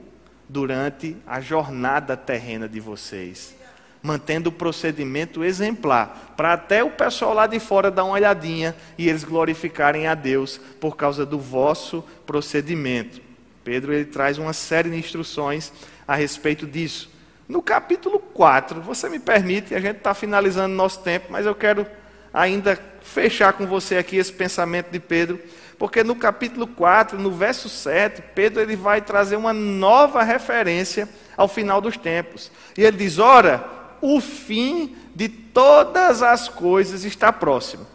durante 0.48 1.16
a 1.26 1.38
jornada 1.40 2.16
terrena 2.16 2.66
de 2.66 2.80
vocês 2.80 3.59
mantendo 4.02 4.48
o 4.48 4.52
procedimento 4.52 5.44
exemplar, 5.44 6.34
para 6.36 6.54
até 6.54 6.82
o 6.82 6.90
pessoal 6.90 7.34
lá 7.34 7.46
de 7.46 7.60
fora 7.60 7.90
dar 7.90 8.04
uma 8.04 8.14
olhadinha 8.14 8.74
e 8.96 9.08
eles 9.08 9.24
glorificarem 9.24 10.06
a 10.06 10.14
Deus 10.14 10.58
por 10.80 10.96
causa 10.96 11.26
do 11.26 11.38
vosso 11.38 12.02
procedimento. 12.24 13.20
Pedro 13.62 13.92
ele 13.92 14.06
traz 14.06 14.38
uma 14.38 14.52
série 14.52 14.90
de 14.90 14.96
instruções 14.96 15.72
a 16.08 16.14
respeito 16.14 16.66
disso. 16.66 17.10
No 17.46 17.60
capítulo 17.60 18.18
4, 18.18 18.80
você 18.80 19.08
me 19.08 19.18
permite, 19.18 19.74
a 19.74 19.80
gente 19.80 19.98
está 19.98 20.14
finalizando 20.14 20.74
nosso 20.74 21.00
tempo, 21.00 21.26
mas 21.30 21.44
eu 21.44 21.54
quero 21.54 21.86
ainda 22.32 22.78
fechar 23.02 23.52
com 23.52 23.66
você 23.66 23.96
aqui 23.96 24.16
esse 24.16 24.32
pensamento 24.32 24.90
de 24.90 25.00
Pedro, 25.00 25.38
porque 25.78 26.04
no 26.04 26.14
capítulo 26.14 26.66
4, 26.66 27.18
no 27.18 27.32
verso 27.32 27.68
7, 27.68 28.22
Pedro 28.34 28.62
ele 28.62 28.76
vai 28.76 29.00
trazer 29.00 29.36
uma 29.36 29.52
nova 29.52 30.22
referência 30.22 31.08
ao 31.36 31.48
final 31.48 31.80
dos 31.80 31.96
tempos. 31.96 32.52
E 32.76 32.82
ele 32.82 32.98
diz: 32.98 33.18
Ora, 33.18 33.79
o 34.00 34.20
fim 34.20 34.94
de 35.14 35.28
todas 35.28 36.22
as 36.22 36.48
coisas 36.48 37.04
está 37.04 37.32
próximo. 37.32 37.86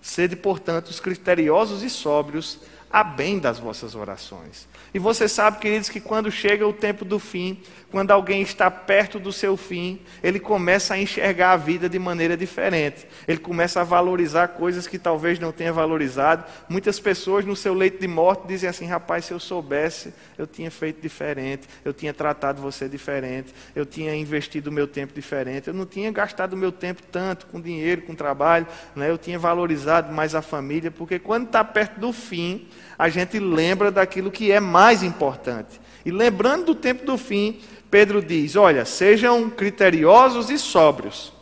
Sede, 0.00 0.34
portanto, 0.34 0.88
os 0.88 0.98
criteriosos 0.98 1.82
e 1.82 1.90
sóbrios 1.90 2.58
a 2.92 3.02
bem 3.02 3.38
das 3.38 3.58
vossas 3.58 3.94
orações. 3.94 4.68
E 4.92 4.98
você 4.98 5.26
sabe, 5.26 5.58
queridos, 5.58 5.88
que 5.88 5.98
quando 6.00 6.30
chega 6.30 6.68
o 6.68 6.72
tempo 6.74 7.06
do 7.06 7.18
fim, 7.18 7.58
quando 7.90 8.10
alguém 8.10 8.42
está 8.42 8.70
perto 8.70 9.18
do 9.18 9.32
seu 9.32 9.56
fim, 9.56 10.00
ele 10.22 10.38
começa 10.38 10.92
a 10.92 10.98
enxergar 10.98 11.52
a 11.52 11.56
vida 11.56 11.88
de 11.88 11.98
maneira 11.98 12.36
diferente. 12.36 13.06
Ele 13.26 13.38
começa 13.38 13.80
a 13.80 13.84
valorizar 13.84 14.48
coisas 14.48 14.86
que 14.86 14.98
talvez 14.98 15.38
não 15.38 15.52
tenha 15.52 15.72
valorizado. 15.72 16.44
Muitas 16.68 17.00
pessoas 17.00 17.46
no 17.46 17.56
seu 17.56 17.72
leito 17.72 17.98
de 17.98 18.08
morte 18.08 18.46
dizem 18.46 18.68
assim: 18.68 18.86
rapaz, 18.86 19.24
se 19.24 19.32
eu 19.32 19.40
soubesse, 19.40 20.12
eu 20.36 20.46
tinha 20.46 20.70
feito 20.70 21.00
diferente, 21.00 21.66
eu 21.84 21.94
tinha 21.94 22.12
tratado 22.12 22.60
você 22.60 22.88
diferente, 22.88 23.54
eu 23.74 23.86
tinha 23.86 24.14
investido 24.14 24.68
o 24.68 24.72
meu 24.72 24.86
tempo 24.86 25.14
diferente, 25.14 25.68
eu 25.68 25.74
não 25.74 25.86
tinha 25.86 26.10
gastado 26.10 26.52
o 26.52 26.56
meu 26.56 26.72
tempo 26.72 27.02
tanto 27.10 27.46
com 27.46 27.60
dinheiro, 27.60 28.02
com 28.02 28.14
trabalho, 28.14 28.66
né? 28.94 29.08
eu 29.08 29.16
tinha 29.16 29.38
valorizado 29.38 30.12
mais 30.12 30.34
a 30.34 30.42
família, 30.42 30.90
porque 30.90 31.18
quando 31.18 31.46
está 31.46 31.64
perto 31.64 31.98
do 31.98 32.12
fim, 32.12 32.68
a 32.98 33.08
gente 33.08 33.38
lembra 33.38 33.90
daquilo 33.90 34.30
que 34.30 34.52
é 34.52 34.60
mais 34.60 35.02
importante. 35.02 35.80
E 36.04 36.10
lembrando 36.10 36.66
do 36.66 36.74
tempo 36.74 37.04
do 37.04 37.16
fim, 37.16 37.60
Pedro 37.90 38.22
diz: 38.22 38.56
Olha, 38.56 38.84
sejam 38.84 39.50
criteriosos 39.50 40.50
e 40.50 40.58
sóbrios. 40.58 41.32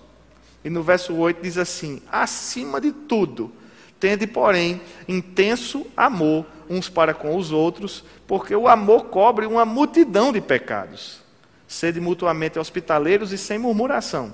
E 0.64 0.70
no 0.70 0.82
verso 0.82 1.14
8 1.14 1.42
diz 1.42 1.56
assim: 1.56 2.02
Acima 2.10 2.80
de 2.80 2.92
tudo, 2.92 3.52
tende, 3.98 4.26
porém, 4.26 4.80
intenso 5.08 5.86
amor 5.96 6.46
uns 6.68 6.88
para 6.88 7.12
com 7.12 7.36
os 7.36 7.50
outros, 7.50 8.04
porque 8.26 8.54
o 8.54 8.68
amor 8.68 9.06
cobre 9.06 9.46
uma 9.46 9.64
multidão 9.64 10.32
de 10.32 10.40
pecados. 10.40 11.20
Sede 11.66 12.00
mutuamente 12.00 12.58
hospitaleiros 12.58 13.32
e 13.32 13.38
sem 13.38 13.58
murmuração. 13.58 14.32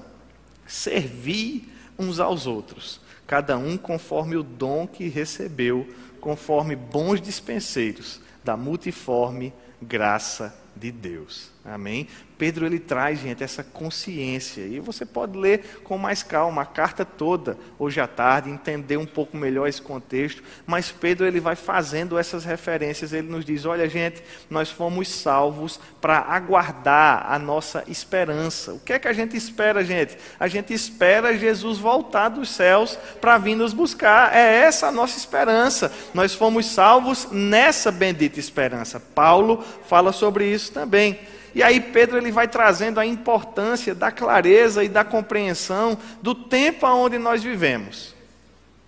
Servi 0.67 1.69
uns 1.99 2.21
aos 2.21 2.47
outros, 2.47 3.01
cada 3.27 3.57
um 3.57 3.77
conforme 3.77 4.37
o 4.37 4.43
dom 4.43 4.87
que 4.87 5.09
recebeu 5.09 5.89
conforme 6.27 6.75
bons 6.75 7.21
dispenseiros 7.21 8.21
da 8.43 8.57
multiforme 8.57 9.55
graça 9.81 10.53
de 10.75 10.91
Deus. 10.91 11.53
Amém? 11.69 12.07
Pedro 12.39 12.67
ele 12.67 12.79
traz, 12.79 13.19
gente, 13.19 13.43
essa 13.43 13.65
consciência. 13.65 14.61
E 14.61 14.79
você 14.79 15.07
pode 15.07 15.39
ler 15.39 15.81
com 15.83 15.97
mais 15.97 16.23
calma 16.23 16.63
a 16.63 16.67
carta 16.67 17.05
toda 17.05 17.57
hoje 17.79 17.99
à 17.99 18.07
tarde, 18.07 18.51
entender 18.51 18.99
um 18.99 19.07
pouco 19.07 19.37
melhor 19.37 19.67
esse 19.67 19.81
contexto. 19.81 20.43
Mas 20.67 20.93
Pedro 20.93 21.27
ele 21.27 21.41
vai 21.41 21.57
fazendo 21.57 22.19
essas 22.19 22.45
referências. 22.45 23.13
Ele 23.13 23.29
nos 23.29 23.45
diz: 23.45 23.65
olha, 23.65 23.89
gente, 23.89 24.23
nós 24.51 24.71
fomos 24.71 25.09
salvos 25.09 25.81
para 26.01 26.19
aguardar 26.19 27.27
a 27.33 27.39
nossa 27.39 27.83
esperança. 27.89 28.75
O 28.75 28.81
que 28.81 28.93
é 28.93 28.99
que 28.99 29.09
a 29.09 29.15
gente 29.15 29.37
espera, 29.37 29.83
gente? 29.83 30.17
A 30.39 30.47
gente 30.47 30.75
espera 30.75 31.37
Jesus 31.37 31.79
voltar 31.79 32.29
dos 32.29 32.51
céus 32.51 32.99
para 33.21 33.39
vir 33.39 33.57
nos 33.57 33.73
buscar. 33.73 34.37
É 34.37 34.59
essa 34.61 34.89
a 34.89 34.93
nossa 34.93 35.19
esperança. 35.19 35.91
Nós 36.13 36.35
fomos 36.35 36.67
salvos 36.67 37.29
nessa 37.33 37.91
bendita 37.91 38.39
esperança. 38.39 39.01
Paulo 39.01 39.65
fala 39.87 40.13
sobre 40.13 40.47
isso 40.47 40.71
também. 40.71 41.19
E 41.57 41.63
aí 41.63 41.81
Pedro 41.81 42.19
ele 42.19 42.31
vai 42.31 42.47
trazendo 42.47 43.01
a 43.01 43.07
importância 43.07 43.95
da 43.95 44.13
clareza 44.13 44.85
e 44.85 44.91
da 44.91 45.03
compreensão 45.03 45.97
do 46.21 46.35
tempo 46.35 46.85
aonde 46.85 47.17
nós 47.17 47.43
vivemos, 47.43 48.15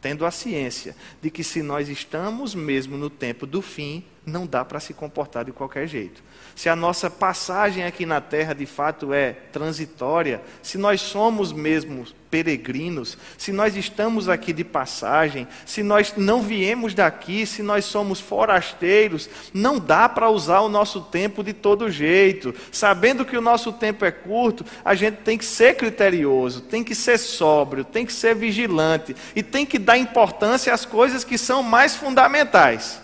tendo 0.03 0.27
a 0.27 0.31
ciência 0.31 0.95
de 1.23 1.31
que 1.31 1.43
se 1.43 1.63
nós 1.63 1.89
estamos 1.89 2.55
mesmo 2.55 2.99
no 2.99 3.09
tempo 3.09 3.47
do 3.47 3.63
fim, 3.63 4.05
não 4.29 4.47
dá 4.47 4.65
para 4.65 4.79
se 4.79 4.95
comportar 4.95 5.45
de 5.45 5.53
qualquer 5.53 5.87
jeito 5.87 6.23
se 6.59 6.69
a 6.69 6.75
nossa 6.75 7.09
passagem 7.09 7.85
aqui 7.85 8.05
na 8.05 8.21
terra 8.21 8.53
de 8.53 8.67
fato 8.67 9.15
é 9.15 9.31
transitória, 9.53 10.43
se 10.61 10.77
nós 10.77 11.01
somos 11.01 11.53
mesmo 11.53 12.05
peregrinos, 12.29 13.17
se 13.39 13.53
nós 13.53 13.77
estamos 13.77 14.29
aqui 14.29 14.53
de 14.53 14.65
passagem, 14.65 15.47
se 15.65 15.85
nós 15.85 16.15
não 16.17 16.43
viemos 16.43 16.95
daqui, 16.95 17.47
se 17.47 17.63
nós 17.63 17.85
somos 17.85 18.19
forasteiros, 18.19 19.31
não 19.55 19.79
dá 19.79 20.09
para 20.09 20.29
usar 20.31 20.59
o 20.63 20.69
nosso 20.69 21.01
tempo 21.01 21.45
de 21.45 21.53
todo 21.53 21.93
jeito. 21.93 22.53
Sabendo 22.73 23.25
que 23.25 23.37
o 23.37 23.41
nosso 23.41 23.73
tempo 23.73 24.05
é 24.05 24.11
curto, 24.11 24.65
a 24.85 24.97
gente 24.97 25.19
tem 25.19 25.39
que 25.39 25.45
ser 25.45 25.77
criterioso, 25.77 26.63
tem 26.63 26.83
que 26.83 26.93
ser 26.97 27.19
sóbrio, 27.19 27.85
tem 27.85 28.05
que 28.05 28.13
ser 28.13 28.35
vigilante 28.35 29.15
e 29.37 29.45
tem 29.45 29.65
que 29.65 29.79
dar 29.79 29.97
importância 29.97 30.75
às 30.75 30.85
coisas 30.85 31.23
que 31.23 31.39
são 31.39 31.63
mais 31.63 31.95
fundamentais. 31.95 33.01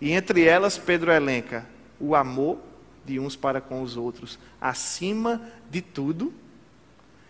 E 0.00 0.12
entre 0.12 0.44
elas, 0.44 0.78
Pedro 0.78 1.10
elenca 1.10 1.66
o 1.98 2.14
amor 2.14 2.58
de 3.04 3.18
uns 3.20 3.36
para 3.36 3.60
com 3.60 3.82
os 3.82 3.96
outros, 3.96 4.38
acima 4.60 5.40
de 5.70 5.80
tudo, 5.80 6.34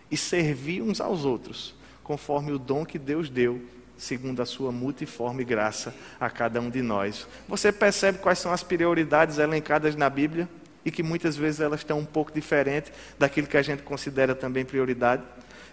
e 0.09 0.17
servir 0.17 0.81
uns 0.81 0.99
aos 0.99 1.25
outros, 1.25 1.75
conforme 2.03 2.51
o 2.51 2.59
dom 2.59 2.85
que 2.85 2.97
Deus 2.97 3.29
deu, 3.29 3.61
segundo 3.97 4.41
a 4.41 4.45
sua 4.45 4.71
multiforme 4.71 5.43
graça 5.43 5.93
a 6.19 6.29
cada 6.29 6.61
um 6.61 6.69
de 6.69 6.81
nós. 6.81 7.27
Você 7.47 7.71
percebe 7.71 8.19
quais 8.19 8.39
são 8.39 8.51
as 8.51 8.63
prioridades 8.63 9.37
elencadas 9.37 9.95
na 9.95 10.09
Bíblia? 10.09 10.47
e 10.87 10.91
que 10.91 11.03
muitas 11.03 11.35
vezes 11.35 11.59
elas 11.59 11.81
estão 11.81 11.99
um 11.99 12.05
pouco 12.05 12.31
diferentes 12.31 12.93
daquilo 13.19 13.45
que 13.45 13.57
a 13.57 13.61
gente 13.61 13.83
considera 13.83 14.33
também 14.33 14.63
prioridade. 14.63 15.21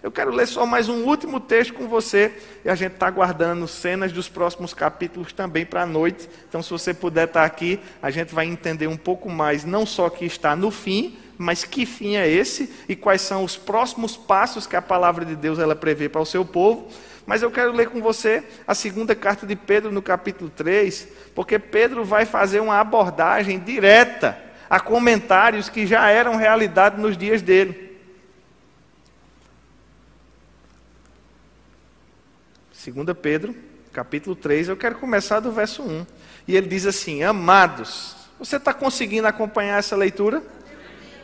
Eu 0.05 0.11
quero 0.11 0.29
ler 0.29 0.45
só 0.45 0.67
mais 0.67 0.87
um 0.87 1.03
último 1.05 1.39
texto 1.39 1.73
com 1.73 1.87
você, 1.87 2.31
e 2.63 2.69
a 2.69 2.75
gente 2.75 2.93
está 2.93 3.09
guardando 3.09 3.67
cenas 3.67 4.11
dos 4.11 4.29
próximos 4.29 4.71
capítulos 4.71 5.33
também 5.33 5.65
para 5.65 5.81
a 5.81 5.85
noite. 5.87 6.29
Então, 6.47 6.61
se 6.61 6.69
você 6.69 6.93
puder 6.93 7.25
estar 7.25 7.39
tá 7.39 7.45
aqui, 7.47 7.79
a 8.03 8.11
gente 8.11 8.31
vai 8.31 8.45
entender 8.45 8.85
um 8.85 8.97
pouco 8.97 9.31
mais, 9.31 9.65
não 9.65 9.83
só 9.83 10.07
que 10.07 10.23
está 10.23 10.55
no 10.55 10.69
fim, 10.69 11.17
mas 11.39 11.63
que 11.63 11.87
fim 11.87 12.17
é 12.17 12.29
esse 12.29 12.71
e 12.87 12.95
quais 12.95 13.21
são 13.21 13.43
os 13.43 13.57
próximos 13.57 14.15
passos 14.15 14.67
que 14.67 14.75
a 14.75 14.81
palavra 14.81 15.25
de 15.25 15.35
Deus 15.35 15.57
ela 15.57 15.75
prevê 15.75 16.07
para 16.07 16.21
o 16.21 16.25
seu 16.25 16.45
povo. 16.45 16.87
Mas 17.25 17.41
eu 17.41 17.49
quero 17.49 17.71
ler 17.71 17.89
com 17.89 17.99
você 17.99 18.43
a 18.67 18.75
segunda 18.75 19.15
carta 19.15 19.47
de 19.47 19.55
Pedro 19.55 19.91
no 19.91 20.03
capítulo 20.03 20.51
3, 20.51 21.07
porque 21.33 21.57
Pedro 21.57 22.05
vai 22.05 22.25
fazer 22.25 22.59
uma 22.59 22.79
abordagem 22.79 23.57
direta 23.57 24.37
a 24.69 24.79
comentários 24.79 25.67
que 25.67 25.87
já 25.87 26.07
eram 26.11 26.35
realidade 26.35 27.01
nos 27.01 27.17
dias 27.17 27.41
dele. 27.41 27.84
Segunda 32.85 33.15
Pedro, 33.15 33.55
capítulo 33.91 34.35
3, 34.35 34.69
eu 34.69 34.77
quero 34.77 34.93
começar 34.99 35.39
do 35.39 35.51
verso 35.51 35.81
1. 35.81 36.05
E 36.47 36.55
ele 36.55 36.67
diz 36.67 36.85
assim: 36.85 37.23
Amados, 37.23 38.15
você 38.37 38.57
está 38.57 38.75
conseguindo 38.75 39.27
acompanhar 39.27 39.79
essa 39.79 39.95
leitura? 39.95 40.43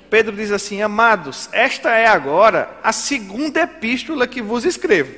Pedro 0.10 0.36
diz 0.36 0.52
assim: 0.52 0.82
Amados, 0.82 1.50
esta 1.52 1.92
é 1.92 2.08
agora 2.08 2.76
a 2.82 2.92
segunda 2.92 3.62
epístola 3.62 4.26
que 4.26 4.42
vos 4.42 4.66
escrevo. 4.66 5.14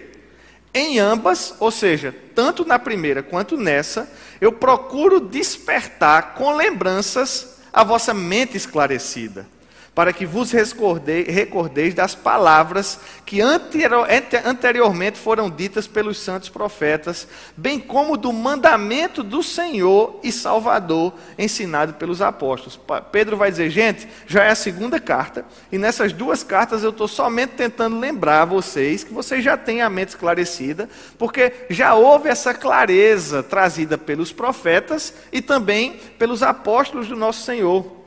Em 0.73 0.99
ambas, 0.99 1.55
ou 1.61 1.71
seja, 1.71 2.13
tanto 2.35 2.65
na 2.65 2.77
primeira 2.77 3.23
quanto 3.23 3.55
nessa, 3.55 4.11
eu 4.41 4.51
procuro 4.51 5.21
despertar 5.21 6.33
com 6.33 6.53
lembranças 6.53 7.61
a 7.71 7.85
vossa 7.85 8.13
mente 8.13 8.57
esclarecida 8.57 9.47
para 9.95 10.11
que 10.11 10.25
vos 10.25 10.51
recordeis 10.51 11.93
das 11.93 12.15
palavras 12.15 12.99
que 13.25 13.39
anteriormente 13.41 15.19
foram 15.19 15.49
ditas 15.49 15.85
pelos 15.85 16.17
santos 16.19 16.49
profetas, 16.49 17.27
bem 17.55 17.79
como 17.79 18.17
do 18.17 18.33
mandamento 18.33 19.21
do 19.21 19.43
Senhor 19.43 20.19
e 20.23 20.31
Salvador 20.31 21.13
ensinado 21.37 21.93
pelos 21.93 22.21
apóstolos. 22.21 22.79
Pedro 23.11 23.37
vai 23.37 23.51
dizer, 23.51 23.69
gente, 23.69 24.07
já 24.25 24.43
é 24.43 24.49
a 24.49 24.55
segunda 24.55 24.99
carta, 24.99 25.45
e 25.71 25.77
nessas 25.77 26.11
duas 26.11 26.43
cartas 26.43 26.83
eu 26.83 26.89
estou 26.89 27.07
somente 27.07 27.51
tentando 27.51 27.99
lembrar 27.99 28.45
vocês 28.45 29.03
que 29.03 29.13
vocês 29.13 29.43
já 29.43 29.55
têm 29.55 29.81
a 29.81 29.89
mente 29.89 30.09
esclarecida, 30.09 30.89
porque 31.19 31.53
já 31.69 31.93
houve 31.93 32.29
essa 32.29 32.53
clareza 32.53 33.43
trazida 33.43 33.97
pelos 33.97 34.31
profetas 34.31 35.13
e 35.31 35.41
também 35.41 35.99
pelos 36.17 36.41
apóstolos 36.41 37.07
do 37.07 37.15
nosso 37.15 37.43
Senhor. 37.43 38.02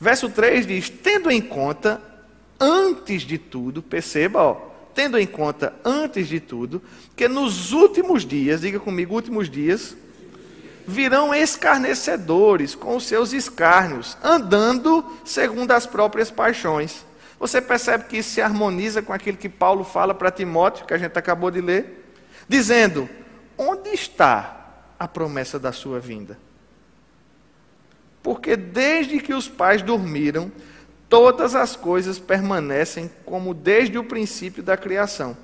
Verso 0.00 0.30
3 0.30 0.66
diz: 0.66 0.88
Tendo 0.88 1.30
em 1.30 1.42
conta, 1.42 2.00
antes 2.58 3.22
de 3.22 3.36
tudo, 3.36 3.82
perceba, 3.82 4.42
ó, 4.42 4.54
tendo 4.94 5.18
em 5.18 5.26
conta, 5.26 5.74
antes 5.84 6.26
de 6.26 6.40
tudo, 6.40 6.82
que 7.14 7.28
nos 7.28 7.72
últimos 7.72 8.24
dias, 8.24 8.62
diga 8.62 8.80
comigo, 8.80 9.14
últimos 9.14 9.50
dias, 9.50 9.94
virão 10.86 11.34
escarnecedores 11.34 12.74
com 12.74 12.96
os 12.96 13.04
seus 13.04 13.34
escárnios, 13.34 14.16
andando 14.22 15.04
segundo 15.24 15.70
as 15.72 15.86
próprias 15.86 16.30
paixões. 16.30 17.04
Você 17.38 17.60
percebe 17.60 18.04
que 18.04 18.18
isso 18.18 18.30
se 18.30 18.40
harmoniza 18.40 19.02
com 19.02 19.12
aquilo 19.12 19.36
que 19.36 19.48
Paulo 19.48 19.84
fala 19.84 20.14
para 20.14 20.30
Timóteo, 20.30 20.86
que 20.86 20.94
a 20.94 20.98
gente 20.98 21.18
acabou 21.18 21.50
de 21.50 21.60
ler, 21.60 22.14
dizendo: 22.48 23.08
Onde 23.56 23.90
está 23.90 24.82
a 24.98 25.06
promessa 25.06 25.58
da 25.58 25.72
sua 25.72 26.00
vinda? 26.00 26.38
Porque 28.22 28.56
desde 28.56 29.20
que 29.20 29.32
os 29.32 29.48
pais 29.48 29.82
dormiram, 29.82 30.52
todas 31.08 31.54
as 31.54 31.74
coisas 31.74 32.18
permanecem 32.18 33.10
como 33.24 33.54
desde 33.54 33.98
o 33.98 34.04
princípio 34.04 34.62
da 34.62 34.76
criação. 34.76 35.36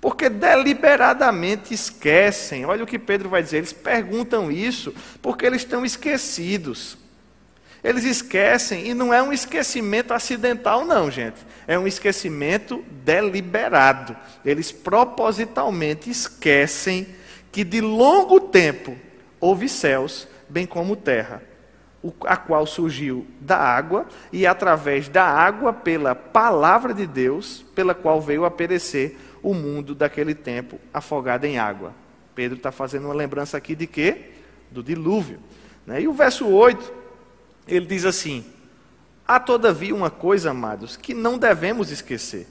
Porque 0.00 0.28
deliberadamente 0.28 1.72
esquecem, 1.72 2.64
olha 2.64 2.84
o 2.84 2.86
que 2.86 2.98
Pedro 2.98 3.28
vai 3.28 3.42
dizer, 3.42 3.58
eles 3.58 3.72
perguntam 3.72 4.50
isso 4.50 4.94
porque 5.20 5.46
eles 5.46 5.62
estão 5.62 5.84
esquecidos. 5.84 6.96
Eles 7.82 8.04
esquecem, 8.04 8.86
e 8.88 8.94
não 8.94 9.12
é 9.12 9.22
um 9.22 9.30
esquecimento 9.30 10.14
acidental, 10.14 10.86
não, 10.86 11.10
gente. 11.10 11.36
É 11.66 11.78
um 11.78 11.86
esquecimento 11.86 12.82
deliberado. 13.04 14.16
Eles 14.42 14.72
propositalmente 14.72 16.08
esquecem 16.08 17.06
que 17.52 17.62
de 17.62 17.82
longo 17.82 18.40
tempo 18.40 18.96
houve 19.38 19.68
céus, 19.68 20.26
bem 20.48 20.64
como 20.64 20.96
terra 20.96 21.42
a 22.26 22.36
qual 22.36 22.66
surgiu 22.66 23.26
da 23.40 23.56
água, 23.56 24.06
e 24.32 24.46
através 24.46 25.08
da 25.08 25.24
água, 25.24 25.72
pela 25.72 26.14
palavra 26.14 26.92
de 26.92 27.06
Deus, 27.06 27.64
pela 27.74 27.94
qual 27.94 28.20
veio 28.20 28.44
a 28.44 28.50
perecer 28.50 29.16
o 29.42 29.54
mundo 29.54 29.94
daquele 29.94 30.34
tempo 30.34 30.78
afogado 30.92 31.44
em 31.44 31.58
água. 31.58 31.94
Pedro 32.34 32.56
está 32.56 32.72
fazendo 32.72 33.04
uma 33.04 33.14
lembrança 33.14 33.56
aqui 33.56 33.74
de 33.74 33.86
quê? 33.86 34.32
Do 34.70 34.82
dilúvio. 34.82 35.38
Né? 35.86 36.02
E 36.02 36.08
o 36.08 36.12
verso 36.12 36.46
8, 36.48 36.92
ele 37.68 37.86
diz 37.86 38.04
assim: 38.04 38.44
Há 39.26 39.38
todavia 39.38 39.94
uma 39.94 40.10
coisa, 40.10 40.50
amados, 40.50 40.96
que 40.96 41.14
não 41.14 41.38
devemos 41.38 41.90
esquecer: 41.90 42.46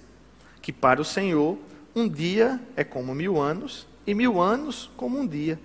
que 0.61 0.71
para 0.71 1.01
o 1.01 1.05
Senhor 1.05 1.57
um 1.95 2.07
dia 2.07 2.59
é 2.75 2.83
como 2.83 3.13
mil 3.13 3.39
anos, 3.39 3.87
e 4.05 4.13
mil 4.13 4.41
anos 4.41 4.89
como 4.97 5.19
um 5.19 5.27
dia. 5.27 5.59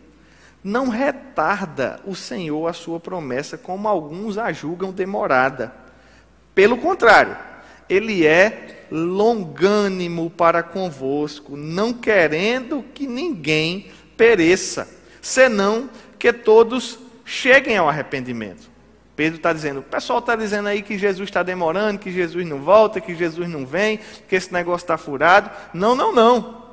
Não 0.63 0.89
retarda 0.89 2.01
o 2.05 2.15
Senhor 2.15 2.67
a 2.67 2.73
sua 2.73 2.99
promessa, 2.99 3.57
como 3.57 3.89
alguns 3.89 4.37
a 4.39 4.53
julgam 4.53 4.91
demorada. 4.93 5.73
Pelo 6.55 6.77
contrário, 6.79 7.37
ele 7.89 8.27
é 8.27 8.87
longânimo 8.91 10.31
para 10.31 10.63
convosco, 10.63 11.57
não 11.57 11.93
querendo 11.93 12.85
que 12.95 13.07
ninguém 13.07 13.91
pereça, 14.17 14.89
senão 15.23 15.89
que 16.19 16.33
todos 16.33 16.99
cheguem 17.25 17.77
ao 17.77 17.89
arrependimento. 17.89 18.69
Pedro 19.15 19.37
está 19.37 19.53
dizendo, 19.53 19.81
o 19.81 19.83
pessoal 19.83 20.21
está 20.21 20.37
dizendo 20.37 20.69
aí 20.69 20.81
que 20.81 20.97
Jesus 20.97 21.29
está 21.29 21.43
demorando, 21.43 21.99
que 21.99 22.11
Jesus 22.11 22.47
não 22.47 22.61
volta, 22.61 23.01
que 23.01 23.15
Jesus 23.15 23.49
não 23.49 23.67
vem, 23.67 23.99
que 24.29 24.37
esse 24.37 24.53
negócio 24.53 24.85
está 24.85 24.97
furado. 24.97 25.51
Não, 25.75 25.97
não, 25.97 26.15
não. 26.15 26.68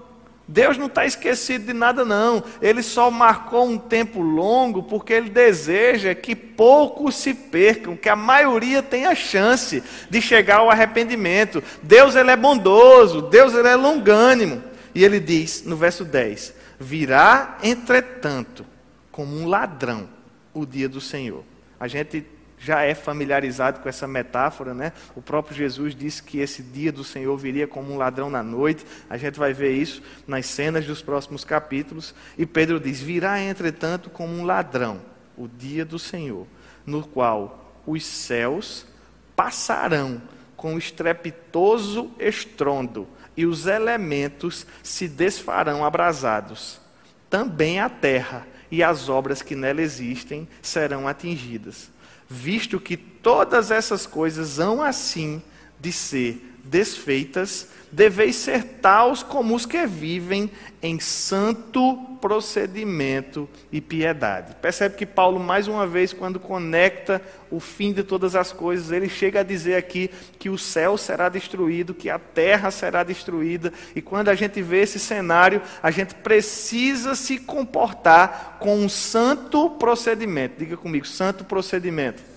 Deus 0.48 0.78
não 0.78 0.86
está 0.86 1.06
esquecido 1.06 1.66
de 1.66 1.74
nada, 1.74 2.06
não. 2.06 2.43
Ele 2.62 2.84
só 2.84 3.10
marcou 3.10 3.68
um 3.68 3.78
tempo 3.78 4.22
longo 4.22 4.84
porque 4.84 5.14
ele 5.14 5.30
deseja 5.30 6.14
que 6.14 6.36
poucos 6.36 7.16
se 7.16 7.34
percam, 7.34 7.98
que 7.98 8.10
a 8.10 8.16
maioria 8.16 8.84
tenha 8.84 9.16
chance 9.16 9.84
de 10.10 10.22
chegar 10.22 10.58
ao 10.58 10.70
arrependimento. 10.70 11.64
Deus 11.82 12.16
ele 12.16 12.30
é 12.30 12.38
bondoso, 12.38 13.24
Deus 13.24 13.54
ele 13.56 13.68
é 13.68 13.76
longânimo. 13.76 14.64
E 14.93 15.04
ele 15.04 15.20
diz 15.20 15.64
no 15.66 15.76
verso 15.76 16.06
10: 16.06 16.54
Virá, 16.80 17.58
entretanto, 17.64 18.66
como 19.12 19.36
um 19.36 19.48
ladrão 19.48 20.08
o 20.54 20.66
dia 20.66 20.88
do 20.88 21.02
Senhor. 21.02 21.43
A 21.80 21.88
gente 21.88 22.26
já 22.66 22.82
é 22.82 22.95
familiarizado 22.95 23.80
com 23.80 23.88
essa 23.88 24.07
metáfora, 24.07 24.74
né? 24.74 24.91
O 25.16 25.22
próprio 25.22 25.55
Jesus 25.55 25.93
disse 25.93 26.24
que 26.24 26.39
esse 26.39 26.63
dia 26.63 26.91
do 26.91 27.03
Senhor 27.03 27.38
viria 27.38 27.68
como 27.68 27.93
um 27.93 27.97
ladrão 27.97 28.28
na 28.28 28.41
noite. 28.41 28.84
A 29.07 29.18
gente 29.18 29.38
vai 29.38 29.53
ver 29.53 29.74
isso 29.74 30.01
nas 30.26 30.47
cenas 30.47 30.84
dos 30.84 30.99
próximos 30.99 31.45
capítulos. 31.45 32.16
E 32.36 32.43
Pedro 32.43 32.80
diz: 32.80 32.99
Virá, 32.99 33.39
entretanto, 33.39 34.09
como 34.09 34.34
um 34.34 34.43
ladrão 34.43 34.99
o 35.38 35.47
dia 35.47 35.86
do 35.86 35.99
Senhor, 35.99 36.47
no 36.88 37.05
qual 37.05 37.72
os 37.86 38.03
céus 38.03 38.88
passarão 39.36 40.20
com 40.57 40.76
estrepitoso 40.76 42.09
estrondo 42.18 43.07
e 43.38 43.45
os 43.45 43.68
elementos 43.68 44.66
se 44.82 45.07
desfarão 45.07 45.86
abrasados. 45.86 46.82
Também 47.30 47.80
a 47.80 47.89
terra 47.89 48.47
e 48.72 48.82
as 48.82 49.07
obras 49.07 49.43
que 49.43 49.55
nela 49.55 49.84
existem 49.84 50.47
serão 50.63 51.07
atingidas 51.07 51.93
visto 52.30 52.80
que 52.80 52.97
todas 52.97 53.71
essas 53.71 54.05
coisas 54.05 54.59
hão 54.59 54.82
assim 54.82 55.41
de 55.80 55.91
ser 55.91 56.57
desfeitas, 56.63 57.67
deveis 57.96 58.36
ser 58.36 58.64
taus 58.82 59.24
como 59.24 59.56
os 59.56 59.66
que 59.66 59.88
vivem 59.88 60.52
em 60.82 61.00
santo 61.00 61.96
procedimento 62.20 63.48
e 63.72 63.80
piedade. 63.80 64.54
Percebe 64.62 64.96
que 64.98 65.06
Paulo, 65.06 65.39
mais 65.39 65.68
uma 65.68 65.88
vez, 65.88 66.12
quando 66.12 66.38
conecta 66.38 67.22
o 67.50 67.60
fim 67.60 67.93
de 67.93 68.04
todas 68.04 68.36
as 68.36 68.52
coisas, 68.52 68.91
ele 68.91 69.08
chega 69.08 69.39
a 69.39 69.43
dizer 69.43 69.76
aqui 69.76 70.12
que 70.38 70.50
o 70.50 70.58
céu 70.58 70.98
será 70.98 71.30
destruído, 71.30 71.93
que 71.93 72.10
a 72.10 72.20
terra 72.20 72.70
será 72.70 73.02
destruída, 73.02 73.72
e 73.96 74.02
quando 74.02 74.28
a 74.28 74.36
gente 74.36 74.62
vê 74.62 74.82
esse 74.82 75.00
cenário, 75.00 75.62
a 75.82 75.89
gente 75.89 76.16
precisa 76.16 77.16
se 77.16 77.39
comportar 77.39 78.58
com 78.60 78.76
um 78.78 78.89
santo 78.89 79.70
procedimento. 79.70 80.60
Diga 80.60 80.76
comigo, 80.76 81.08
santo 81.08 81.46
procedimento. 81.46 82.35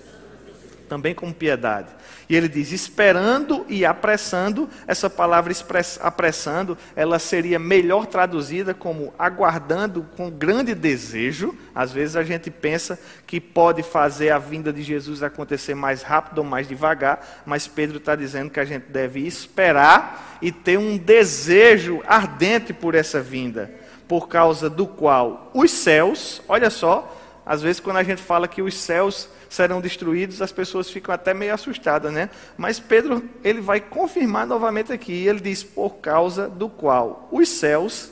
Também 0.89 1.15
como 1.15 1.33
piedade. 1.33 1.89
E 2.29 2.35
ele 2.35 2.49
diz: 2.49 2.73
esperando 2.73 3.65
e 3.69 3.85
apressando, 3.85 4.69
essa 4.87 5.09
palavra 5.09 5.53
apressando, 6.01 6.77
ela 6.97 7.19
seria 7.19 7.59
melhor 7.59 8.07
traduzida 8.07 8.75
como 8.75 9.13
aguardando 9.19 10.07
com 10.17 10.31
grande 10.31 10.75
desejo. 10.75 11.55
Às 11.75 11.93
vezes 11.93 12.17
a 12.17 12.23
gente 12.23 12.51
pensa 12.51 12.99
que 13.27 13.41
pode 13.41 13.83
fazer 13.83 14.31
a 14.31 14.39
vinda 14.39 14.73
de 14.73 14.83
Jesus 14.83 15.23
acontecer 15.23 15.75
mais 15.75 16.03
rápido 16.03 16.39
ou 16.39 16.45
mais 16.45 16.67
devagar, 16.67 17.43
mas 17.47 17.69
Pedro 17.69 17.99
está 17.99 18.17
dizendo 18.17 18.51
que 18.51 18.61
a 18.61 18.65
gente 18.65 18.87
deve 18.91 19.21
esperar 19.27 20.39
e 20.43 20.51
ter 20.51 20.79
um 20.79 20.97
desejo 20.97 22.03
ardente 22.07 22.73
por 22.73 22.95
essa 22.95 23.21
vinda, 23.21 23.71
por 24.07 24.29
causa 24.29 24.69
do 24.71 24.87
qual 24.87 25.51
os 25.55 25.71
céus, 25.71 26.43
olha 26.49 26.71
só, 26.71 27.17
às 27.45 27.63
vezes 27.63 27.81
quando 27.81 27.97
a 27.97 28.03
gente 28.03 28.23
fala 28.23 28.47
que 28.47 28.63
os 28.63 28.75
céus 28.75 29.29
serão 29.49 29.81
destruídos, 29.81 30.43
as 30.43 30.53
pessoas 30.53 30.91
ficam 30.91 31.15
até 31.15 31.33
meio 31.33 31.55
assustadas, 31.55 32.13
né? 32.13 32.31
Mas 32.57 32.79
Pedro, 32.79 33.29
ele 33.43 33.61
vai 33.61 33.81
confirmar 33.81 34.47
novamente 34.47 34.93
aqui, 34.93 35.27
ele 35.27 35.41
diz: 35.41 35.63
por 35.63 35.97
causa 35.97 36.49
do 36.49 36.69
qual 36.69 37.29
os 37.33 37.49
céus 37.49 38.11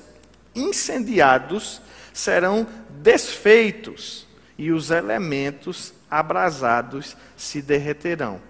incendiados 0.54 1.80
serão 2.12 2.66
desfeitos 2.88 4.26
e 4.56 4.72
os 4.72 4.90
elementos 4.90 5.92
abrasados 6.10 7.16
se 7.36 7.60
derreterão. 7.60 8.40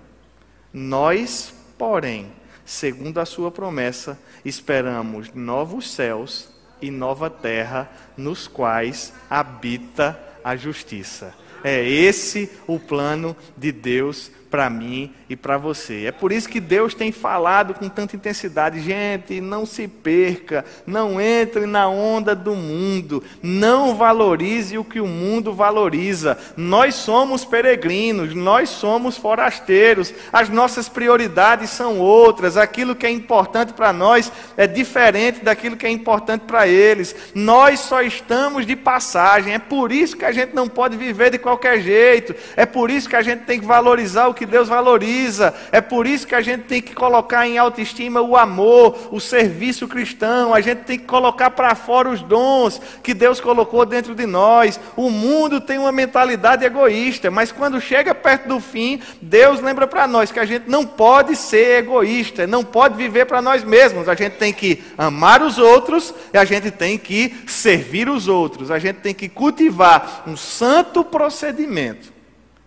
Nós, 0.72 1.52
porém, 1.76 2.30
segundo 2.64 3.18
a 3.18 3.24
sua 3.24 3.50
promessa, 3.50 4.18
esperamos 4.44 5.32
novos 5.34 5.90
céus 5.90 6.48
e 6.80 6.90
nova 6.90 7.30
terra, 7.30 7.90
nos 8.16 8.46
quais 8.46 9.12
habita 9.28 10.18
a 10.44 10.54
justiça. 10.54 11.34
É 11.68 11.84
esse 11.84 12.48
o 12.64 12.78
plano 12.78 13.36
de 13.56 13.72
Deus 13.72 14.30
para 14.56 14.70
mim 14.70 15.12
e 15.28 15.36
para 15.36 15.58
você. 15.58 16.06
É 16.06 16.12
por 16.12 16.32
isso 16.32 16.48
que 16.48 16.60
Deus 16.60 16.94
tem 16.94 17.12
falado 17.12 17.74
com 17.74 17.90
tanta 17.90 18.16
intensidade. 18.16 18.80
Gente, 18.80 19.38
não 19.38 19.66
se 19.66 19.86
perca, 19.86 20.64
não 20.86 21.20
entre 21.20 21.66
na 21.66 21.86
onda 21.90 22.34
do 22.34 22.54
mundo, 22.54 23.22
não 23.42 23.94
valorize 23.94 24.78
o 24.78 24.84
que 24.84 24.98
o 24.98 25.06
mundo 25.06 25.52
valoriza. 25.52 26.38
Nós 26.56 26.94
somos 26.94 27.44
peregrinos, 27.44 28.34
nós 28.34 28.70
somos 28.70 29.18
forasteiros, 29.18 30.14
as 30.32 30.48
nossas 30.48 30.88
prioridades 30.88 31.68
são 31.68 31.98
outras, 31.98 32.56
aquilo 32.56 32.96
que 32.96 33.04
é 33.04 33.10
importante 33.10 33.74
para 33.74 33.92
nós 33.92 34.32
é 34.56 34.66
diferente 34.66 35.44
daquilo 35.44 35.76
que 35.76 35.86
é 35.86 35.90
importante 35.90 36.44
para 36.46 36.66
eles. 36.66 37.14
Nós 37.34 37.80
só 37.80 38.00
estamos 38.00 38.64
de 38.64 38.74
passagem, 38.74 39.52
é 39.52 39.58
por 39.58 39.92
isso 39.92 40.16
que 40.16 40.24
a 40.24 40.32
gente 40.32 40.54
não 40.54 40.66
pode 40.66 40.96
viver 40.96 41.30
de 41.30 41.38
qualquer 41.38 41.78
jeito, 41.82 42.34
é 42.56 42.64
por 42.64 42.90
isso 42.90 43.06
que 43.06 43.16
a 43.16 43.22
gente 43.22 43.40
tem 43.40 43.60
que 43.60 43.66
valorizar 43.66 44.28
o 44.28 44.45
que 44.46 44.52
Deus 44.52 44.68
valoriza. 44.68 45.52
É 45.72 45.80
por 45.80 46.06
isso 46.06 46.26
que 46.26 46.34
a 46.34 46.40
gente 46.40 46.62
tem 46.64 46.80
que 46.80 46.94
colocar 46.94 47.46
em 47.46 47.58
autoestima 47.58 48.22
o 48.22 48.36
amor, 48.36 49.08
o 49.10 49.20
serviço 49.20 49.88
cristão. 49.88 50.54
A 50.54 50.60
gente 50.60 50.84
tem 50.84 50.98
que 50.98 51.04
colocar 51.04 51.50
para 51.50 51.74
fora 51.74 52.08
os 52.08 52.22
dons 52.22 52.80
que 53.02 53.12
Deus 53.12 53.40
colocou 53.40 53.84
dentro 53.84 54.14
de 54.14 54.24
nós. 54.24 54.80
O 54.96 55.10
mundo 55.10 55.60
tem 55.60 55.78
uma 55.78 55.92
mentalidade 55.92 56.64
egoísta, 56.64 57.30
mas 57.30 57.50
quando 57.50 57.80
chega 57.80 58.14
perto 58.14 58.48
do 58.48 58.60
fim, 58.60 59.00
Deus 59.20 59.60
lembra 59.60 59.86
para 59.86 60.06
nós 60.06 60.30
que 60.30 60.38
a 60.38 60.46
gente 60.46 60.70
não 60.70 60.86
pode 60.86 61.34
ser 61.34 61.80
egoísta, 61.80 62.46
não 62.46 62.62
pode 62.62 62.96
viver 62.96 63.26
para 63.26 63.42
nós 63.42 63.64
mesmos. 63.64 64.08
A 64.08 64.14
gente 64.14 64.34
tem 64.34 64.52
que 64.52 64.82
amar 64.96 65.42
os 65.42 65.58
outros 65.58 66.14
e 66.32 66.38
a 66.38 66.44
gente 66.44 66.70
tem 66.70 66.96
que 66.96 67.34
servir 67.46 68.08
os 68.08 68.28
outros. 68.28 68.70
A 68.70 68.78
gente 68.78 68.96
tem 68.96 69.12
que 69.12 69.28
cultivar 69.28 70.22
um 70.26 70.36
santo 70.36 71.04
procedimento 71.04 72.12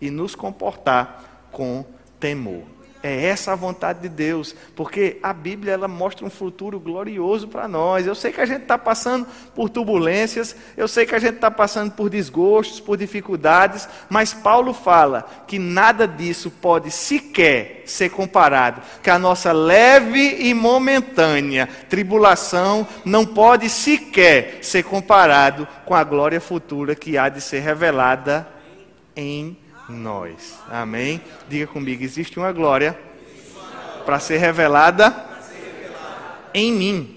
e 0.02 0.10
nos 0.10 0.36
comportar 0.36 1.29
com 1.52 1.86
temor. 2.20 2.80
É 3.02 3.28
essa 3.28 3.54
a 3.54 3.56
vontade 3.56 4.02
de 4.02 4.10
Deus, 4.10 4.54
porque 4.76 5.20
a 5.24 5.32
Bíblia 5.32 5.72
ela 5.72 5.88
mostra 5.88 6.26
um 6.26 6.30
futuro 6.30 6.78
glorioso 6.82 7.48
para 7.48 7.66
nós. 7.66 8.06
Eu 8.06 8.14
sei 8.14 8.34
que 8.34 8.42
a 8.42 8.46
gente 8.46 8.64
está 8.64 8.78
passando 8.78 9.26
por 9.56 9.70
turbulências, 9.70 10.54
eu 10.76 10.86
sei 10.86 11.06
que 11.06 11.16
a 11.16 11.20
gente 11.20 11.36
está 11.36 11.50
passando 11.50 11.92
por 11.94 12.10
desgostos, 12.10 12.82
por 12.82 12.98
dificuldades, 12.98 13.88
mas 14.10 14.34
Paulo 14.34 14.74
fala 14.74 15.26
que 15.48 15.58
nada 15.58 16.06
disso 16.06 16.52
pode 16.52 16.92
sequer 16.92 17.84
ser 17.86 18.10
comparado, 18.10 18.82
que 19.02 19.10
a 19.10 19.18
nossa 19.18 19.54
leve 19.54 20.36
e 20.42 20.54
momentânea 20.54 21.70
tribulação 21.88 22.86
não 23.06 23.26
pode 23.26 23.70
sequer 23.70 24.60
ser 24.62 24.84
comparado 24.84 25.66
com 25.86 25.96
a 25.96 26.04
glória 26.04 26.42
futura 26.42 26.96
que 26.96 27.18
há 27.18 27.30
de 27.30 27.40
ser 27.40 27.62
revelada 27.62 28.46
em 29.16 29.58
nós. 29.90 30.60
Amém? 30.72 31.22
Diga 31.48 31.68
comigo: 31.68 32.04
existe 32.04 32.38
uma 32.38 32.52
glória 32.52 32.98
para 34.06 34.20
ser 34.20 34.38
revelada 34.38 35.14
em 36.54 36.72
mim. 36.72 37.16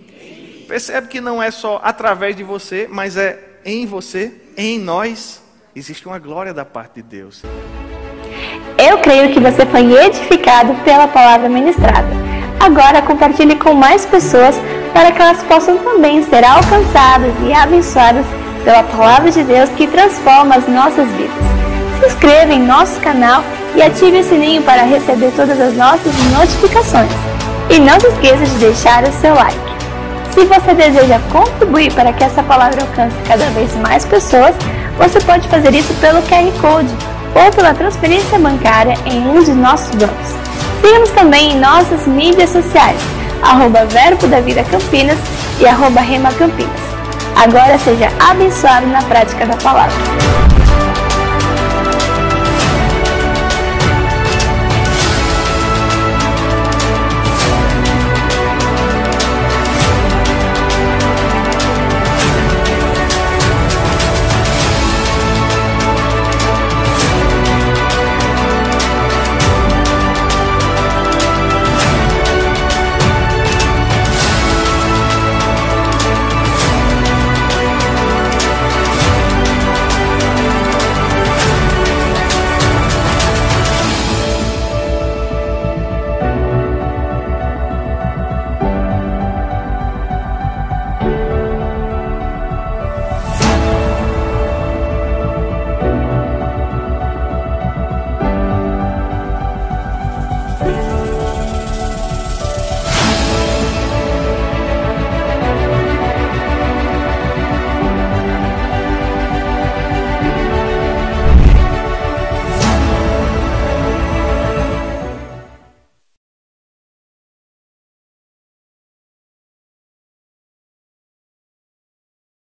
Percebe 0.67 1.09
que 1.09 1.21
não 1.21 1.43
é 1.43 1.51
só 1.51 1.81
através 1.83 2.35
de 2.35 2.43
você, 2.43 2.89
mas 2.91 3.17
é 3.17 3.39
em 3.65 3.87
você, 3.87 4.33
em 4.57 4.79
nós. 4.79 5.43
Existe 5.75 6.07
uma 6.07 6.19
glória 6.19 6.53
da 6.53 6.65
parte 6.65 6.97
de 6.97 7.03
Deus. 7.03 7.43
Eu 8.79 8.99
creio 8.99 9.33
que 9.33 9.41
você 9.41 9.65
foi 9.67 9.93
edificado 10.05 10.75
pela 10.85 11.09
palavra 11.09 11.49
ministrada. 11.49 12.09
Agora 12.61 13.03
compartilhe 13.03 13.57
com 13.57 13.75
mais 13.75 14.05
pessoas 14.07 14.55
para 14.93 15.13
que 15.13 15.21
elas 15.21 15.43
possam 15.45 15.79
também 15.79 16.23
ser 16.23 16.45
alcançadas 16.45 17.33
e 17.47 17.53
abençoadas 17.53 18.27
pela 18.65 18.83
palavra 18.83 19.31
de 19.31 19.43
Deus 19.43 19.71
que 19.71 19.87
transforma 19.87 20.57
as 20.57 20.69
nossas 20.69 21.09
vidas 21.13 21.72
se 22.03 22.07
inscreva 22.07 22.53
em 22.53 22.61
nosso 22.61 22.99
canal 23.01 23.45
e 23.77 23.83
ative 23.83 24.19
o 24.19 24.25
sininho 24.25 24.63
para 24.63 24.83
receber 24.83 25.31
todas 25.37 25.61
as 25.61 25.75
nossas 25.77 26.13
notificações. 26.37 27.11
E 27.71 27.79
não 27.79 27.99
se 28.01 28.09
esqueça 28.09 28.45
de 28.45 28.59
deixar 28.59 29.05
o 29.05 29.13
seu 29.13 29.35
like. 29.35 29.57
Se 30.35 30.45
você 30.45 30.75
deseja 30.75 31.21
contribuir 31.31 31.93
para 31.93 32.13
que 32.13 32.25
essa 32.25 32.43
palavra 32.43 32.83
alcance 32.83 33.15
cada 33.29 33.45
vez 33.51 33.75
mais 33.77 34.05
pessoas, 34.05 34.55
você 34.99 35.21
pode 35.21 35.47
fazer 35.47 35.73
isso 35.75 35.95
pelo 35.95 36.23
QR 36.23 36.51
Code 36.61 36.93
ou 37.35 37.51
pela 37.53 37.73
transferência 37.73 38.39
bancária 38.39 38.95
em 39.07 39.25
um 39.29 39.43
de 39.43 39.53
nossos 39.53 39.95
bancos. 39.95 40.35
Siga-nos 40.83 41.11
também 41.11 41.53
em 41.53 41.61
nossas 41.61 42.07
mídias 42.07 42.51
sociais, 42.51 42.99
arroba 43.43 43.85
Verbo 43.85 44.27
da 44.27 44.41
Vida 44.41 44.65
Campinas 44.65 45.19
e 45.61 45.67
arroba 45.67 46.01
Rema 46.01 46.33
Campinas. 46.33 46.81
Agora 47.37 47.79
seja 47.79 48.11
abençoado 48.19 48.87
na 48.89 49.03
prática 49.03 49.47
da 49.47 49.57
palavra. 49.57 50.52